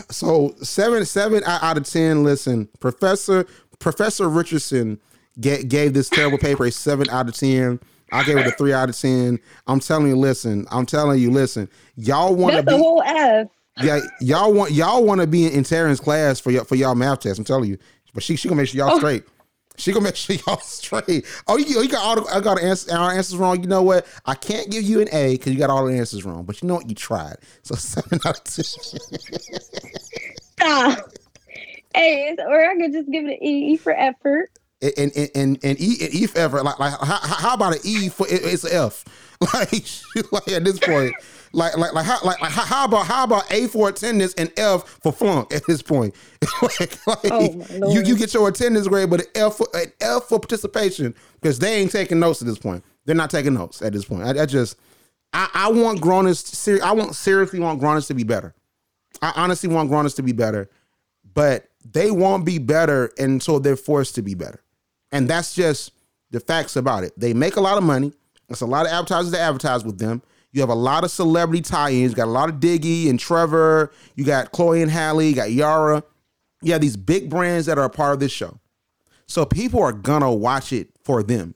so 0.09 0.55
seven 0.61 1.05
seven 1.05 1.43
out 1.45 1.77
of 1.77 1.85
ten. 1.85 2.23
Listen, 2.23 2.67
Professor 2.79 3.45
Professor 3.79 4.27
Richardson 4.27 4.99
gave, 5.39 5.69
gave 5.69 5.93
this 5.93 6.09
terrible 6.09 6.37
paper 6.37 6.65
a 6.65 6.71
seven 6.71 7.09
out 7.09 7.29
of 7.29 7.35
ten. 7.35 7.79
I 8.11 8.23
gave 8.23 8.37
it 8.37 8.47
a 8.47 8.51
three 8.51 8.73
out 8.73 8.89
of 8.89 8.97
ten. 8.97 9.39
I'm 9.67 9.79
telling 9.79 10.07
you, 10.07 10.15
listen. 10.15 10.65
I'm 10.71 10.85
telling 10.85 11.19
you, 11.19 11.29
listen. 11.29 11.69
Y'all 11.95 12.35
want 12.35 12.55
to 12.55 12.63
be 12.63 12.71
the 12.71 12.77
whole 12.77 13.03
F. 13.03 13.47
Yeah, 13.79 13.99
y'all 14.21 14.53
want 14.53 14.71
y'all 14.71 15.03
want 15.03 15.21
to 15.21 15.27
be 15.27 15.45
in, 15.45 15.51
in 15.51 15.63
Tarin's 15.63 15.99
class 15.99 16.39
for 16.39 16.49
y'all 16.49 16.63
for 16.63 16.75
y'all 16.75 16.95
math 16.95 17.19
test. 17.19 17.37
I'm 17.37 17.45
telling 17.45 17.69
you, 17.69 17.77
but 18.13 18.23
she 18.23 18.35
she 18.35 18.47
gonna 18.47 18.61
make 18.61 18.69
sure 18.69 18.79
y'all 18.79 18.95
oh. 18.95 18.97
straight. 18.97 19.23
She 19.77 19.91
gonna 19.91 20.05
make 20.05 20.15
sure 20.15 20.35
y'all 20.47 20.59
straight. 20.59 21.25
Oh, 21.47 21.57
you, 21.57 21.77
oh, 21.77 21.81
you 21.81 21.89
got 21.89 22.03
all 22.03 22.23
the, 22.23 22.35
I 22.35 22.39
got 22.39 22.59
answer, 22.59 22.95
our 22.95 23.11
answers 23.11 23.37
wrong. 23.37 23.61
You 23.61 23.67
know 23.67 23.83
what? 23.83 24.07
I 24.25 24.35
can't 24.35 24.71
give 24.71 24.83
you 24.83 25.01
an 25.01 25.09
A 25.11 25.33
because 25.33 25.53
you 25.53 25.59
got 25.59 25.69
all 25.69 25.85
the 25.85 25.93
answers 25.93 26.25
wrong. 26.25 26.43
But 26.43 26.61
you 26.61 26.67
know 26.67 26.75
what? 26.75 26.89
You 26.89 26.95
tried. 26.95 27.37
So 27.63 27.75
seven 27.75 28.19
out 28.25 28.37
of 28.37 28.43
ten. 28.43 28.63
Stop. 28.63 31.13
Hey, 31.95 32.35
or 32.39 32.69
I 32.69 32.75
could 32.75 32.91
just 32.91 33.09
give 33.11 33.25
it 33.25 33.39
an 33.39 33.43
E 33.43 33.77
for 33.77 33.93
effort 33.93 34.51
and 34.81 35.11
and 35.15 35.29
and, 35.35 35.59
and 35.63 35.79
E 35.79 35.97
and 36.01 36.13
E 36.13 36.27
for 36.27 36.39
effort. 36.39 36.63
Like 36.63 36.79
like 36.79 36.93
how, 36.99 37.19
how 37.19 37.53
about 37.53 37.75
an 37.75 37.81
E 37.83 38.09
for 38.09 38.27
it's 38.29 38.63
an 38.63 38.71
F? 38.73 39.03
Like 39.53 39.71
like 40.31 40.47
at 40.47 40.63
this 40.63 40.79
point. 40.79 41.13
Like, 41.57 41.75
like, 41.75 41.91
like, 41.91 42.05
how, 42.05 42.19
like, 42.23 42.39
like, 42.39 42.51
how 42.51 42.85
about, 42.85 43.07
how 43.07 43.23
about 43.23 43.51
A 43.51 43.65
for 43.65 43.89
attendance 43.89 44.35
and 44.35 44.53
F 44.57 44.83
for 45.01 45.11
flunk 45.11 45.51
at 45.51 45.65
this 45.65 45.81
point? 45.81 46.13
like, 46.61 47.07
like 47.07 47.31
oh 47.31 47.65
you, 47.89 48.03
you 48.03 48.15
get 48.15 48.31
your 48.31 48.47
attendance 48.47 48.87
grade, 48.87 49.09
but 49.09 49.21
an 49.21 49.27
F 49.33 49.55
for, 49.55 49.67
an 49.73 49.91
F 49.99 50.25
for 50.25 50.39
participation 50.39 51.15
because 51.41 51.57
they 51.57 51.73
ain't 51.77 51.91
taking 51.91 52.19
notes 52.19 52.43
at 52.43 52.47
this 52.47 52.59
point. 52.59 52.83
They're 53.05 53.15
not 53.15 53.31
taking 53.31 53.55
notes 53.55 53.81
at 53.81 53.91
this 53.91 54.05
point. 54.05 54.21
I, 54.21 54.43
I 54.43 54.45
just, 54.45 54.77
I, 55.33 55.49
I 55.51 55.71
want 55.71 55.99
Grownish, 55.99 56.45
ser- 56.45 56.83
I 56.83 56.91
want 56.91 57.15
seriously 57.15 57.59
want 57.59 57.81
Grownish 57.81 58.05
to 58.09 58.13
be 58.13 58.23
better. 58.23 58.53
I 59.23 59.33
honestly 59.35 59.67
want 59.67 59.89
Grownish 59.89 60.15
to 60.17 60.21
be 60.21 60.33
better, 60.33 60.69
but 61.33 61.69
they 61.83 62.11
won't 62.11 62.45
be 62.45 62.59
better 62.59 63.11
until 63.17 63.59
they're 63.59 63.75
forced 63.75 64.13
to 64.13 64.21
be 64.21 64.35
better. 64.35 64.61
And 65.11 65.27
that's 65.27 65.55
just 65.55 65.91
the 66.29 66.39
facts 66.39 66.75
about 66.75 67.03
it. 67.03 67.13
They 67.17 67.33
make 67.33 67.55
a 67.55 67.61
lot 67.61 67.79
of 67.79 67.83
money. 67.83 68.13
It's 68.47 68.61
a 68.61 68.67
lot 68.67 68.85
of 68.85 68.91
advertisers 68.91 69.31
that 69.31 69.41
advertise 69.41 69.83
with 69.83 69.97
them. 69.97 70.21
You 70.51 70.61
have 70.61 70.69
a 70.69 70.75
lot 70.75 71.03
of 71.03 71.11
celebrity 71.11 71.61
tie-ins. 71.61 72.11
You 72.11 72.15
got 72.15 72.27
a 72.27 72.31
lot 72.31 72.49
of 72.49 72.55
Diggy 72.55 73.09
and 73.09 73.19
Trevor. 73.19 73.91
You 74.15 74.23
got 74.23 74.51
Chloe 74.51 74.81
and 74.81 74.89
Halle. 74.89 75.27
You 75.27 75.35
got 75.35 75.51
Yara. 75.51 76.03
You 76.61 76.71
have 76.71 76.81
these 76.81 76.97
big 76.97 77.29
brands 77.29 77.65
that 77.67 77.77
are 77.77 77.85
a 77.85 77.89
part 77.89 78.13
of 78.13 78.19
this 78.19 78.31
show. 78.31 78.59
So 79.27 79.45
people 79.45 79.83
are 79.83 79.91
gonna 79.91 80.33
watch 80.33 80.71
it 80.71 80.89
for 81.03 81.21
them. 81.21 81.53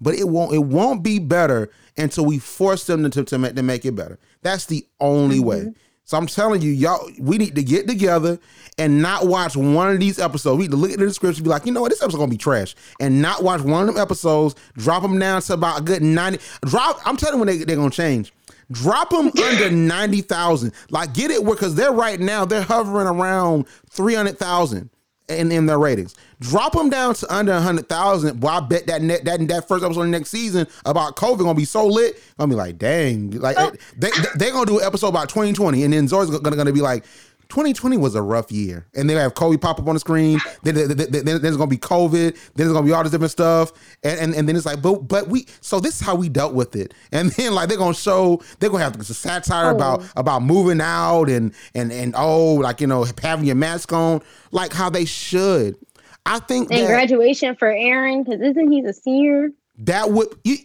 But 0.00 0.14
it 0.14 0.28
won't 0.28 0.52
it 0.52 0.64
won't 0.64 1.02
be 1.02 1.18
better 1.18 1.70
until 1.96 2.26
we 2.26 2.38
force 2.38 2.86
them 2.86 3.08
to, 3.08 3.24
to, 3.24 3.38
make, 3.38 3.54
to 3.54 3.62
make 3.62 3.84
it 3.84 3.94
better. 3.94 4.18
That's 4.42 4.66
the 4.66 4.86
only 5.00 5.38
mm-hmm. 5.38 5.46
way. 5.46 5.74
So 6.04 6.18
I'm 6.18 6.26
telling 6.26 6.62
you, 6.62 6.70
y'all, 6.70 7.08
we 7.18 7.38
need 7.38 7.54
to 7.54 7.62
get 7.62 7.86
together 7.86 8.38
and 8.76 9.00
not 9.00 9.26
watch 9.26 9.56
one 9.56 9.90
of 9.90 10.00
these 10.00 10.18
episodes. 10.18 10.58
We 10.58 10.64
need 10.64 10.72
to 10.72 10.76
look 10.76 10.90
at 10.90 10.98
the 10.98 11.06
description, 11.06 11.44
be 11.44 11.50
like, 11.50 11.64
you 11.64 11.72
know 11.72 11.80
what, 11.80 11.90
this 11.90 12.02
episode's 12.02 12.18
gonna 12.20 12.30
be 12.30 12.36
trash, 12.36 12.74
and 13.00 13.22
not 13.22 13.42
watch 13.42 13.60
one 13.60 13.88
of 13.88 13.94
them 13.94 14.02
episodes. 14.02 14.54
Drop 14.76 15.02
them 15.02 15.18
down 15.18 15.42
to 15.42 15.52
about 15.54 15.80
a 15.80 15.82
good 15.82 16.02
ninety. 16.02 16.38
Drop. 16.64 17.00
I'm 17.06 17.16
telling 17.16 17.36
you 17.36 17.44
when 17.44 17.58
they 17.58 17.64
they're 17.64 17.76
gonna 17.76 17.90
change. 17.90 18.32
Drop 18.70 19.10
them 19.10 19.30
under 19.42 19.70
ninety 19.70 20.22
thousand. 20.22 20.72
Like 20.90 21.14
get 21.14 21.30
it 21.30 21.44
where 21.44 21.54
because 21.54 21.74
they're 21.74 21.92
right 21.92 22.18
now 22.18 22.44
they're 22.44 22.62
hovering 22.62 23.06
around 23.06 23.66
three 23.90 24.14
hundred 24.14 24.38
thousand 24.38 24.90
in, 25.28 25.52
in 25.52 25.66
their 25.66 25.78
ratings. 25.78 26.14
Drop 26.40 26.72
them 26.72 26.90
down 26.90 27.14
to 27.14 27.34
under 27.34 27.58
hundred 27.58 27.88
thousand. 27.88 28.40
Boy, 28.40 28.48
I 28.48 28.60
bet 28.60 28.86
that 28.86 29.02
net, 29.02 29.24
that 29.24 29.46
that 29.48 29.68
first 29.68 29.84
episode 29.84 30.04
next 30.04 30.30
season 30.30 30.66
about 30.84 31.16
COVID 31.16 31.38
gonna 31.38 31.54
be 31.54 31.64
so 31.64 31.86
lit. 31.86 32.20
Gonna 32.38 32.50
be 32.50 32.56
like, 32.56 32.78
dang, 32.78 33.30
like 33.30 33.56
oh. 33.58 33.72
they 33.96 34.10
they 34.36 34.48
are 34.48 34.52
gonna 34.52 34.66
do 34.66 34.78
an 34.80 34.84
episode 34.84 35.08
about 35.08 35.28
2020, 35.28 35.84
and 35.84 35.92
then 35.92 36.08
Zoe's 36.08 36.30
gonna 36.30 36.56
gonna 36.56 36.72
be 36.72 36.80
like. 36.80 37.04
2020 37.52 37.98
was 37.98 38.14
a 38.14 38.22
rough 38.22 38.50
year, 38.50 38.86
and 38.94 39.08
they 39.08 39.14
have 39.14 39.34
Kobe 39.34 39.58
pop 39.58 39.78
up 39.78 39.86
on 39.86 39.92
the 39.94 40.00
screen. 40.00 40.40
Then, 40.62 40.74
then, 40.74 40.96
then, 40.96 41.10
then 41.24 41.42
there's 41.42 41.58
gonna 41.58 41.68
be 41.68 41.76
COVID. 41.76 42.10
Then 42.32 42.34
there's 42.54 42.72
gonna 42.72 42.86
be 42.86 42.92
all 42.92 43.02
this 43.02 43.12
different 43.12 43.30
stuff, 43.30 43.72
and, 44.02 44.18
and 44.18 44.34
and 44.34 44.48
then 44.48 44.56
it's 44.56 44.64
like, 44.64 44.80
but 44.80 45.06
but 45.06 45.28
we. 45.28 45.46
So 45.60 45.78
this 45.78 46.00
is 46.00 46.06
how 46.06 46.14
we 46.14 46.30
dealt 46.30 46.54
with 46.54 46.74
it, 46.76 46.94
and 47.12 47.30
then 47.32 47.54
like 47.54 47.68
they're 47.68 47.76
gonna 47.76 47.92
show 47.92 48.40
they're 48.58 48.70
gonna 48.70 48.82
have 48.84 48.94
some 48.94 49.14
satire 49.14 49.72
Oh. 49.72 49.76
about 49.76 50.02
about 50.16 50.42
moving 50.42 50.80
out 50.80 51.28
and 51.28 51.52
and 51.74 51.92
and 51.92 52.14
oh 52.16 52.54
like 52.54 52.80
you 52.80 52.86
know 52.86 53.04
having 53.22 53.44
your 53.44 53.54
mask 53.54 53.92
on 53.92 54.22
like 54.50 54.72
how 54.72 54.88
they 54.88 55.04
should. 55.04 55.76
I 56.24 56.38
think 56.38 56.70
And 56.70 56.80
that 56.80 56.86
graduation 56.86 57.54
for 57.56 57.68
Aaron, 57.68 58.22
because 58.24 58.40
isn't 58.40 58.72
he 58.72 58.80
the 58.80 58.92
senior? 58.94 59.50
that 59.78 60.10
would 60.10 60.28
you 60.44 60.56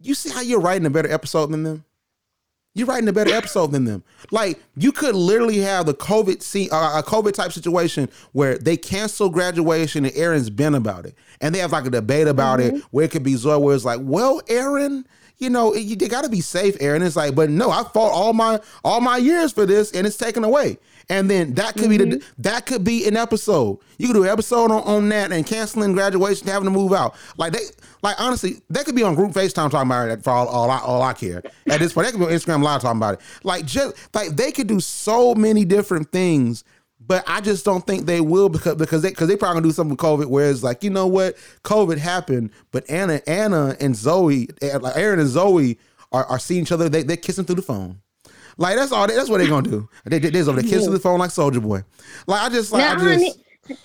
you 0.00 0.14
see 0.14 0.30
how 0.30 0.40
you're 0.40 0.60
writing 0.60 0.86
a 0.86 0.90
better 0.90 1.10
episode 1.12 1.46
than 1.50 1.64
them 1.64 1.84
you're 2.78 2.86
writing 2.86 3.08
a 3.08 3.12
better 3.12 3.34
episode 3.34 3.72
than 3.72 3.84
them. 3.84 4.02
Like 4.30 4.62
you 4.76 4.92
could 4.92 5.14
literally 5.14 5.58
have 5.58 5.86
the 5.86 5.94
covid 5.94 6.42
scene 6.42 6.68
uh, 6.70 6.92
a 6.98 7.02
covid 7.02 7.32
type 7.32 7.52
situation 7.52 8.08
where 8.32 8.56
they 8.58 8.76
cancel 8.76 9.28
graduation 9.28 10.04
and 10.04 10.16
aaron's 10.16 10.50
been 10.50 10.74
about 10.74 11.06
it. 11.06 11.14
And 11.40 11.54
they 11.54 11.58
have 11.58 11.72
like 11.72 11.86
a 11.86 11.90
debate 11.90 12.28
about 12.28 12.60
it 12.60 12.82
where 12.90 13.04
it 13.04 13.10
could 13.10 13.22
be 13.22 13.34
zoe 13.34 13.58
where 13.60 13.74
it's 13.74 13.84
like 13.84 14.00
well 14.02 14.40
aaron 14.48 15.06
you 15.38 15.50
know 15.50 15.74
you, 15.74 15.96
they 15.96 16.08
got 16.08 16.24
to 16.24 16.30
be 16.30 16.40
safe 16.40 16.76
aaron. 16.80 17.02
It's 17.02 17.16
like 17.16 17.34
but 17.34 17.50
no 17.50 17.70
i 17.70 17.82
fought 17.82 18.12
all 18.12 18.32
my 18.32 18.60
all 18.84 19.00
my 19.00 19.16
years 19.16 19.52
for 19.52 19.66
this 19.66 19.92
and 19.92 20.06
it's 20.06 20.16
taken 20.16 20.44
away 20.44 20.78
and 21.10 21.30
then 21.30 21.54
that 21.54 21.74
could 21.74 21.88
be 21.88 21.96
the 21.96 22.22
that 22.38 22.66
could 22.66 22.84
be 22.84 23.06
an 23.06 23.16
episode. 23.16 23.78
You 23.96 24.08
could 24.08 24.14
do 24.14 24.24
an 24.24 24.28
episode 24.28 24.70
on, 24.70 24.82
on 24.82 25.08
that 25.08 25.32
and 25.32 25.46
canceling 25.46 25.92
graduation, 25.92 26.46
having 26.46 26.66
to 26.66 26.70
move 26.70 26.92
out. 26.92 27.16
Like 27.36 27.52
they 27.52 27.60
like 28.02 28.20
honestly, 28.20 28.60
they 28.68 28.84
could 28.84 28.94
be 28.94 29.02
on 29.02 29.14
group 29.14 29.32
FaceTime 29.32 29.70
talking 29.70 29.88
about 29.88 30.10
it 30.10 30.22
for 30.22 30.30
all, 30.30 30.48
all 30.48 30.70
I 30.70 30.78
all 30.78 31.02
I 31.02 31.14
care. 31.14 31.42
At 31.68 31.80
this 31.80 31.92
point, 31.92 32.06
they 32.06 32.12
could 32.12 32.20
be 32.20 32.26
on 32.26 32.32
Instagram 32.32 32.62
live 32.62 32.82
talking 32.82 32.98
about 32.98 33.14
it. 33.14 33.20
Like 33.42 33.64
just 33.64 33.96
like 34.14 34.30
they 34.30 34.52
could 34.52 34.66
do 34.66 34.80
so 34.80 35.34
many 35.34 35.64
different 35.64 36.12
things. 36.12 36.64
But 37.00 37.24
I 37.26 37.40
just 37.40 37.64
don't 37.64 37.86
think 37.86 38.04
they 38.04 38.20
will 38.20 38.50
because 38.50 38.74
because 38.74 39.00
they 39.00 39.08
because 39.08 39.28
they 39.28 39.36
probably 39.36 39.60
gonna 39.60 39.68
do 39.68 39.72
something 39.72 39.92
with 39.92 40.00
COVID 40.00 40.26
where 40.26 40.50
it's 40.50 40.62
like 40.62 40.84
you 40.84 40.90
know 40.90 41.06
what 41.06 41.36
COVID 41.64 41.96
happened, 41.96 42.50
but 42.70 42.88
Anna 42.90 43.22
Anna 43.26 43.76
and 43.80 43.96
Zoe 43.96 44.48
eh, 44.60 44.76
like 44.76 44.94
Aaron 44.94 45.18
and 45.18 45.28
Zoe 45.28 45.78
are, 46.12 46.26
are 46.26 46.38
seeing 46.38 46.62
each 46.62 46.72
other 46.72 46.90
they 46.90 47.02
they're 47.02 47.16
kissing 47.16 47.46
through 47.46 47.54
the 47.54 47.62
phone. 47.62 48.00
Like 48.58 48.76
that's 48.76 48.92
all. 48.92 49.06
They, 49.06 49.14
that's 49.14 49.30
what 49.30 49.38
they're 49.38 49.48
gonna 49.48 49.70
do. 49.70 49.88
They 50.04 50.18
they, 50.18 50.30
they 50.30 50.40
over 50.42 50.60
there 50.60 50.68
kissing 50.68 50.92
the 50.92 50.98
phone 50.98 51.18
like 51.18 51.30
Soulja 51.30 51.62
Boy. 51.62 51.84
Like 52.26 52.42
I 52.42 52.48
just 52.50 52.72
like 52.72 52.80
Now, 52.80 52.92
I 52.92 52.94
just 52.96 53.38
honey, 53.66 53.78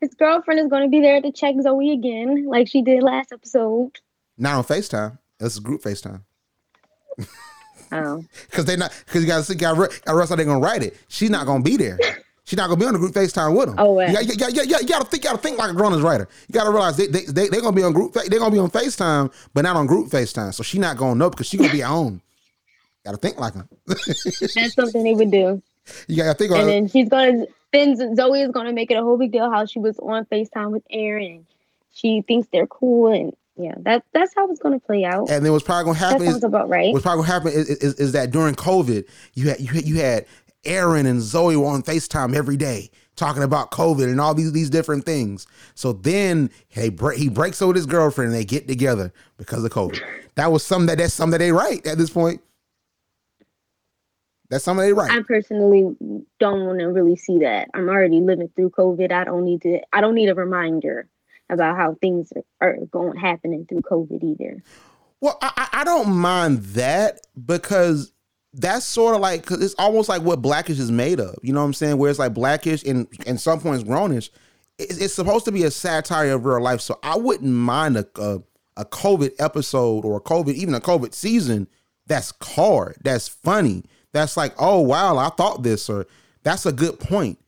his 0.00 0.14
girlfriend 0.14 0.60
is 0.60 0.68
going 0.68 0.82
to 0.82 0.88
be 0.88 1.00
there 1.00 1.20
to 1.20 1.32
check 1.32 1.54
Zoe 1.62 1.92
again, 1.92 2.46
like 2.46 2.68
she 2.68 2.82
did 2.82 3.02
last 3.02 3.32
episode. 3.32 3.92
not 4.36 4.56
on 4.56 4.64
Facetime. 4.64 5.18
It's 5.40 5.56
a 5.58 5.60
group 5.60 5.82
Facetime 5.82 6.22
Oh, 7.92 8.24
because 8.50 8.64
they 8.64 8.76
not 8.76 8.92
because 9.06 9.22
you 9.22 9.28
got 9.28 9.44
to 9.44 9.54
got 9.54 9.78
or 9.78 10.26
how 10.26 10.36
they 10.36 10.44
gonna 10.44 10.58
write 10.58 10.82
it. 10.82 10.96
She's 11.08 11.30
not 11.30 11.46
gonna 11.46 11.62
be 11.62 11.76
there. 11.76 11.98
She's 12.44 12.56
not 12.56 12.68
gonna 12.68 12.78
be 12.78 12.86
on 12.86 12.92
the 12.92 12.98
group 12.98 13.12
FaceTime 13.12 13.56
with 13.56 13.66
them. 13.66 13.74
Oh, 13.76 13.94
wow. 13.94 14.06
you, 14.06 14.12
got, 14.12 14.24
you, 14.26 14.36
got, 14.36 14.54
you, 14.54 14.70
got, 14.70 14.82
you 14.82 14.88
got 14.88 15.02
to 15.02 15.06
think. 15.08 15.24
You 15.24 15.30
got 15.30 15.36
to 15.36 15.42
think 15.42 15.58
like 15.58 15.70
a 15.70 15.74
grown 15.74 16.00
writer. 16.00 16.28
You 16.48 16.52
got 16.52 16.64
to 16.64 16.70
realize 16.70 16.96
they 16.96 17.08
they 17.08 17.24
they 17.24 17.48
they 17.48 17.60
gonna 17.60 17.74
be 17.74 17.82
on 17.82 17.92
group. 17.92 18.12
They're 18.12 18.38
gonna 18.38 18.52
be 18.52 18.58
on 18.58 18.70
Facetime, 18.70 19.32
but 19.52 19.62
not 19.62 19.74
on 19.76 19.86
group 19.86 20.10
Facetime. 20.10 20.54
So 20.54 20.62
she 20.62 20.78
not 20.78 20.96
gonna 20.96 21.16
know 21.16 21.28
because 21.28 21.48
she 21.48 21.56
gonna 21.56 21.72
be 21.72 21.82
at 21.82 21.88
home. 21.88 22.22
Got 23.06 23.12
to 23.12 23.18
think 23.18 23.38
like 23.38 23.54
them. 23.54 23.68
that's 23.86 24.74
something 24.74 25.04
they 25.04 25.14
would 25.14 25.30
do. 25.30 25.62
you 26.08 26.16
got 26.16 26.32
to 26.32 26.34
think. 26.34 26.50
And 26.50 26.68
then 26.68 26.88
she's 26.88 27.08
to, 27.08 27.46
then 27.72 28.16
Zoe 28.16 28.42
is 28.42 28.50
to 28.50 28.72
make 28.72 28.90
it 28.90 28.96
a 28.96 29.02
whole 29.02 29.16
big 29.16 29.30
deal 29.30 29.48
how 29.48 29.64
she 29.64 29.78
was 29.78 29.96
on 30.00 30.24
FaceTime 30.24 30.72
with 30.72 30.82
Aaron. 30.90 31.46
She 31.92 32.22
thinks 32.22 32.48
they're 32.52 32.66
cool. 32.66 33.12
And 33.12 33.32
yeah, 33.56 33.74
that, 33.82 34.04
that's 34.12 34.34
how 34.34 34.50
it's 34.50 34.58
to 34.60 34.80
play 34.84 35.04
out. 35.04 35.30
and 35.30 35.44
then 35.44 35.52
what's 35.52 35.64
probably 35.64 35.92
gonna 35.92 36.00
That 36.00 36.10
happen 36.14 36.22
is 36.26 36.32
sounds 36.32 36.42
about 36.42 36.68
right. 36.68 36.92
What's 36.92 37.04
probably 37.04 37.22
gonna 37.22 37.32
happen 37.32 37.52
is, 37.52 37.68
is, 37.68 37.94
is 37.94 38.10
that 38.10 38.32
during 38.32 38.56
COVID, 38.56 39.06
you 39.34 39.50
had 39.50 39.60
you 39.60 39.68
had, 39.68 39.84
you 39.84 40.00
had 40.00 40.26
Aaron 40.64 41.06
and 41.06 41.22
Zoe 41.22 41.54
were 41.54 41.66
on 41.66 41.84
Facetime 41.84 42.34
every 42.34 42.56
day 42.56 42.90
talking 43.14 43.44
about 43.44 43.70
COVID 43.70 44.04
and 44.04 44.20
all 44.20 44.34
these 44.34 44.50
these 44.50 44.68
different 44.68 45.04
things. 45.04 45.46
So 45.76 45.92
then 45.92 46.50
he 46.68 46.90
break, 46.90 47.18
he 47.18 47.28
breaks 47.28 47.62
up 47.62 47.68
with 47.68 47.76
his 47.76 47.86
girlfriend 47.86 48.32
and 48.32 48.40
they 48.40 48.44
get 48.44 48.66
together 48.66 49.12
because 49.38 49.62
of 49.64 49.70
COVID. 49.70 50.00
That 50.34 50.50
was 50.50 50.66
something 50.66 50.86
that 50.86 50.98
that's 50.98 51.14
something 51.14 51.32
that 51.32 51.38
they 51.38 51.52
write 51.52 51.86
at 51.86 51.98
this 51.98 52.10
point. 52.10 52.40
That's 54.48 54.64
something 54.64 54.86
they 54.86 54.92
write. 54.92 55.10
I 55.10 55.22
personally 55.22 55.82
don't 56.38 56.66
want 56.66 56.78
to 56.78 56.86
really 56.86 57.16
see 57.16 57.38
that. 57.40 57.68
I'm 57.74 57.88
already 57.88 58.20
living 58.20 58.50
through 58.54 58.70
COVID. 58.70 59.10
I 59.12 59.24
don't 59.24 59.44
need 59.44 59.62
to. 59.62 59.80
I 59.92 60.00
don't 60.00 60.14
need 60.14 60.28
a 60.28 60.34
reminder 60.34 61.08
about 61.50 61.76
how 61.76 61.96
things 62.00 62.32
are, 62.60 62.76
going 62.90 63.16
happening 63.16 63.66
through 63.66 63.82
COVID 63.82 64.22
either. 64.22 64.62
Well, 65.20 65.38
I, 65.42 65.52
I 65.56 65.80
I 65.80 65.84
don't 65.84 66.10
mind 66.10 66.58
that 66.74 67.20
because 67.44 68.12
that's 68.52 68.86
sort 68.86 69.14
of 69.14 69.20
like 69.20 69.44
cause 69.44 69.62
it's 69.62 69.74
almost 69.78 70.08
like 70.08 70.22
what 70.22 70.42
black-ish 70.42 70.78
is 70.78 70.90
made 70.90 71.20
of. 71.20 71.36
You 71.42 71.52
know 71.52 71.60
what 71.60 71.66
I'm 71.66 71.74
saying? 71.74 71.98
Where 71.98 72.10
it's 72.10 72.18
like 72.18 72.34
black-ish 72.34 72.84
and 72.84 73.06
and 73.26 73.40
some 73.40 73.60
points 73.60 73.84
Grownish. 73.84 74.30
It's, 74.78 74.98
it's 74.98 75.14
supposed 75.14 75.46
to 75.46 75.52
be 75.52 75.64
a 75.64 75.70
satire 75.70 76.34
of 76.34 76.44
real 76.44 76.62
life, 76.62 76.80
so 76.80 76.98
I 77.02 77.16
wouldn't 77.16 77.50
mind 77.50 77.96
a, 77.96 78.06
a 78.16 78.42
a 78.76 78.84
COVID 78.84 79.32
episode 79.38 80.04
or 80.04 80.18
a 80.18 80.20
COVID 80.20 80.54
even 80.54 80.74
a 80.74 80.80
COVID 80.80 81.14
season 81.14 81.66
that's 82.06 82.32
hard, 82.42 82.96
that's 83.02 83.28
funny, 83.28 83.84
that's 84.16 84.36
like 84.36 84.54
oh 84.58 84.80
wow 84.80 85.16
I 85.18 85.28
thought 85.30 85.62
this 85.62 85.88
or 85.88 86.06
that's 86.42 86.66
a 86.66 86.72
good 86.72 87.00
point. 87.00 87.38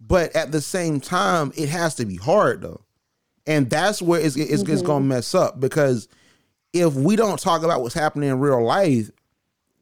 But 0.00 0.36
at 0.36 0.52
the 0.52 0.60
same 0.60 1.00
time, 1.00 1.52
it 1.56 1.68
has 1.68 1.94
to 1.96 2.06
be 2.06 2.16
hard 2.16 2.62
though, 2.62 2.82
and 3.46 3.68
that's 3.68 4.00
where 4.00 4.20
it's 4.20 4.36
it's, 4.36 4.50
it's 4.50 4.62
mm-hmm. 4.62 4.86
gonna 4.86 5.04
mess 5.04 5.34
up 5.34 5.58
because 5.60 6.08
if 6.72 6.94
we 6.94 7.16
don't 7.16 7.40
talk 7.40 7.62
about 7.62 7.82
what's 7.82 7.94
happening 7.94 8.28
in 8.28 8.38
real 8.38 8.62
life, 8.62 9.10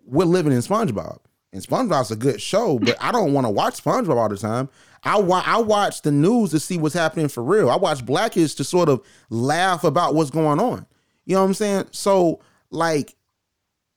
we're 0.06 0.24
living 0.24 0.52
in 0.52 0.58
SpongeBob. 0.58 1.18
And 1.52 1.62
SpongeBob's 1.62 2.10
a 2.10 2.16
good 2.16 2.40
show, 2.40 2.78
but 2.80 2.96
I 3.00 3.12
don't 3.12 3.32
want 3.32 3.46
to 3.46 3.50
watch 3.50 3.82
SpongeBob 3.82 4.16
all 4.16 4.28
the 4.28 4.36
time. 4.36 4.68
I 5.04 5.18
wa- 5.18 5.44
I 5.44 5.58
watch 5.58 6.02
the 6.02 6.10
news 6.10 6.50
to 6.50 6.60
see 6.60 6.78
what's 6.78 6.94
happening 6.94 7.28
for 7.28 7.42
real. 7.44 7.70
I 7.70 7.76
watch 7.76 8.04
black-ish 8.04 8.54
to 8.54 8.64
sort 8.64 8.88
of 8.88 9.04
laugh 9.30 9.84
about 9.84 10.14
what's 10.14 10.30
going 10.30 10.58
on. 10.58 10.86
You 11.26 11.34
know 11.34 11.42
what 11.42 11.48
I'm 11.48 11.54
saying? 11.54 11.86
So 11.92 12.40
like 12.70 13.14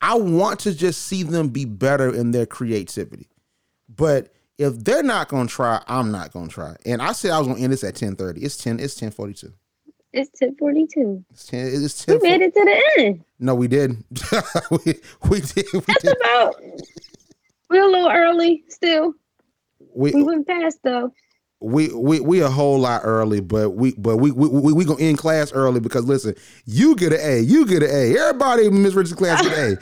I 0.01 0.15
want 0.17 0.59
to 0.61 0.75
just 0.75 1.03
see 1.03 1.23
them 1.23 1.49
be 1.49 1.65
better 1.65 2.13
in 2.13 2.31
their 2.31 2.45
creativity. 2.45 3.27
But 3.89 4.33
if 4.57 4.75
they're 4.83 5.03
not 5.03 5.27
gonna 5.29 5.47
try, 5.47 5.81
I'm 5.87 6.11
not 6.11 6.31
gonna 6.33 6.47
try. 6.49 6.75
And 6.85 7.01
I 7.01 7.11
said 7.13 7.31
I 7.31 7.39
was 7.39 7.47
gonna 7.47 7.59
end 7.59 7.73
this 7.73 7.83
at 7.83 7.95
10:30. 7.95 8.43
It's 8.43 8.57
10, 8.57 8.79
it's 8.79 8.95
1042. 8.95 9.53
It's 10.13 10.29
1042. 10.39 11.23
It's 11.31 11.45
10, 11.47 11.67
it's 11.83 12.05
10. 12.05 12.15
We 12.15 12.21
10. 12.21 12.31
made 12.39 12.45
it 12.45 12.53
to 12.53 12.65
the 12.65 13.01
end. 13.03 13.23
No, 13.39 13.55
we 13.55 13.67
did. 13.67 13.91
we, 14.71 14.77
we 15.29 15.41
did. 15.41 15.65
We 15.73 15.79
That's 15.87 16.03
did. 16.03 16.17
about. 16.21 16.55
We're 17.69 17.83
a 17.83 17.87
little 17.91 18.09
early 18.09 18.63
still. 18.69 19.13
We 19.93 20.11
We, 20.11 20.23
went 20.23 20.47
past 20.47 20.79
though. 20.83 21.11
We 21.59 21.93
we 21.93 22.19
we 22.19 22.41
a 22.41 22.49
whole 22.49 22.79
lot 22.79 23.01
early, 23.03 23.39
but 23.39 23.71
we 23.71 23.93
but 23.97 24.17
we 24.17 24.31
we 24.31 24.47
we, 24.47 24.73
we 24.73 24.85
gonna 24.85 25.01
end 25.01 25.17
class 25.17 25.51
early 25.51 25.79
because 25.79 26.05
listen, 26.05 26.35
you 26.65 26.95
get 26.95 27.13
an 27.13 27.19
A, 27.21 27.39
you 27.39 27.65
get 27.65 27.83
an 27.83 27.89
A. 27.89 28.17
Everybody 28.17 28.67
in 28.67 28.83
Miss 28.83 28.93
Richards' 28.93 29.15
class 29.15 29.41
get 29.41 29.57
an 29.57 29.77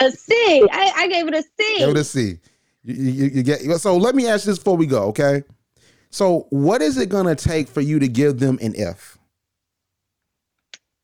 A. 0.00 0.06
A 0.06 0.10
C. 0.10 0.68
I, 0.72 0.92
I 0.96 1.08
gave 1.08 1.28
it 1.28 1.34
a 1.34 1.42
C. 1.42 1.78
Give 1.78 1.90
it 1.90 1.96
a 1.96 2.04
C. 2.04 2.38
You, 2.82 2.94
you, 2.94 3.24
you 3.26 3.42
get 3.42 3.60
so. 3.80 3.96
Let 3.96 4.14
me 4.14 4.26
ask 4.26 4.44
this 4.44 4.58
before 4.58 4.76
we 4.76 4.86
go, 4.86 5.04
okay? 5.08 5.42
So, 6.08 6.46
what 6.50 6.80
is 6.82 6.96
it 6.96 7.08
gonna 7.08 7.34
take 7.34 7.68
for 7.68 7.80
you 7.82 7.98
to 7.98 8.08
give 8.08 8.38
them 8.38 8.58
an 8.62 8.74
F? 8.76 9.18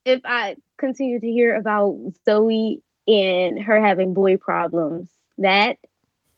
if 0.06 0.20
I 0.24 0.56
continue 0.78 1.20
to 1.20 1.26
hear 1.26 1.56
about 1.56 1.98
Zoe 2.24 2.80
and 3.08 3.62
her 3.62 3.84
having 3.84 4.14
boy 4.14 4.36
problems, 4.38 5.10
that, 5.38 5.76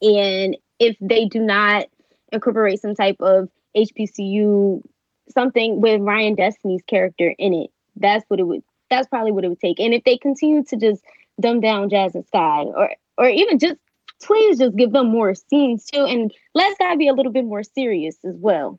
and 0.01 0.57
if 0.81 0.97
they 1.01 1.27
do 1.27 1.41
not 1.41 1.87
incorporate 2.33 2.81
some 2.81 2.95
type 2.95 3.16
of 3.20 3.49
HBCU, 3.76 4.83
something 5.31 5.81
with 5.81 6.01
Ryan 6.01 6.35
Destiny's 6.35 6.83
character 6.87 7.35
in 7.39 7.55
it, 7.55 7.70
that's 7.97 8.24
what 8.29 8.41
it 8.41 8.45
would. 8.45 8.62
That's 8.91 9.09
probably 9.09 9.33
what 9.33 9.45
it 9.45 9.49
would 9.49 9.61
take. 9.61 9.81
And 9.81 9.93
if 9.93 10.05
they 10.05 10.16
continue 10.16 10.64
to 10.64 10.76
just 10.76 11.03
dumb 11.41 11.61
down 11.61 11.91
Jazz 11.91 12.14
and 12.14 12.26
Sky, 12.26 12.64
or 12.64 12.91
or 13.16 13.29
even 13.29 13.59
just 13.59 13.76
please 14.22 14.59
just 14.59 14.76
give 14.76 14.93
them 14.93 15.09
more 15.11 15.35
scenes 15.35 15.85
too, 15.85 16.05
and 16.05 16.33
let 16.55 16.74
Sky 16.76 16.97
be 16.97 17.09
a 17.09 17.12
little 17.12 17.33
bit 17.33 17.45
more 17.45 17.62
serious 17.62 18.16
as 18.24 18.35
well. 18.37 18.79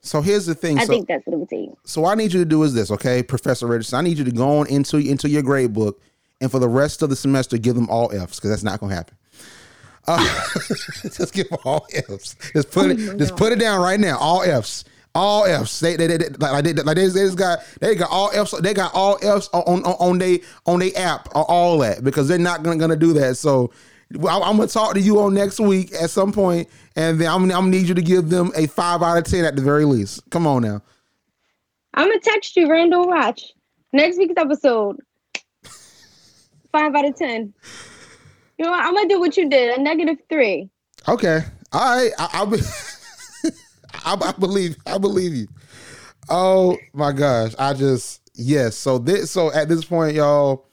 So 0.00 0.20
here's 0.20 0.44
the 0.46 0.54
thing. 0.54 0.78
I 0.78 0.84
so, 0.84 0.92
think 0.92 1.08
that's 1.08 1.26
what 1.26 1.34
it 1.34 1.38
would 1.38 1.48
take. 1.48 1.70
so 1.84 2.02
what 2.02 2.10
I 2.10 2.14
need 2.14 2.32
you 2.32 2.40
to 2.40 2.44
do 2.44 2.62
is 2.62 2.74
this, 2.74 2.90
okay, 2.90 3.22
Professor 3.22 3.66
Richardson. 3.66 3.98
I 3.98 4.02
need 4.02 4.18
you 4.18 4.24
to 4.24 4.32
go 4.32 4.58
on 4.58 4.66
into 4.66 4.98
into 4.98 5.28
your 5.28 5.42
grade 5.42 5.72
book, 5.72 6.00
and 6.40 6.50
for 6.50 6.58
the 6.58 6.68
rest 6.68 7.02
of 7.02 7.10
the 7.10 7.16
semester, 7.16 7.56
give 7.56 7.74
them 7.74 7.88
all 7.88 8.10
Fs 8.12 8.36
because 8.36 8.50
that's 8.50 8.62
not 8.62 8.80
gonna 8.80 8.94
happen. 8.94 9.16
Uh, 10.06 10.22
just 11.02 11.32
give 11.32 11.46
all 11.64 11.86
Fs. 11.92 12.36
Just 12.52 12.70
put 12.70 12.90
it. 12.90 12.96
Just 13.18 13.36
put 13.36 13.52
it 13.52 13.58
down 13.58 13.80
right 13.82 13.98
now. 14.00 14.18
All 14.18 14.42
Fs. 14.42 14.84
All 15.14 15.46
Fs. 15.46 15.80
They, 15.80 15.96
they, 15.96 16.06
they, 16.08 16.16
they- 16.18 16.28
like 16.38 16.64
they, 16.64 16.72
like 16.74 16.96
they, 16.96 17.06
they 17.06 17.20
just 17.24 17.38
got 17.38 17.60
they 17.80 17.94
got 17.94 18.10
all 18.10 18.30
Fs. 18.32 18.60
They 18.60 18.74
got 18.74 18.92
all 18.94 19.16
Fs 19.22 19.48
on 19.52 19.84
on 19.84 19.94
on 19.98 20.18
they 20.18 20.42
on 20.66 20.78
they 20.80 20.92
app. 20.94 21.28
All 21.34 21.78
that 21.78 22.02
because 22.04 22.28
they're 22.28 22.38
not 22.38 22.62
gonna 22.62 22.76
gonna 22.78 22.96
do 22.96 23.12
that. 23.14 23.36
So. 23.36 23.70
well, 24.16 24.42
I'm 24.42 24.56
gonna 24.56 24.68
talk 24.68 24.94
to 24.94 25.00
you 25.00 25.20
on 25.20 25.32
next 25.34 25.58
week 25.60 25.92
at 25.94 26.10
some 26.10 26.32
point, 26.32 26.68
and 26.96 27.18
then 27.20 27.28
I'm, 27.28 27.42
I'm 27.44 27.48
gonna 27.50 27.68
need 27.70 27.88
you 27.88 27.94
to 27.94 28.02
give 28.02 28.28
them 28.28 28.52
a 28.56 28.66
five 28.66 29.02
out 29.02 29.16
of 29.16 29.24
ten 29.24 29.44
at 29.44 29.56
the 29.56 29.62
very 29.62 29.84
least. 29.84 30.20
Come 30.30 30.46
on 30.46 30.62
now. 30.62 30.82
I'm 31.94 32.08
gonna 32.08 32.20
text 32.20 32.56
you, 32.56 32.68
Randall. 32.70 33.06
Watch 33.08 33.52
next 33.92 34.18
week's 34.18 34.34
episode. 34.36 34.98
Five 36.72 36.94
out 36.94 37.04
of 37.06 37.16
ten. 37.16 37.54
You 38.64 38.70
know 38.70 38.76
what? 38.78 38.86
I'm 38.86 38.94
gonna 38.94 39.08
do 39.08 39.20
what 39.20 39.36
you 39.36 39.46
did, 39.50 39.78
a 39.78 39.82
negative 39.82 40.16
three. 40.30 40.70
Okay. 41.06 41.40
All 41.70 41.96
right. 41.98 42.10
I, 42.18 42.28
I, 42.32 42.44
be- 42.46 43.50
I, 44.06 44.14
I 44.14 44.32
believe. 44.38 44.76
I 44.86 44.96
believe 44.96 45.34
you. 45.34 45.48
Oh 46.30 46.78
my 46.94 47.12
gosh. 47.12 47.52
I 47.58 47.74
just 47.74 48.22
yes. 48.32 48.74
So 48.74 48.96
this. 48.96 49.30
So 49.30 49.52
at 49.52 49.68
this 49.68 49.84
point, 49.84 50.14
y'all, 50.14 50.64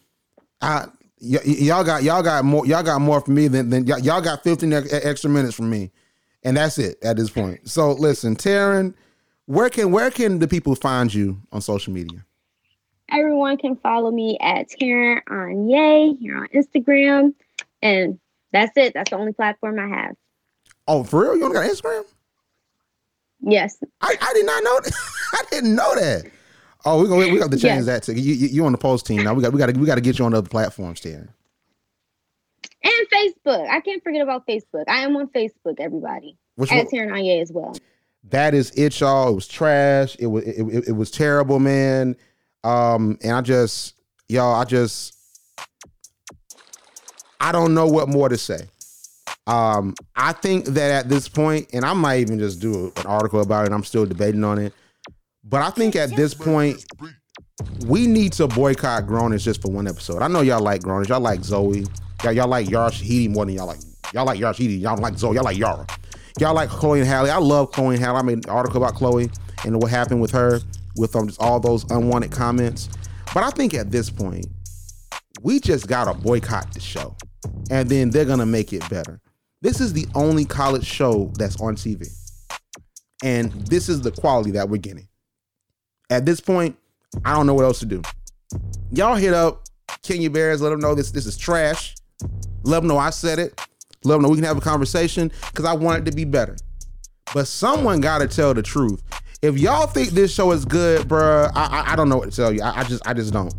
I 0.62 0.86
y- 1.20 1.40
y- 1.46 1.52
y'all 1.60 1.84
got 1.84 2.04
y'all 2.04 2.24
got 2.24 2.46
more 2.46 2.66
y'all 2.66 2.82
got 2.82 3.02
more 3.02 3.20
from 3.20 3.34
me 3.36 3.50
than 3.50 3.70
than 3.70 3.86
y'all, 3.86 4.00
y'all 4.00 4.22
got 4.22 4.42
fifteen 4.42 4.72
ex- 4.72 4.94
extra 4.94 5.30
minutes 5.30 5.56
from 5.56 5.70
me, 5.70 5.92
and 6.44 6.56
that's 6.56 6.78
it 6.78 6.98
at 7.04 7.18
this 7.18 7.30
point. 7.30 7.70
So 7.70 7.92
listen, 7.92 8.38
Tarin, 8.38 8.94
where 9.48 9.70
can 9.70 9.92
where 9.92 10.12
can 10.12 10.40
the 10.40 10.48
people 10.48 10.76
find 10.76 11.14
you 11.14 11.42
on 11.52 11.60
social 11.60 11.92
media? 11.92 12.26
Everyone 13.10 13.58
can 13.58 13.76
follow 13.76 14.12
me 14.12 14.38
at 14.40 14.70
Tarin 14.70 15.20
on 15.30 15.68
Yay 15.70 16.14
here 16.22 16.38
on 16.38 16.48
Instagram. 16.56 17.34
And 17.82 18.20
that's 18.52 18.72
it. 18.76 18.94
That's 18.94 19.10
the 19.10 19.18
only 19.18 19.34
platform 19.34 19.80
I 19.80 19.88
have. 19.88 20.16
Oh, 20.88 21.04
for 21.04 21.22
real? 21.22 21.38
You 21.38 21.46
only 21.46 21.56
got 21.56 21.70
Instagram? 21.70 22.06
Yes. 23.42 23.78
I, 24.02 24.16
I 24.22 24.34
did 24.34 24.46
not 24.46 24.64
know 24.64 24.80
that. 24.82 24.94
I 25.34 25.44
didn't 25.50 25.76
know 25.76 25.96
that. 25.96 26.24
Oh, 26.86 27.00
we're 27.02 27.08
gonna 27.08 27.32
we 27.32 27.38
got 27.40 27.52
to 27.52 27.58
change 27.58 27.86
Yes. 27.86 27.86
that 27.86 28.04
to 28.04 28.20
you. 28.20 28.34
You 28.34 28.66
on 28.66 28.72
the 28.72 28.78
post 28.78 29.06
team 29.06 29.24
now. 29.24 29.34
We 29.36 29.42
got 29.44 29.54
we 29.54 29.60
got 29.60 29.68
to 29.70 29.80
we 29.80 29.86
got 29.86 29.96
to 29.96 30.02
get 30.02 30.18
you 30.18 30.26
on 30.26 30.34
other 30.34 30.50
platforms, 30.50 31.00
Tarin. 31.02 31.30
And 32.84 33.08
Facebook. 33.14 33.70
I 33.70 33.80
can't 33.82 34.04
forget 34.04 34.22
about 34.22 34.48
Facebook. 34.48 34.86
I 34.88 35.02
am 35.02 35.16
on 35.16 35.28
Facebook, 35.28 35.76
everybody. 35.80 36.38
Which 36.56 36.72
At 36.72 36.88
Tarin 36.88 37.12
on 37.12 37.42
as 37.42 37.52
well. 37.52 37.76
that 38.30 38.54
is 38.56 38.72
it, 38.72 39.00
y'all. 39.00 39.30
It 39.30 39.36
was 39.36 39.48
trash. 39.48 40.16
It 40.20 40.26
was 40.28 40.44
it, 40.44 40.62
it, 40.62 40.88
it 40.90 40.92
was 40.94 41.12
terrible, 41.12 41.60
man. 41.60 42.16
Um, 42.64 43.18
and 43.24 43.34
I 43.34 43.42
just 43.42 43.96
y'all, 44.28 44.56
I 44.56 44.64
just 44.66 45.16
I 47.42 47.52
don't 47.52 47.74
know 47.74 47.88
what 47.88 48.08
more 48.08 48.30
to 48.30 48.38
say. 48.38 48.68
Um, 49.48 49.96
I 50.16 50.32
think 50.32 50.66
that 50.66 50.92
at 50.92 51.10
this 51.10 51.28
point, 51.28 51.68
and 51.74 51.84
I 51.84 51.94
might 51.94 52.20
even 52.20 52.38
just 52.38 52.62
do 52.62 52.94
an 52.96 53.06
article 53.08 53.42
about 53.42 53.66
it. 53.66 53.74
I'm 53.74 53.84
still 53.84 54.06
debating 54.06 54.44
on 54.44 54.60
it, 54.60 54.74
but 55.44 55.62
I 55.62 55.72
think 55.72 55.96
at 55.96 56.16
this 56.16 56.36
point, 56.36 56.86
we 57.88 58.06
need 58.06 58.34
to 58.34 58.48
boycott 58.48 59.06
Grownish 59.06 59.44
just 59.44 59.62
for 59.62 59.72
one 59.72 59.88
episode. 59.88 60.22
I 60.22 60.28
know 60.28 60.42
y'all 60.42 60.62
like 60.62 60.82
Grownish. 60.82 61.10
Y'all 61.10 61.20
like 61.20 61.44
Zoe. 61.44 61.86
Y'all, 62.24 62.32
y'all 62.32 62.48
like 62.48 62.70
Yara 62.70 62.92
Shahidi 62.92 63.30
more 63.30 63.46
than 63.46 63.56
y'all 63.56 63.66
like 63.66 63.80
y'all 64.14 64.26
like 64.26 64.40
Yara 64.40 64.54
Shahidi. 64.54 64.80
Y'all 64.80 64.98
like 64.98 65.18
Zoe. 65.18 65.34
Y'all 65.34 65.44
like 65.44 65.58
Yara. 65.58 65.88
Y'all 66.40 66.54
like 66.54 66.70
Chloe 66.70 67.00
and 67.00 67.08
Halle. 67.08 67.30
I 67.30 67.38
love 67.38 67.72
Chloe 67.72 67.96
and 67.96 68.04
Halle. 68.04 68.18
I 68.18 68.22
made 68.22 68.46
an 68.46 68.50
article 68.50 68.84
about 68.84 68.96
Chloe 68.96 69.30
and 69.66 69.82
what 69.82 69.90
happened 69.90 70.22
with 70.22 70.32
her 70.32 70.60
with 70.96 71.16
um, 71.16 71.28
just 71.28 71.42
all 71.42 71.60
those 71.60 71.90
unwanted 71.90 72.32
comments. 72.32 72.88
But 73.34 73.44
I 73.44 73.50
think 73.50 73.74
at 73.74 73.92
this 73.92 74.10
point, 74.10 74.46
we 75.42 75.60
just 75.60 75.88
gotta 75.88 76.14
boycott 76.14 76.72
the 76.74 76.80
show, 76.80 77.16
and 77.70 77.90
then 77.90 78.10
they're 78.10 78.26
gonna 78.26 78.46
make 78.46 78.74
it 78.74 78.88
better. 78.90 79.20
This 79.62 79.80
is 79.80 79.94
the 79.94 80.08
only 80.16 80.46
college 80.46 80.86
show 80.86 81.32
that's 81.38 81.60
on 81.62 81.76
TV, 81.76 82.08
and 83.24 83.52
this 83.68 83.90
is 83.90 84.02
the 84.02 84.12
quality 84.12 84.52
that 84.52 84.70
we're 84.70 84.78
getting. 84.78 85.08
At 86.10 86.26
this 86.26 86.40
point, 86.40 86.78
I 87.24 87.34
don't 87.34 87.48
know 87.48 87.54
what 87.54 87.66
else 87.66 87.80
to 87.80 87.86
do. 87.86 88.02
Y'all 88.92 89.16
hit 89.16 89.34
up 89.34 89.64
Kenya 90.04 90.30
Barris, 90.30 90.62
let 90.62 90.70
them 90.70 90.80
know 90.80 90.96
this 90.96 91.12
this 91.12 91.26
is 91.26 91.38
trash. 91.38 91.96
Let 92.64 92.80
them 92.80 92.88
know 92.88 92.98
I 92.98 93.10
said 93.10 93.40
it. 93.40 93.60
Let 94.04 94.16
them 94.16 94.24
know 94.24 94.30
we 94.30 94.38
can 94.38 94.46
have 94.46 94.58
a 94.58 94.62
conversation 94.62 95.32
because 95.48 95.66
I 95.66 95.74
want 95.74 96.00
it 96.00 96.10
to 96.10 96.16
be 96.16 96.26
better. 96.26 96.56
But 97.34 97.48
someone 97.48 98.02
got 98.02 98.20
to 98.20 98.28
tell 98.28 98.54
the 98.54 98.62
truth. 98.62 99.02
If 99.42 99.58
y'all 99.58 99.88
think 99.88 100.10
this 100.10 100.34
show 100.34 100.52
is 100.52 100.66
good, 100.66 101.08
bruh, 101.08 101.52
I, 101.56 101.66
I 101.66 101.94
I 101.94 101.96
don't 101.96 102.10
know 102.10 102.18
what 102.18 102.30
to 102.30 102.36
tell 102.36 102.52
you. 102.52 102.62
I, 102.62 102.82
I 102.82 102.84
just 102.84 103.08
I 103.08 103.14
just 103.14 103.34
don't. 103.34 103.54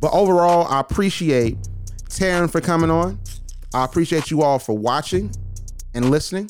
But 0.00 0.12
overall, 0.12 0.66
I 0.66 0.80
appreciate 0.80 1.56
Taryn 2.08 2.50
for 2.50 2.60
coming 2.60 2.90
on. 2.90 3.18
I 3.72 3.84
appreciate 3.84 4.30
you 4.30 4.42
all 4.42 4.58
for 4.58 4.76
watching 4.76 5.32
and 5.94 6.10
listening. 6.10 6.48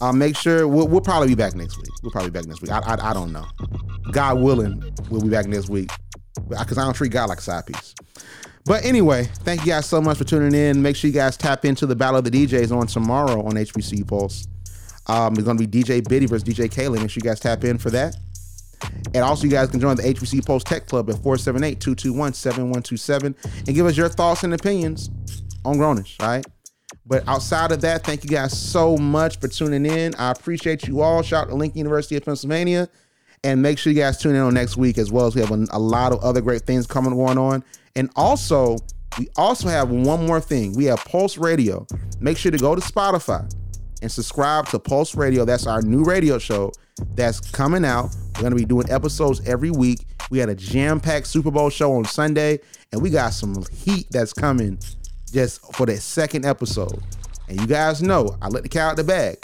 Uh, 0.00 0.12
make 0.12 0.36
sure 0.36 0.66
we'll, 0.66 0.88
we'll 0.88 1.00
probably 1.00 1.28
be 1.28 1.34
back 1.34 1.54
next 1.54 1.78
week. 1.78 1.90
We'll 2.02 2.12
probably 2.12 2.30
be 2.30 2.38
back 2.38 2.46
next 2.46 2.62
week. 2.62 2.72
I, 2.72 2.78
I, 2.78 3.10
I 3.10 3.12
don't 3.12 3.32
know. 3.32 3.46
God 4.10 4.40
willing, 4.40 4.82
we'll 5.10 5.22
be 5.22 5.28
back 5.28 5.46
next 5.46 5.68
week 5.68 5.90
because 6.48 6.78
I 6.78 6.84
don't 6.84 6.94
treat 6.94 7.12
God 7.12 7.28
like 7.28 7.38
a 7.38 7.42
side 7.42 7.66
piece. 7.66 7.94
But 8.64 8.84
anyway, 8.84 9.24
thank 9.24 9.60
you 9.60 9.68
guys 9.68 9.86
so 9.86 10.00
much 10.00 10.18
for 10.18 10.24
tuning 10.24 10.54
in. 10.54 10.82
Make 10.82 10.96
sure 10.96 11.08
you 11.08 11.14
guys 11.14 11.36
tap 11.36 11.64
into 11.64 11.86
the 11.86 11.96
Battle 11.96 12.18
of 12.18 12.24
the 12.24 12.30
DJs 12.30 12.76
on 12.76 12.86
tomorrow 12.86 13.44
on 13.44 13.52
HBCU 13.52 14.06
Pulse. 14.06 14.46
Um, 15.08 15.34
it's 15.34 15.42
going 15.42 15.58
to 15.58 15.66
be 15.66 15.82
DJ 15.82 16.06
Biddy 16.06 16.26
versus 16.26 16.44
DJ 16.44 16.68
Kaylee. 16.68 17.00
Make 17.00 17.10
sure 17.10 17.20
you 17.22 17.28
guys 17.28 17.40
tap 17.40 17.64
in 17.64 17.78
for 17.78 17.90
that. 17.90 18.16
And 19.14 19.24
also, 19.24 19.44
you 19.44 19.50
guys 19.50 19.68
can 19.68 19.80
join 19.80 19.96
the 19.96 20.02
HBCU 20.02 20.44
Pulse 20.44 20.64
Tech 20.64 20.86
Club 20.86 21.10
at 21.10 21.16
478 21.16 21.80
221 21.80 22.32
7127 22.32 23.36
and 23.66 23.76
give 23.76 23.86
us 23.86 23.96
your 23.96 24.08
thoughts 24.08 24.42
and 24.44 24.54
opinions 24.54 25.10
on 25.64 25.76
Grownish, 25.76 26.20
right? 26.20 26.44
But 27.06 27.26
outside 27.28 27.72
of 27.72 27.80
that, 27.82 28.04
thank 28.04 28.24
you 28.24 28.30
guys 28.30 28.56
so 28.56 28.96
much 28.96 29.38
for 29.38 29.48
tuning 29.48 29.86
in. 29.86 30.14
I 30.16 30.30
appreciate 30.30 30.86
you 30.86 31.00
all. 31.00 31.22
Shout 31.22 31.44
out 31.44 31.50
to 31.50 31.56
Lincoln 31.56 31.78
University 31.78 32.16
of 32.16 32.24
Pennsylvania. 32.24 32.88
And 33.44 33.60
make 33.60 33.76
sure 33.78 33.92
you 33.92 33.98
guys 33.98 34.18
tune 34.18 34.36
in 34.36 34.40
on 34.40 34.54
next 34.54 34.76
week 34.76 34.98
as 34.98 35.10
well 35.10 35.26
as 35.26 35.34
we 35.34 35.40
have 35.40 35.50
a, 35.50 35.66
a 35.72 35.78
lot 35.78 36.12
of 36.12 36.22
other 36.22 36.40
great 36.40 36.62
things 36.62 36.86
coming 36.86 37.14
going 37.14 37.38
on. 37.38 37.64
And 37.96 38.08
also, 38.14 38.78
we 39.18 39.28
also 39.36 39.68
have 39.68 39.90
one 39.90 40.26
more 40.26 40.40
thing. 40.40 40.74
We 40.74 40.84
have 40.84 41.04
Pulse 41.04 41.36
Radio. 41.38 41.86
Make 42.20 42.38
sure 42.38 42.52
to 42.52 42.58
go 42.58 42.74
to 42.76 42.80
Spotify 42.80 43.52
and 44.02 44.10
subscribe 44.10 44.66
to 44.68 44.78
Pulse 44.78 45.14
Radio. 45.14 45.44
That's 45.44 45.66
our 45.66 45.80
new 45.80 46.04
radio 46.04 46.38
show 46.38 46.72
that's 47.14 47.40
coming 47.40 47.84
out. 47.84 48.14
We're 48.34 48.42
going 48.42 48.50
to 48.50 48.56
be 48.56 48.64
doing 48.64 48.90
episodes 48.90 49.40
every 49.46 49.70
week. 49.70 50.04
We 50.30 50.38
had 50.38 50.48
a 50.48 50.54
jam 50.54 51.00
packed 51.00 51.28
Super 51.28 51.50
Bowl 51.50 51.70
show 51.70 51.94
on 51.94 52.04
Sunday, 52.04 52.58
and 52.90 53.00
we 53.00 53.10
got 53.10 53.32
some 53.32 53.64
heat 53.72 54.08
that's 54.10 54.32
coming 54.32 54.78
just 55.32 55.74
for 55.74 55.86
that 55.86 55.98
second 55.98 56.44
episode. 56.44 57.00
And 57.48 57.60
you 57.60 57.66
guys 57.66 58.02
know, 58.02 58.36
I 58.42 58.48
let 58.48 58.64
the 58.64 58.68
cat 58.68 58.90
out 58.90 58.96
the 58.96 59.04
bag. 59.04 59.42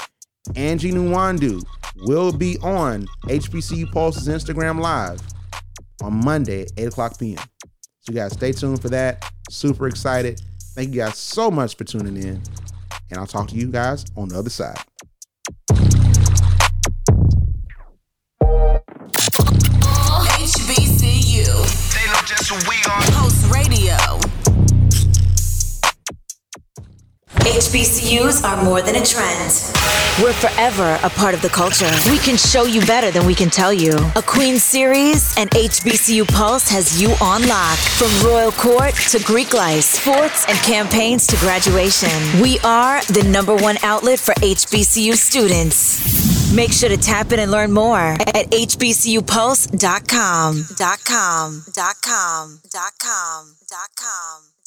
Angie 0.56 0.92
Nwandu 0.92 1.64
will 2.02 2.32
be 2.32 2.58
on 2.58 3.06
HBCU 3.24 3.90
Pulse's 3.92 4.28
Instagram 4.28 4.80
Live 4.80 5.20
on 6.02 6.24
Monday 6.24 6.62
at 6.62 6.72
8 6.76 6.84
o'clock 6.86 7.18
p.m. 7.18 7.42
So 8.00 8.12
you 8.12 8.14
guys 8.14 8.32
stay 8.32 8.52
tuned 8.52 8.80
for 8.80 8.88
that. 8.88 9.30
Super 9.50 9.88
excited. 9.88 10.40
Thank 10.74 10.90
you 10.94 11.02
guys 11.02 11.18
so 11.18 11.50
much 11.50 11.76
for 11.76 11.84
tuning 11.84 12.16
in. 12.16 12.42
And 13.10 13.18
I'll 13.18 13.26
talk 13.26 13.48
to 13.48 13.56
you 13.56 13.68
guys 13.68 14.04
on 14.16 14.28
the 14.28 14.38
other 14.38 14.50
side. 14.50 14.76
HBCU. 20.38 21.46
They 21.94 22.06
know 22.06 22.20
just 22.24 22.48
who 22.48 22.56
we 22.68 22.76
are. 22.90 23.02
Pulse 23.12 23.44
Radio. 23.50 24.47
HBCUs 27.30 28.42
are 28.42 28.62
more 28.64 28.80
than 28.80 28.96
a 28.96 29.04
trend. 29.04 29.52
We're 30.22 30.32
forever 30.32 30.98
a 31.02 31.10
part 31.10 31.34
of 31.34 31.42
the 31.42 31.50
culture. 31.50 31.90
We 32.10 32.18
can 32.18 32.36
show 32.36 32.64
you 32.64 32.80
better 32.86 33.10
than 33.10 33.26
we 33.26 33.34
can 33.34 33.50
tell 33.50 33.72
you. 33.72 33.92
A 34.16 34.22
Queen 34.22 34.58
series 34.58 35.36
and 35.36 35.50
HBCU 35.50 36.26
Pulse 36.26 36.68
has 36.70 37.00
you 37.00 37.10
on 37.20 37.46
lock. 37.46 37.76
From 37.78 38.08
Royal 38.26 38.50
Court 38.52 38.94
to 39.10 39.22
Greek 39.24 39.52
life, 39.52 39.84
sports 39.84 40.46
and 40.48 40.56
campaigns 40.58 41.26
to 41.26 41.36
graduation. 41.36 42.08
We 42.40 42.58
are 42.60 43.02
the 43.04 43.28
number 43.30 43.54
one 43.54 43.76
outlet 43.82 44.18
for 44.18 44.32
HBCU 44.34 45.14
students. 45.14 46.52
Make 46.54 46.72
sure 46.72 46.88
to 46.88 46.96
tap 46.96 47.30
in 47.32 47.40
and 47.40 47.50
learn 47.50 47.72
more 47.72 47.98
at 47.98 48.50
hbcupulse.com. 48.50 50.64
Com. 51.04 51.62
Com. 51.74 52.00
Com. 52.00 52.60
Com. 53.94 54.57